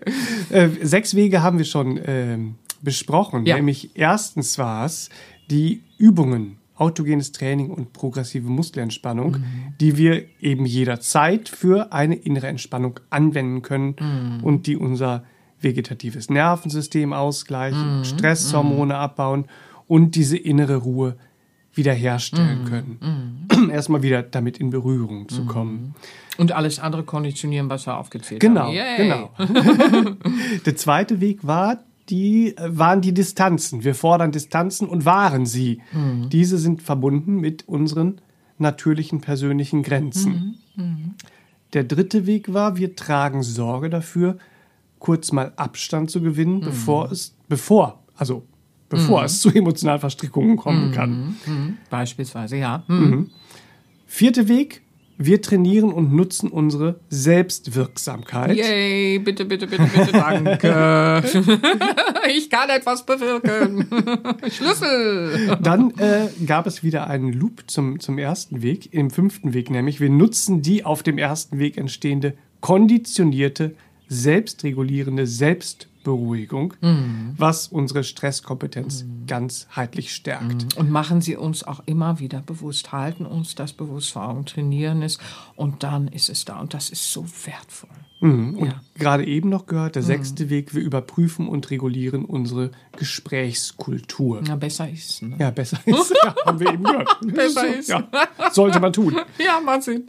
Äh, 0.49 0.69
sechs 0.81 1.15
Wege 1.15 1.41
haben 1.41 1.57
wir 1.57 1.65
schon 1.65 1.97
äh, 1.97 2.37
besprochen. 2.81 3.45
Ja. 3.45 3.55
Nämlich 3.55 3.91
erstens 3.95 4.57
war 4.57 4.85
es 4.85 5.09
die 5.49 5.83
Übungen, 5.97 6.58
autogenes 6.79 7.31
Training 7.31 7.69
und 7.69 7.93
progressive 7.93 8.49
Muskelentspannung, 8.49 9.31
mhm. 9.33 9.73
die 9.79 9.97
wir 9.97 10.23
eben 10.39 10.65
jederzeit 10.65 11.49
für 11.49 11.91
eine 11.91 12.15
innere 12.15 12.47
Entspannung 12.47 12.99
anwenden 13.09 13.61
können 13.61 13.95
mhm. 13.99 14.43
und 14.43 14.65
die 14.65 14.77
unser 14.77 15.23
vegetatives 15.61 16.29
Nervensystem 16.29 17.11
ausgleichen, 17.13 17.99
mhm. 17.99 18.03
Stresshormone 18.05 18.93
mhm. 18.93 18.99
abbauen 18.99 19.45
und 19.87 20.15
diese 20.15 20.37
innere 20.37 20.77
Ruhe 20.77 21.17
wiederherstellen 21.73 22.63
mhm. 22.63 22.65
können. 22.65 23.47
Mhm. 23.51 23.69
Erstmal 23.71 24.01
wieder 24.01 24.23
damit 24.23 24.57
in 24.57 24.69
Berührung 24.69 25.27
zu 25.27 25.45
kommen. 25.45 25.95
Und 26.37 26.53
alles 26.53 26.79
andere 26.79 27.03
konditionieren, 27.03 27.69
was 27.69 27.85
wir 27.85 27.97
aufgezählt 27.97 28.39
genau, 28.39 28.67
haben. 28.67 28.97
Genau, 28.97 29.29
genau. 29.37 30.15
Der 30.65 30.75
zweite 30.77 31.19
Weg 31.19 31.45
war 31.45 31.83
die 32.09 32.57
äh, 32.57 32.77
waren 32.77 33.01
die 33.01 33.13
Distanzen. 33.13 33.83
Wir 33.83 33.95
fordern 33.95 34.31
Distanzen 34.31 34.87
und 34.87 35.05
wahren 35.05 35.45
sie. 35.45 35.81
Mhm. 35.91 36.29
Diese 36.29 36.57
sind 36.57 36.81
verbunden 36.81 37.35
mit 37.39 37.67
unseren 37.67 38.21
natürlichen 38.57 39.21
persönlichen 39.21 39.83
Grenzen. 39.83 40.59
Mhm. 40.75 40.83
Mhm. 40.83 41.13
Der 41.73 41.83
dritte 41.83 42.25
Weg 42.25 42.53
war, 42.53 42.77
wir 42.77 42.95
tragen 42.95 43.43
Sorge 43.43 43.89
dafür, 43.89 44.37
kurz 44.97 45.31
mal 45.31 45.53
Abstand 45.55 46.09
zu 46.09 46.21
gewinnen, 46.21 46.57
mhm. 46.57 46.65
bevor 46.65 47.11
es, 47.11 47.35
bevor, 47.47 48.03
also 48.15 48.43
bevor 48.89 49.19
mhm. 49.19 49.25
es 49.25 49.41
zu 49.41 49.49
emotionalen 49.49 49.99
Verstrickungen 49.99 50.57
kommen 50.57 50.89
mhm. 50.89 50.93
kann. 50.93 51.37
Beispielsweise, 51.89 52.57
ja. 52.57 52.83
Vierter 54.07 54.47
Weg, 54.47 54.81
wir 55.21 55.41
trainieren 55.41 55.91
und 55.91 56.13
nutzen 56.13 56.49
unsere 56.49 57.01
Selbstwirksamkeit. 57.09 58.55
Yay, 58.55 59.19
bitte, 59.19 59.43
bitte, 59.43 59.67
bitte, 59.67 59.83
bitte, 59.83 60.11
danke. 60.13 61.21
ich 62.29 62.49
kann 62.49 62.69
etwas 62.69 63.05
bewirken. 63.05 63.85
Schlüssel. 64.49 65.57
Dann 65.61 65.91
äh, 65.97 66.29
gab 66.45 66.67
es 66.67 66.83
wieder 66.83 67.07
einen 67.07 67.33
Loop 67.33 67.65
zum, 67.67 67.99
zum 67.99 68.17
ersten 68.17 68.61
Weg, 68.61 68.93
im 68.93 69.11
fünften 69.11 69.53
Weg 69.53 69.69
nämlich. 69.69 69.99
Wir 69.99 70.09
nutzen 70.09 70.61
die 70.61 70.85
auf 70.85 71.03
dem 71.03 71.17
ersten 71.17 71.59
Weg 71.59 71.77
entstehende 71.77 72.35
konditionierte, 72.61 73.75
selbstregulierende 74.07 75.27
Selbst 75.27 75.89
Beruhigung, 76.03 76.73
mhm. 76.81 77.33
was 77.37 77.67
unsere 77.67 78.03
Stresskompetenz 78.03 79.03
mhm. 79.03 79.25
ganzheitlich 79.27 80.13
stärkt. 80.13 80.63
Mhm. 80.63 80.69
Und 80.77 80.91
machen 80.91 81.21
Sie 81.21 81.35
uns 81.35 81.63
auch 81.63 81.81
immer 81.85 82.19
wieder 82.19 82.41
bewusst, 82.41 82.91
halten 82.91 83.25
uns 83.25 83.55
das 83.55 83.73
bewusst 83.73 84.11
vor 84.11 84.27
Augen, 84.27 84.45
trainieren 84.45 85.01
es 85.01 85.17
und 85.55 85.83
dann 85.83 86.07
ist 86.07 86.29
es 86.29 86.45
da 86.45 86.59
und 86.59 86.73
das 86.73 86.89
ist 86.89 87.11
so 87.11 87.25
wertvoll. 87.45 87.89
Mhm. 88.21 88.55
Und 88.55 88.67
ja. 88.67 88.81
gerade 88.97 89.25
eben 89.25 89.49
noch 89.49 89.65
gehört, 89.65 89.95
der 89.95 90.01
mhm. 90.03 90.07
sechste 90.07 90.49
Weg, 90.49 90.73
wir 90.73 90.81
überprüfen 90.81 91.47
und 91.47 91.69
regulieren 91.71 92.25
unsere 92.25 92.71
Gesprächskultur. 92.97 94.41
Ja, 94.45 94.55
besser 94.55 94.89
ist. 94.89 95.21
Ne? 95.21 95.37
Ja, 95.39 95.51
besser 95.51 95.79
ist. 95.85 96.13
ja, 96.23 96.35
haben 96.45 96.59
wir 96.59 96.73
eben 96.73 96.83
gehört. 96.83 97.17
besser 97.21 97.77
ist. 97.77 97.89
Ja, 97.89 98.09
sollte 98.51 98.79
man 98.79 98.93
tun. 98.93 99.15
Ja, 99.39 99.59
Martin. 99.63 100.05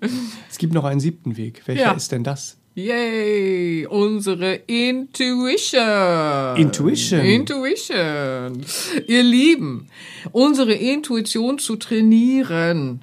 Es 0.51 0.59
gibt 0.59 0.75
noch 0.75 0.85
einen 0.85 0.99
siebten 0.99 1.37
Weg. 1.37 1.63
Welcher 1.67 1.83
ja. 1.83 1.93
ist 1.93 2.11
denn 2.11 2.25
das? 2.25 2.60
Yay, 2.75 3.85
unsere 3.87 4.55
Intuition. 4.67 6.57
Intuition. 6.57 7.21
Intuition. 7.21 8.65
Ihr 9.09 9.23
Lieben, 9.25 9.89
unsere 10.33 10.73
Intuition 10.75 11.59
zu 11.59 11.77
trainieren 11.77 13.03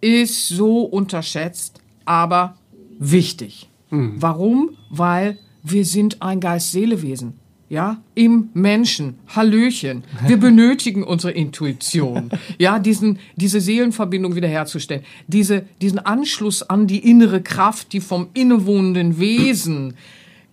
ist 0.00 0.48
so 0.48 0.82
unterschätzt, 0.82 1.80
aber 2.04 2.56
wichtig. 2.98 3.68
Mhm. 3.90 4.14
Warum? 4.18 4.76
Weil 4.90 5.38
wir 5.64 5.84
sind 5.84 6.22
ein 6.22 6.38
Geist-Seele-Wesen 6.38 7.40
ja, 7.68 8.00
im 8.14 8.50
Menschen. 8.54 9.18
Hallöchen. 9.34 10.04
Wir 10.26 10.36
benötigen 10.36 11.02
unsere 11.02 11.32
Intuition. 11.32 12.30
Ja, 12.58 12.78
diesen, 12.78 13.18
diese 13.34 13.60
Seelenverbindung 13.60 14.34
wiederherzustellen. 14.34 15.04
Diese, 15.26 15.66
diesen 15.80 15.98
Anschluss 15.98 16.62
an 16.62 16.86
die 16.86 16.98
innere 16.98 17.42
Kraft, 17.42 17.92
die 17.92 18.00
vom 18.00 18.28
innewohnenden 18.34 19.18
Wesen 19.18 19.94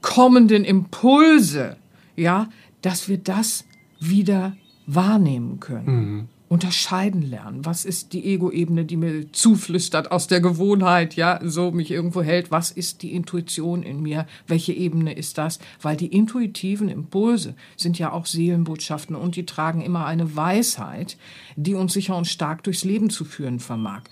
kommenden 0.01 0.65
Impulse, 0.65 1.77
ja, 2.15 2.49
dass 2.81 3.07
wir 3.07 3.17
das 3.17 3.65
wieder 3.99 4.55
wahrnehmen 4.85 5.59
können. 5.59 6.27
Unterscheiden 6.53 7.23
lernen. 7.23 7.65
Was 7.65 7.83
ist 7.83 8.13
die 8.13 8.25
Ego-Ebene, 8.25 8.85
die 8.85 8.95
mir 8.95 9.31
zuflüstert 9.31 10.11
aus 10.11 10.27
der 10.27 10.39
Gewohnheit, 10.39 11.15
ja, 11.15 11.39
so 11.41 11.71
mich 11.71 11.89
irgendwo 11.89 12.21
hält? 12.21 12.51
Was 12.51 12.69
ist 12.69 13.01
die 13.01 13.15
Intuition 13.15 13.81
in 13.81 14.03
mir? 14.03 14.27
Welche 14.45 14.71
Ebene 14.71 15.13
ist 15.13 15.39
das? 15.39 15.57
Weil 15.81 15.97
die 15.97 16.13
intuitiven 16.13 16.89
Impulse 16.89 17.55
sind 17.75 17.97
ja 17.97 18.11
auch 18.11 18.27
Seelenbotschaften 18.27 19.15
und 19.15 19.35
die 19.35 19.47
tragen 19.47 19.81
immer 19.81 20.05
eine 20.05 20.35
Weisheit, 20.35 21.17
die 21.55 21.73
uns 21.73 21.93
sicher 21.93 22.15
und 22.15 22.27
stark 22.27 22.63
durchs 22.63 22.83
Leben 22.83 23.09
zu 23.09 23.25
führen 23.25 23.59
vermag. 23.59 24.03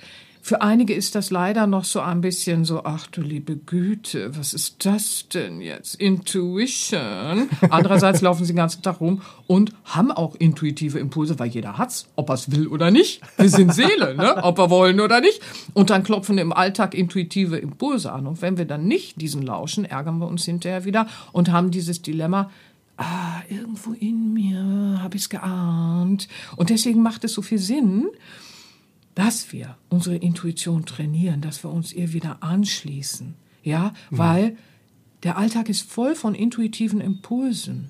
Für 0.43 0.61
einige 0.61 0.95
ist 0.95 1.13
das 1.13 1.29
leider 1.29 1.67
noch 1.67 1.83
so 1.83 1.99
ein 1.99 2.19
bisschen 2.19 2.65
so, 2.65 2.83
ach 2.83 3.05
du 3.07 3.21
liebe 3.21 3.57
Güte, 3.57 4.35
was 4.35 4.55
ist 4.55 4.83
das 4.85 5.27
denn 5.31 5.61
jetzt? 5.61 5.95
Intuition. 5.95 7.47
Andererseits 7.69 8.21
laufen 8.21 8.43
sie 8.43 8.53
den 8.53 8.57
ganzen 8.57 8.81
Tag 8.81 8.99
rum 9.01 9.21
und 9.45 9.71
haben 9.85 10.11
auch 10.11 10.33
intuitive 10.33 10.97
Impulse, 10.97 11.37
weil 11.37 11.49
jeder 11.49 11.77
hat's, 11.77 12.07
ob 12.15 12.29
er 12.29 12.33
es 12.33 12.51
will 12.51 12.67
oder 12.67 12.89
nicht. 12.89 13.21
Wir 13.37 13.49
sind 13.49 13.71
Seele, 13.73 14.15
ne? 14.15 14.43
ob 14.43 14.57
wir 14.57 14.71
wollen 14.71 14.99
oder 14.99 15.21
nicht. 15.21 15.41
Und 15.75 15.91
dann 15.91 16.03
klopfen 16.03 16.39
im 16.39 16.51
Alltag 16.51 16.95
intuitive 16.95 17.57
Impulse 17.57 18.11
an. 18.11 18.25
Und 18.25 18.41
wenn 18.41 18.57
wir 18.57 18.65
dann 18.65 18.87
nicht 18.87 19.21
diesen 19.21 19.43
lauschen, 19.43 19.85
ärgern 19.85 20.17
wir 20.17 20.27
uns 20.27 20.45
hinterher 20.45 20.85
wieder 20.85 21.05
und 21.33 21.51
haben 21.51 21.69
dieses 21.69 22.01
Dilemma, 22.01 22.49
ah, 22.97 23.41
irgendwo 23.47 23.93
in 23.93 24.33
mir 24.33 25.01
habe 25.03 25.17
ich 25.17 25.23
es 25.23 25.29
geahnt. 25.29 26.27
Und 26.55 26.71
deswegen 26.71 27.03
macht 27.03 27.23
es 27.23 27.33
so 27.33 27.43
viel 27.43 27.59
Sinn, 27.59 28.07
dass 29.15 29.51
wir 29.51 29.77
unsere 29.89 30.15
Intuition 30.15 30.85
trainieren, 30.85 31.41
dass 31.41 31.63
wir 31.63 31.71
uns 31.71 31.93
ihr 31.93 32.13
wieder 32.13 32.37
anschließen. 32.41 33.35
Ja, 33.63 33.93
weil 34.09 34.57
der 35.23 35.37
Alltag 35.37 35.69
ist 35.69 35.89
voll 35.89 36.15
von 36.15 36.33
intuitiven 36.33 36.99
Impulsen. 36.99 37.89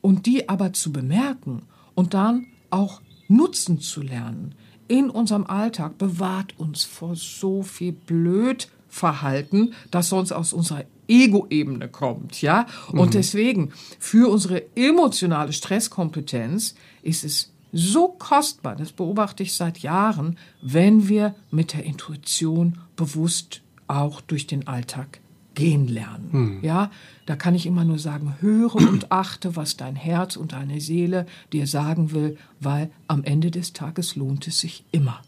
Und 0.00 0.26
die 0.26 0.48
aber 0.48 0.72
zu 0.72 0.92
bemerken 0.92 1.62
und 1.94 2.14
dann 2.14 2.46
auch 2.70 3.00
nutzen 3.28 3.80
zu 3.80 4.00
lernen 4.00 4.54
in 4.88 5.10
unserem 5.10 5.46
Alltag 5.46 5.98
bewahrt 5.98 6.58
uns 6.58 6.84
vor 6.84 7.14
so 7.14 7.62
viel 7.62 7.92
Blödverhalten, 7.92 9.74
das 9.90 10.08
sonst 10.08 10.32
aus 10.32 10.54
unserer 10.54 10.84
Ego-Ebene 11.06 11.88
kommt, 11.88 12.42
ja? 12.42 12.66
Und 12.90 13.14
deswegen 13.14 13.72
für 13.98 14.30
unsere 14.30 14.64
emotionale 14.76 15.52
Stresskompetenz 15.52 16.74
ist 17.02 17.24
es 17.24 17.52
so 17.72 18.08
kostbar, 18.08 18.76
das 18.76 18.92
beobachte 18.92 19.42
ich 19.42 19.54
seit 19.54 19.78
Jahren, 19.78 20.38
wenn 20.62 21.08
wir 21.08 21.34
mit 21.50 21.72
der 21.74 21.84
Intuition 21.84 22.78
bewusst 22.96 23.62
auch 23.86 24.20
durch 24.20 24.46
den 24.46 24.66
Alltag 24.66 25.20
gehen 25.54 25.88
lernen. 25.88 26.60
Ja, 26.62 26.90
da 27.26 27.34
kann 27.34 27.54
ich 27.54 27.66
immer 27.66 27.84
nur 27.84 27.98
sagen, 27.98 28.36
höre 28.40 28.76
und 28.76 29.10
achte, 29.12 29.56
was 29.56 29.76
dein 29.76 29.96
Herz 29.96 30.36
und 30.36 30.52
deine 30.52 30.80
Seele 30.80 31.26
dir 31.52 31.66
sagen 31.66 32.12
will, 32.12 32.36
weil 32.60 32.90
am 33.08 33.24
Ende 33.24 33.50
des 33.50 33.72
Tages 33.72 34.14
lohnt 34.14 34.46
es 34.46 34.60
sich 34.60 34.84
immer. 34.92 35.20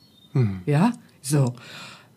Ja, 0.66 0.92
so. 1.20 1.54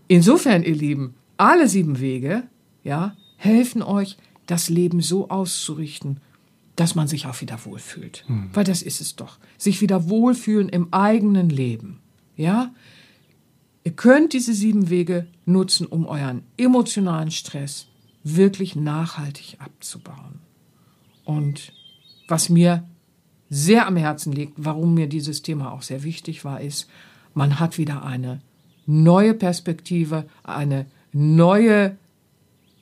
Insofern, 0.07 0.63
ihr 0.63 0.75
Lieben, 0.75 1.15
alle 1.37 1.67
sieben 1.67 1.99
Wege, 1.99 2.43
ja, 2.83 3.15
helfen 3.37 3.81
euch, 3.81 4.17
das 4.45 4.69
Leben 4.69 5.01
so 5.01 5.29
auszurichten, 5.29 6.19
dass 6.75 6.95
man 6.95 7.07
sich 7.07 7.27
auch 7.27 7.39
wieder 7.41 7.65
wohlfühlt. 7.65 8.25
Weil 8.53 8.63
das 8.63 8.81
ist 8.81 9.01
es 9.01 9.15
doch. 9.15 9.37
Sich 9.57 9.81
wieder 9.81 10.09
wohlfühlen 10.09 10.69
im 10.69 10.91
eigenen 10.91 11.49
Leben. 11.49 11.99
Ja? 12.35 12.73
Ihr 13.83 13.91
könnt 13.91 14.33
diese 14.33 14.53
sieben 14.53 14.89
Wege 14.89 15.27
nutzen, 15.45 15.85
um 15.85 16.05
euren 16.05 16.43
emotionalen 16.57 17.31
Stress 17.31 17.87
wirklich 18.23 18.75
nachhaltig 18.75 19.57
abzubauen. 19.59 20.39
Und 21.25 21.73
was 22.27 22.49
mir 22.49 22.83
sehr 23.49 23.85
am 23.85 23.97
Herzen 23.97 24.33
liegt, 24.33 24.53
warum 24.57 24.93
mir 24.93 25.07
dieses 25.07 25.41
Thema 25.41 25.71
auch 25.71 25.81
sehr 25.81 26.03
wichtig 26.03 26.43
war, 26.43 26.61
ist, 26.61 26.89
man 27.33 27.59
hat 27.59 27.77
wieder 27.77 28.03
eine 28.03 28.41
neue 28.85 29.33
Perspektive, 29.33 30.25
eine 30.43 30.85
neue 31.11 31.97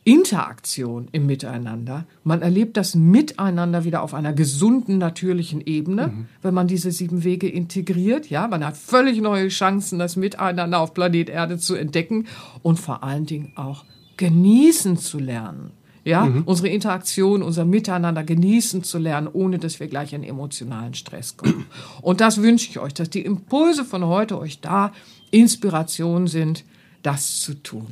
Interaktion 0.04 1.10
im 1.12 1.28
Miteinander. 1.28 2.06
Man 2.24 2.42
erlebt 2.42 2.76
das 2.76 2.96
Miteinander 2.96 3.84
wieder 3.84 4.02
auf 4.02 4.16
einer 4.16 4.34
gesunden, 4.34 4.98
natürlichen 4.98 5.62
Ebene, 5.62 6.26
wenn 6.42 6.56
man 6.56 6.68
diese 6.68 6.92
sieben 6.92 7.24
Wege 7.24 7.48
integriert. 7.48 8.30
Ja, 8.30 8.48
man 8.48 8.66
hat 8.66 8.78
völlig 8.78 9.22
neue 9.22 9.50
Chancen, 9.50 10.00
das 10.00 10.16
Miteinander 10.16 10.80
auf 10.80 10.96
Planet 10.96 11.30
Erde 11.30 11.60
zu 11.60 11.76
entdecken 11.76 12.26
und 12.64 12.80
vor 12.80 13.04
allen 13.04 13.28
Dingen 13.28 13.54
auch 13.56 13.86
genießen 14.18 14.98
zu 14.98 15.20
lernen. 15.20 15.72
Ja, 16.04 16.28
unsere 16.46 16.70
Interaktion, 16.70 17.44
unser 17.44 17.64
Miteinander 17.64 18.24
genießen 18.24 18.84
zu 18.84 18.98
lernen, 18.98 19.30
ohne 19.32 19.60
dass 19.60 19.80
wir 19.80 19.88
gleich 19.88 20.14
in 20.14 20.24
emotionalen 20.24 20.96
Stress 20.96 21.38
kommen. 21.38 21.68
Und 22.02 22.22
das 22.22 22.42
wünsche 22.42 22.72
ich 22.72 22.80
euch, 22.80 22.96
dass 22.96 23.12
die 23.12 23.22
Impulse 23.22 23.86
von 23.86 24.04
heute 24.06 24.40
euch 24.40 24.62
da 24.62 24.94
Inspiration 25.30 26.26
sind, 26.26 26.64
das 27.02 27.42
zu 27.42 27.56
tun. 27.56 27.88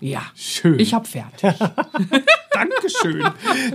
Ja, 0.00 0.22
Schön. 0.34 0.78
Ich 0.78 0.94
habe 0.94 1.06
fertig. 1.06 1.42
Dankeschön. 2.52 3.24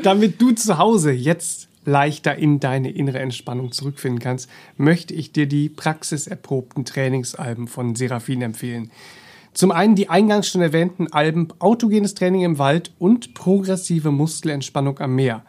Damit 0.04 0.42
du 0.42 0.52
zu 0.52 0.78
Hause 0.78 1.12
jetzt 1.12 1.68
leichter 1.86 2.36
in 2.36 2.60
deine 2.60 2.92
innere 2.92 3.20
Entspannung 3.20 3.72
zurückfinden 3.72 4.20
kannst, 4.20 4.50
möchte 4.78 5.14
ich 5.14 5.32
dir 5.32 5.48
die 5.48 5.70
praxiserprobten 5.70 6.86
Trainingsalben 6.86 7.68
von 7.68 7.96
Seraphin 7.96 8.42
empfehlen. 8.42 8.92
Zum 9.54 9.72
einen 9.72 9.96
die 9.96 10.10
eingangs 10.10 10.50
schon 10.50 10.62
erwähnten 10.62 11.14
Alben 11.14 11.48
Autogenes 11.60 12.14
Training 12.14 12.42
im 12.42 12.60
Wald 12.60 12.92
und 13.00 13.34
Progressive 13.34 14.12
Muskelentspannung 14.12 15.00
am 15.00 15.16
Meer. 15.16 15.46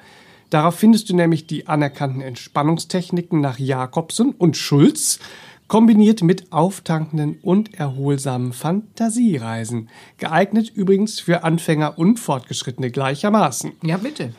Darauf 0.51 0.77
findest 0.77 1.11
du 1.11 1.17
nämlich 1.17 1.49
die 1.49 1.67
anerkannten 1.67 2.21
Entspannungstechniken 2.21 3.41
nach 3.41 3.59
Jakobsen 3.59 4.31
und 4.31 4.57
Schulz, 4.57 5.19
kombiniert 5.69 6.23
mit 6.23 6.53
auftankenden 6.53 7.39
und 7.43 7.75
erholsamen 7.75 8.53
Fantasiereisen. 8.53 9.89
Geeignet 10.19 10.71
übrigens 10.75 11.21
für 11.21 11.45
Anfänger 11.45 11.99
und 11.99 12.19
Fortgeschrittene 12.21 12.91
gleichermaßen. 12.91 13.73
Ja, 13.83 13.97
bitte. 13.97 14.33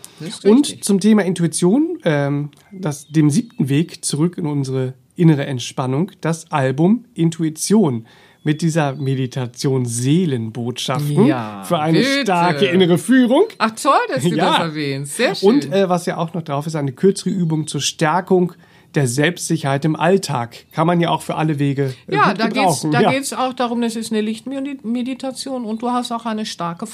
Und 0.44 0.84
zum 0.84 1.00
Thema 1.00 1.24
Intuition, 1.26 2.00
ähm, 2.06 2.52
das, 2.72 3.08
dem 3.08 3.30
siebten 3.30 3.70
Weg 3.70 4.04
zurück 4.06 4.38
in 4.38 4.46
unsere 4.46 4.94
innere 5.16 5.46
Entspannung, 5.46 6.12
das 6.22 6.52
Album 6.52 7.06
Intuition 7.14 8.06
mit 8.44 8.62
dieser 8.62 8.96
Meditation 8.96 9.86
Seelenbotschaften 9.86 11.26
Ja, 11.26 11.64
für 11.66 11.80
eine 11.80 12.00
bitte. 12.00 12.22
starke 12.22 12.66
innere 12.68 12.98
Führung. 12.98 13.44
Ach 13.58 13.72
toll, 13.72 13.94
dass 14.10 14.24
du 14.24 14.30
Ja. 14.36 14.50
das 14.52 14.60
erwähnst. 14.60 15.18
Sehr 15.18 15.36
schön. 15.36 15.50
Und 15.50 15.72
äh, 15.74 15.90
was 15.90 16.06
ja 16.06 16.18
auch 16.18 16.34
noch 16.34 16.44
drauf 16.44 16.68
ist, 16.68 16.76
eine 16.76 16.94
kürzere 16.94 17.30
Übung 17.32 17.68
zur 17.68 17.82
Stärkung 17.82 18.54
der 18.98 19.08
Selbstsicherheit 19.08 19.86
im 19.86 19.96
Alltag. 19.96 20.66
Kann 20.72 20.88
man 20.88 21.00
ja 21.00 21.10
auch 21.12 21.22
für 21.22 21.36
alle 21.36 21.60
Wege 21.60 21.94
äh, 22.08 22.16
ja, 22.16 22.34
da 22.34 22.48
geht's, 22.48 22.82
da 22.82 23.02
ja. 23.02 23.12
geht's 23.12 23.32
auch 23.32 23.54
darum, 23.54 23.80
das 23.82 23.96
ist 23.96 24.12
eine 24.12 24.22
Lichtmeditation 24.22 25.66
und 25.66 25.84
du 25.84 25.92
hast 25.92 26.12
auch 26.12 26.26
eine 26.26 26.48
starke 26.48 26.88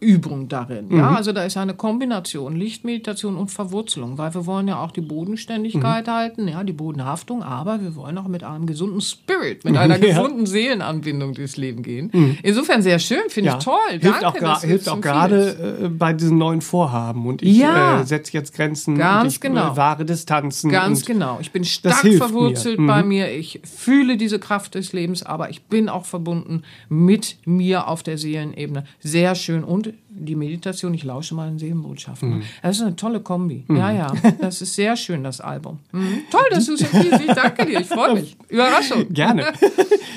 Verwurzelungsübung 0.00 0.48
darin. 0.48 0.88
Ja, 0.96 1.10
also 1.14 1.32
da 1.32 1.42
ist 1.44 1.56
eine 1.56 1.74
Kombination 1.74 2.56
Lichtmeditation 2.56 3.36
und 3.36 3.50
Verwurzelung, 3.50 4.18
weil 4.18 4.32
wir 4.34 4.46
wollen 4.46 4.68
ja 4.68 4.82
auch 4.82 4.90
die 4.90 5.00
Bodenständigkeit 5.00 6.08
halten, 6.08 6.48
ja, 6.48 6.62
die 6.64 6.72
Bodenhaftung, 6.72 7.42
aber 7.42 7.80
wir 7.82 7.96
wollen 7.96 8.16
auch 8.18 8.28
mit 8.28 8.44
einem 8.44 8.66
gesunden 8.66 9.00
Spirit, 9.00 9.64
mit 9.64 9.76
einer 9.78 9.98
Ja. 9.98 10.08
gesunden 10.08 10.46
Seelenanbindung 10.46 11.34
durchs 11.34 11.56
Leben 11.56 11.82
gehen. 11.82 12.38
Insofern 12.42 12.82
sehr 12.82 12.98
schön, 12.98 13.28
finde 13.28 13.50
ich 13.58 13.64
toll. 13.64 13.74
Hilft 13.90 14.22
Danke, 14.22 14.50
auch, 14.52 14.60
hilft 14.60 14.88
auch 14.88 15.00
gerade 15.00 15.80
äh, 15.84 15.88
bei 15.88 16.12
diesen 16.12 16.38
neuen 16.38 16.60
Vorhaben. 16.60 17.26
Und 17.26 17.42
ich 17.42 17.58
Ja. 17.58 18.00
äh, 18.00 18.04
setze 18.06 18.32
jetzt 18.32 18.54
Grenzen 18.54 18.96
Ganz 18.96 19.22
und 19.24 19.28
ich 19.32 19.40
genau. 19.40 19.72
äh, 19.72 19.76
wahre 19.76 20.04
Distanzen. 20.04 20.70
Ganz 20.70 21.04
genau. 21.04 21.38
Ich 21.40 21.50
bin 21.52 21.64
stark 21.64 21.96
verwurzelt 22.16 22.78
mir. 22.78 22.82
Mhm. 22.82 22.86
bei 22.86 23.02
mir. 23.02 23.32
Ich 23.32 23.60
fühle 23.64 24.16
diese 24.16 24.38
Kraft 24.38 24.74
des 24.74 24.92
Lebens, 24.92 25.22
aber 25.22 25.50
ich 25.50 25.62
bin 25.64 25.88
auch 25.88 26.04
verbunden 26.04 26.62
mit 26.88 27.36
mir 27.44 27.88
auf 27.88 28.02
der 28.02 28.18
Seelenebene. 28.18 28.84
Sehr 29.00 29.34
schön. 29.34 29.64
Und 29.64 29.87
die 30.08 30.34
Meditation, 30.34 30.94
ich 30.94 31.04
lausche 31.04 31.34
meinen 31.34 31.58
Seelenbotschaften. 31.58 32.38
Mhm. 32.38 32.42
Das 32.62 32.76
ist 32.76 32.82
eine 32.82 32.96
tolle 32.96 33.20
Kombi. 33.20 33.64
Ja, 33.68 33.90
ja. 33.90 34.12
Das 34.40 34.62
ist 34.62 34.74
sehr 34.74 34.96
schön, 34.96 35.24
das 35.24 35.40
Album. 35.40 35.78
Mhm. 35.92 36.22
Toll, 36.30 36.46
dass 36.50 36.66
du 36.66 36.74
es 36.74 36.82
empfiehlst. 36.82 37.20
Ich 37.20 37.34
danke 37.34 37.66
dir. 37.66 37.80
Ich 37.80 37.86
freue 37.86 38.14
mich. 38.14 38.36
Überraschung. 38.48 39.06
Gerne. 39.10 39.46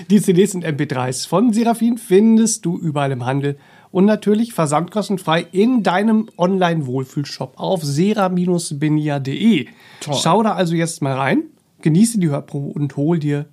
Die 0.10 0.22
CDs 0.22 0.56
und 0.56 0.66
MP3s 0.66 1.28
von 1.28 1.54
Seraphin 1.54 1.98
findest 1.98 2.66
du 2.66 2.78
überall 2.78 3.12
im 3.12 3.26
Handel 3.26 3.58
und 3.92 4.06
natürlich 4.06 4.54
versandkostenfrei 4.54 5.46
in 5.52 5.84
deinem 5.84 6.30
Online-Wohlfühlshop 6.38 7.54
auf 7.58 7.84
sera-benia.de. 7.84 9.68
Schau 10.14 10.44
da 10.44 10.54
also 10.54 10.76
jetzt 10.76 11.02
mal 11.02 11.14
rein, 11.14 11.44
genieße 11.82 12.20
die 12.20 12.30
Hörprobe 12.30 12.80
und 12.80 12.96
hol 12.96 13.20
dir 13.20 13.46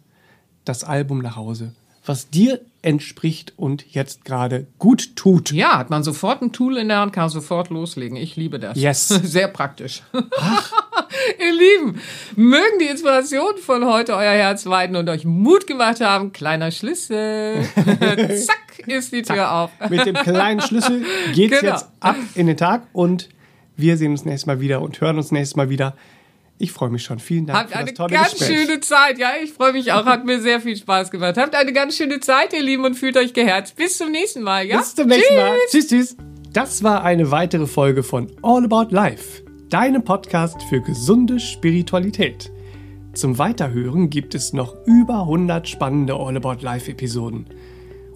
das 0.64 0.84
Album 0.84 1.20
nach 1.20 1.36
Hause, 1.36 1.72
was 2.04 2.30
dir 2.30 2.60
entspricht 2.82 3.54
und 3.56 3.84
jetzt 3.92 4.24
gerade 4.24 4.66
gut 4.78 5.16
tut. 5.16 5.50
Ja, 5.50 5.78
hat 5.78 5.90
man 5.90 6.04
sofort 6.04 6.42
ein 6.42 6.52
Tool 6.52 6.76
in 6.76 6.88
der 6.88 6.98
Hand, 6.98 7.12
kann 7.12 7.28
sofort 7.28 7.70
loslegen. 7.70 8.16
Ich 8.16 8.36
liebe 8.36 8.58
das. 8.58 8.78
Yes. 8.78 9.08
Sehr 9.22 9.48
praktisch. 9.48 10.02
Ihr 10.12 11.52
Lieben, 11.52 12.00
mögen 12.36 12.78
die 12.80 12.86
Inspirationen 12.86 13.58
von 13.58 13.84
heute 13.86 14.14
euer 14.14 14.32
Herz 14.32 14.66
weiden 14.66 14.96
und 14.96 15.08
euch 15.08 15.24
Mut 15.24 15.66
gemacht 15.66 16.00
haben. 16.00 16.32
Kleiner 16.32 16.70
Schlüssel. 16.70 17.64
Zack, 17.74 18.86
ist 18.86 19.12
die 19.12 19.22
Tür 19.22 19.36
Zack. 19.36 19.50
auf. 19.50 19.70
Mit 19.90 20.06
dem 20.06 20.14
kleinen 20.14 20.60
Schlüssel 20.60 21.04
geht's 21.34 21.60
genau. 21.60 21.72
jetzt 21.72 21.88
ab 22.00 22.16
in 22.34 22.46
den 22.46 22.56
Tag 22.56 22.86
und 22.92 23.28
wir 23.76 23.96
sehen 23.96 24.12
uns 24.12 24.24
nächstes 24.24 24.46
Mal 24.46 24.60
wieder 24.60 24.82
und 24.82 25.00
hören 25.00 25.16
uns 25.16 25.32
nächstes 25.32 25.56
Mal 25.56 25.70
wieder. 25.70 25.96
Ich 26.60 26.72
freue 26.72 26.90
mich 26.90 27.04
schon. 27.04 27.20
Vielen 27.20 27.46
Dank 27.46 27.58
Habt 27.58 27.72
für 27.72 27.84
das 27.84 27.94
tolle 27.94 28.08
eine 28.08 28.18
ganz 28.18 28.32
Gespräch. 28.32 28.66
schöne 28.66 28.80
Zeit. 28.80 29.18
Ja, 29.18 29.30
ich 29.42 29.52
freue 29.52 29.72
mich 29.72 29.92
auch. 29.92 30.04
Hat 30.06 30.24
mir 30.24 30.40
sehr 30.40 30.60
viel 30.60 30.76
Spaß 30.76 31.10
gemacht. 31.10 31.36
Habt 31.36 31.54
eine 31.54 31.72
ganz 31.72 31.96
schöne 31.96 32.18
Zeit, 32.18 32.52
ihr 32.52 32.62
Lieben, 32.62 32.84
und 32.84 32.94
fühlt 32.94 33.16
euch 33.16 33.32
geherzt. 33.32 33.76
Bis 33.76 33.96
zum 33.96 34.10
nächsten 34.10 34.42
Mal. 34.42 34.66
Ja? 34.66 34.78
Bis 34.78 34.94
zum 34.94 35.06
nächsten 35.06 35.34
tschüss. 35.34 35.42
Mal. 35.42 35.56
Tschüss, 35.70 35.88
tschüss. 35.88 36.16
Das 36.52 36.82
war 36.82 37.04
eine 37.04 37.30
weitere 37.30 37.66
Folge 37.66 38.02
von 38.02 38.26
All 38.42 38.64
About 38.64 38.92
Life, 38.92 39.44
deinem 39.68 40.02
Podcast 40.02 40.60
für 40.68 40.80
gesunde 40.80 41.38
Spiritualität. 41.38 42.50
Zum 43.14 43.38
Weiterhören 43.38 44.10
gibt 44.10 44.34
es 44.34 44.52
noch 44.52 44.74
über 44.86 45.20
100 45.20 45.68
spannende 45.68 46.14
All 46.14 46.36
About 46.36 46.62
Life 46.62 46.90
Episoden. 46.90 47.46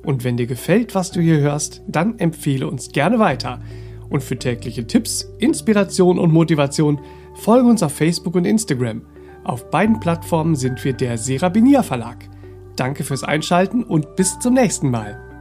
Und 0.02 0.24
wenn 0.24 0.36
dir 0.36 0.46
gefällt, 0.46 0.94
was 0.94 1.12
du 1.12 1.20
hier 1.20 1.38
hörst, 1.38 1.82
dann 1.86 2.18
empfehle 2.18 2.66
uns 2.66 2.90
gerne 2.90 3.18
weiter. 3.18 3.60
Und 4.08 4.22
für 4.22 4.38
tägliche 4.38 4.86
Tipps, 4.86 5.28
Inspiration 5.38 6.18
und 6.18 6.32
Motivation 6.32 7.00
folge 7.34 7.68
uns 7.68 7.82
auf 7.82 7.92
Facebook 7.92 8.34
und 8.34 8.44
Instagram. 8.44 9.02
Auf 9.44 9.70
beiden 9.70 9.98
Plattformen 10.00 10.54
sind 10.54 10.82
wir 10.84 10.92
der 10.92 11.18
Serabinier 11.18 11.82
Verlag. 11.82 12.28
Danke 12.76 13.04
fürs 13.04 13.24
Einschalten 13.24 13.82
und 13.82 14.16
bis 14.16 14.38
zum 14.38 14.54
nächsten 14.54 14.90
Mal. 14.90 15.31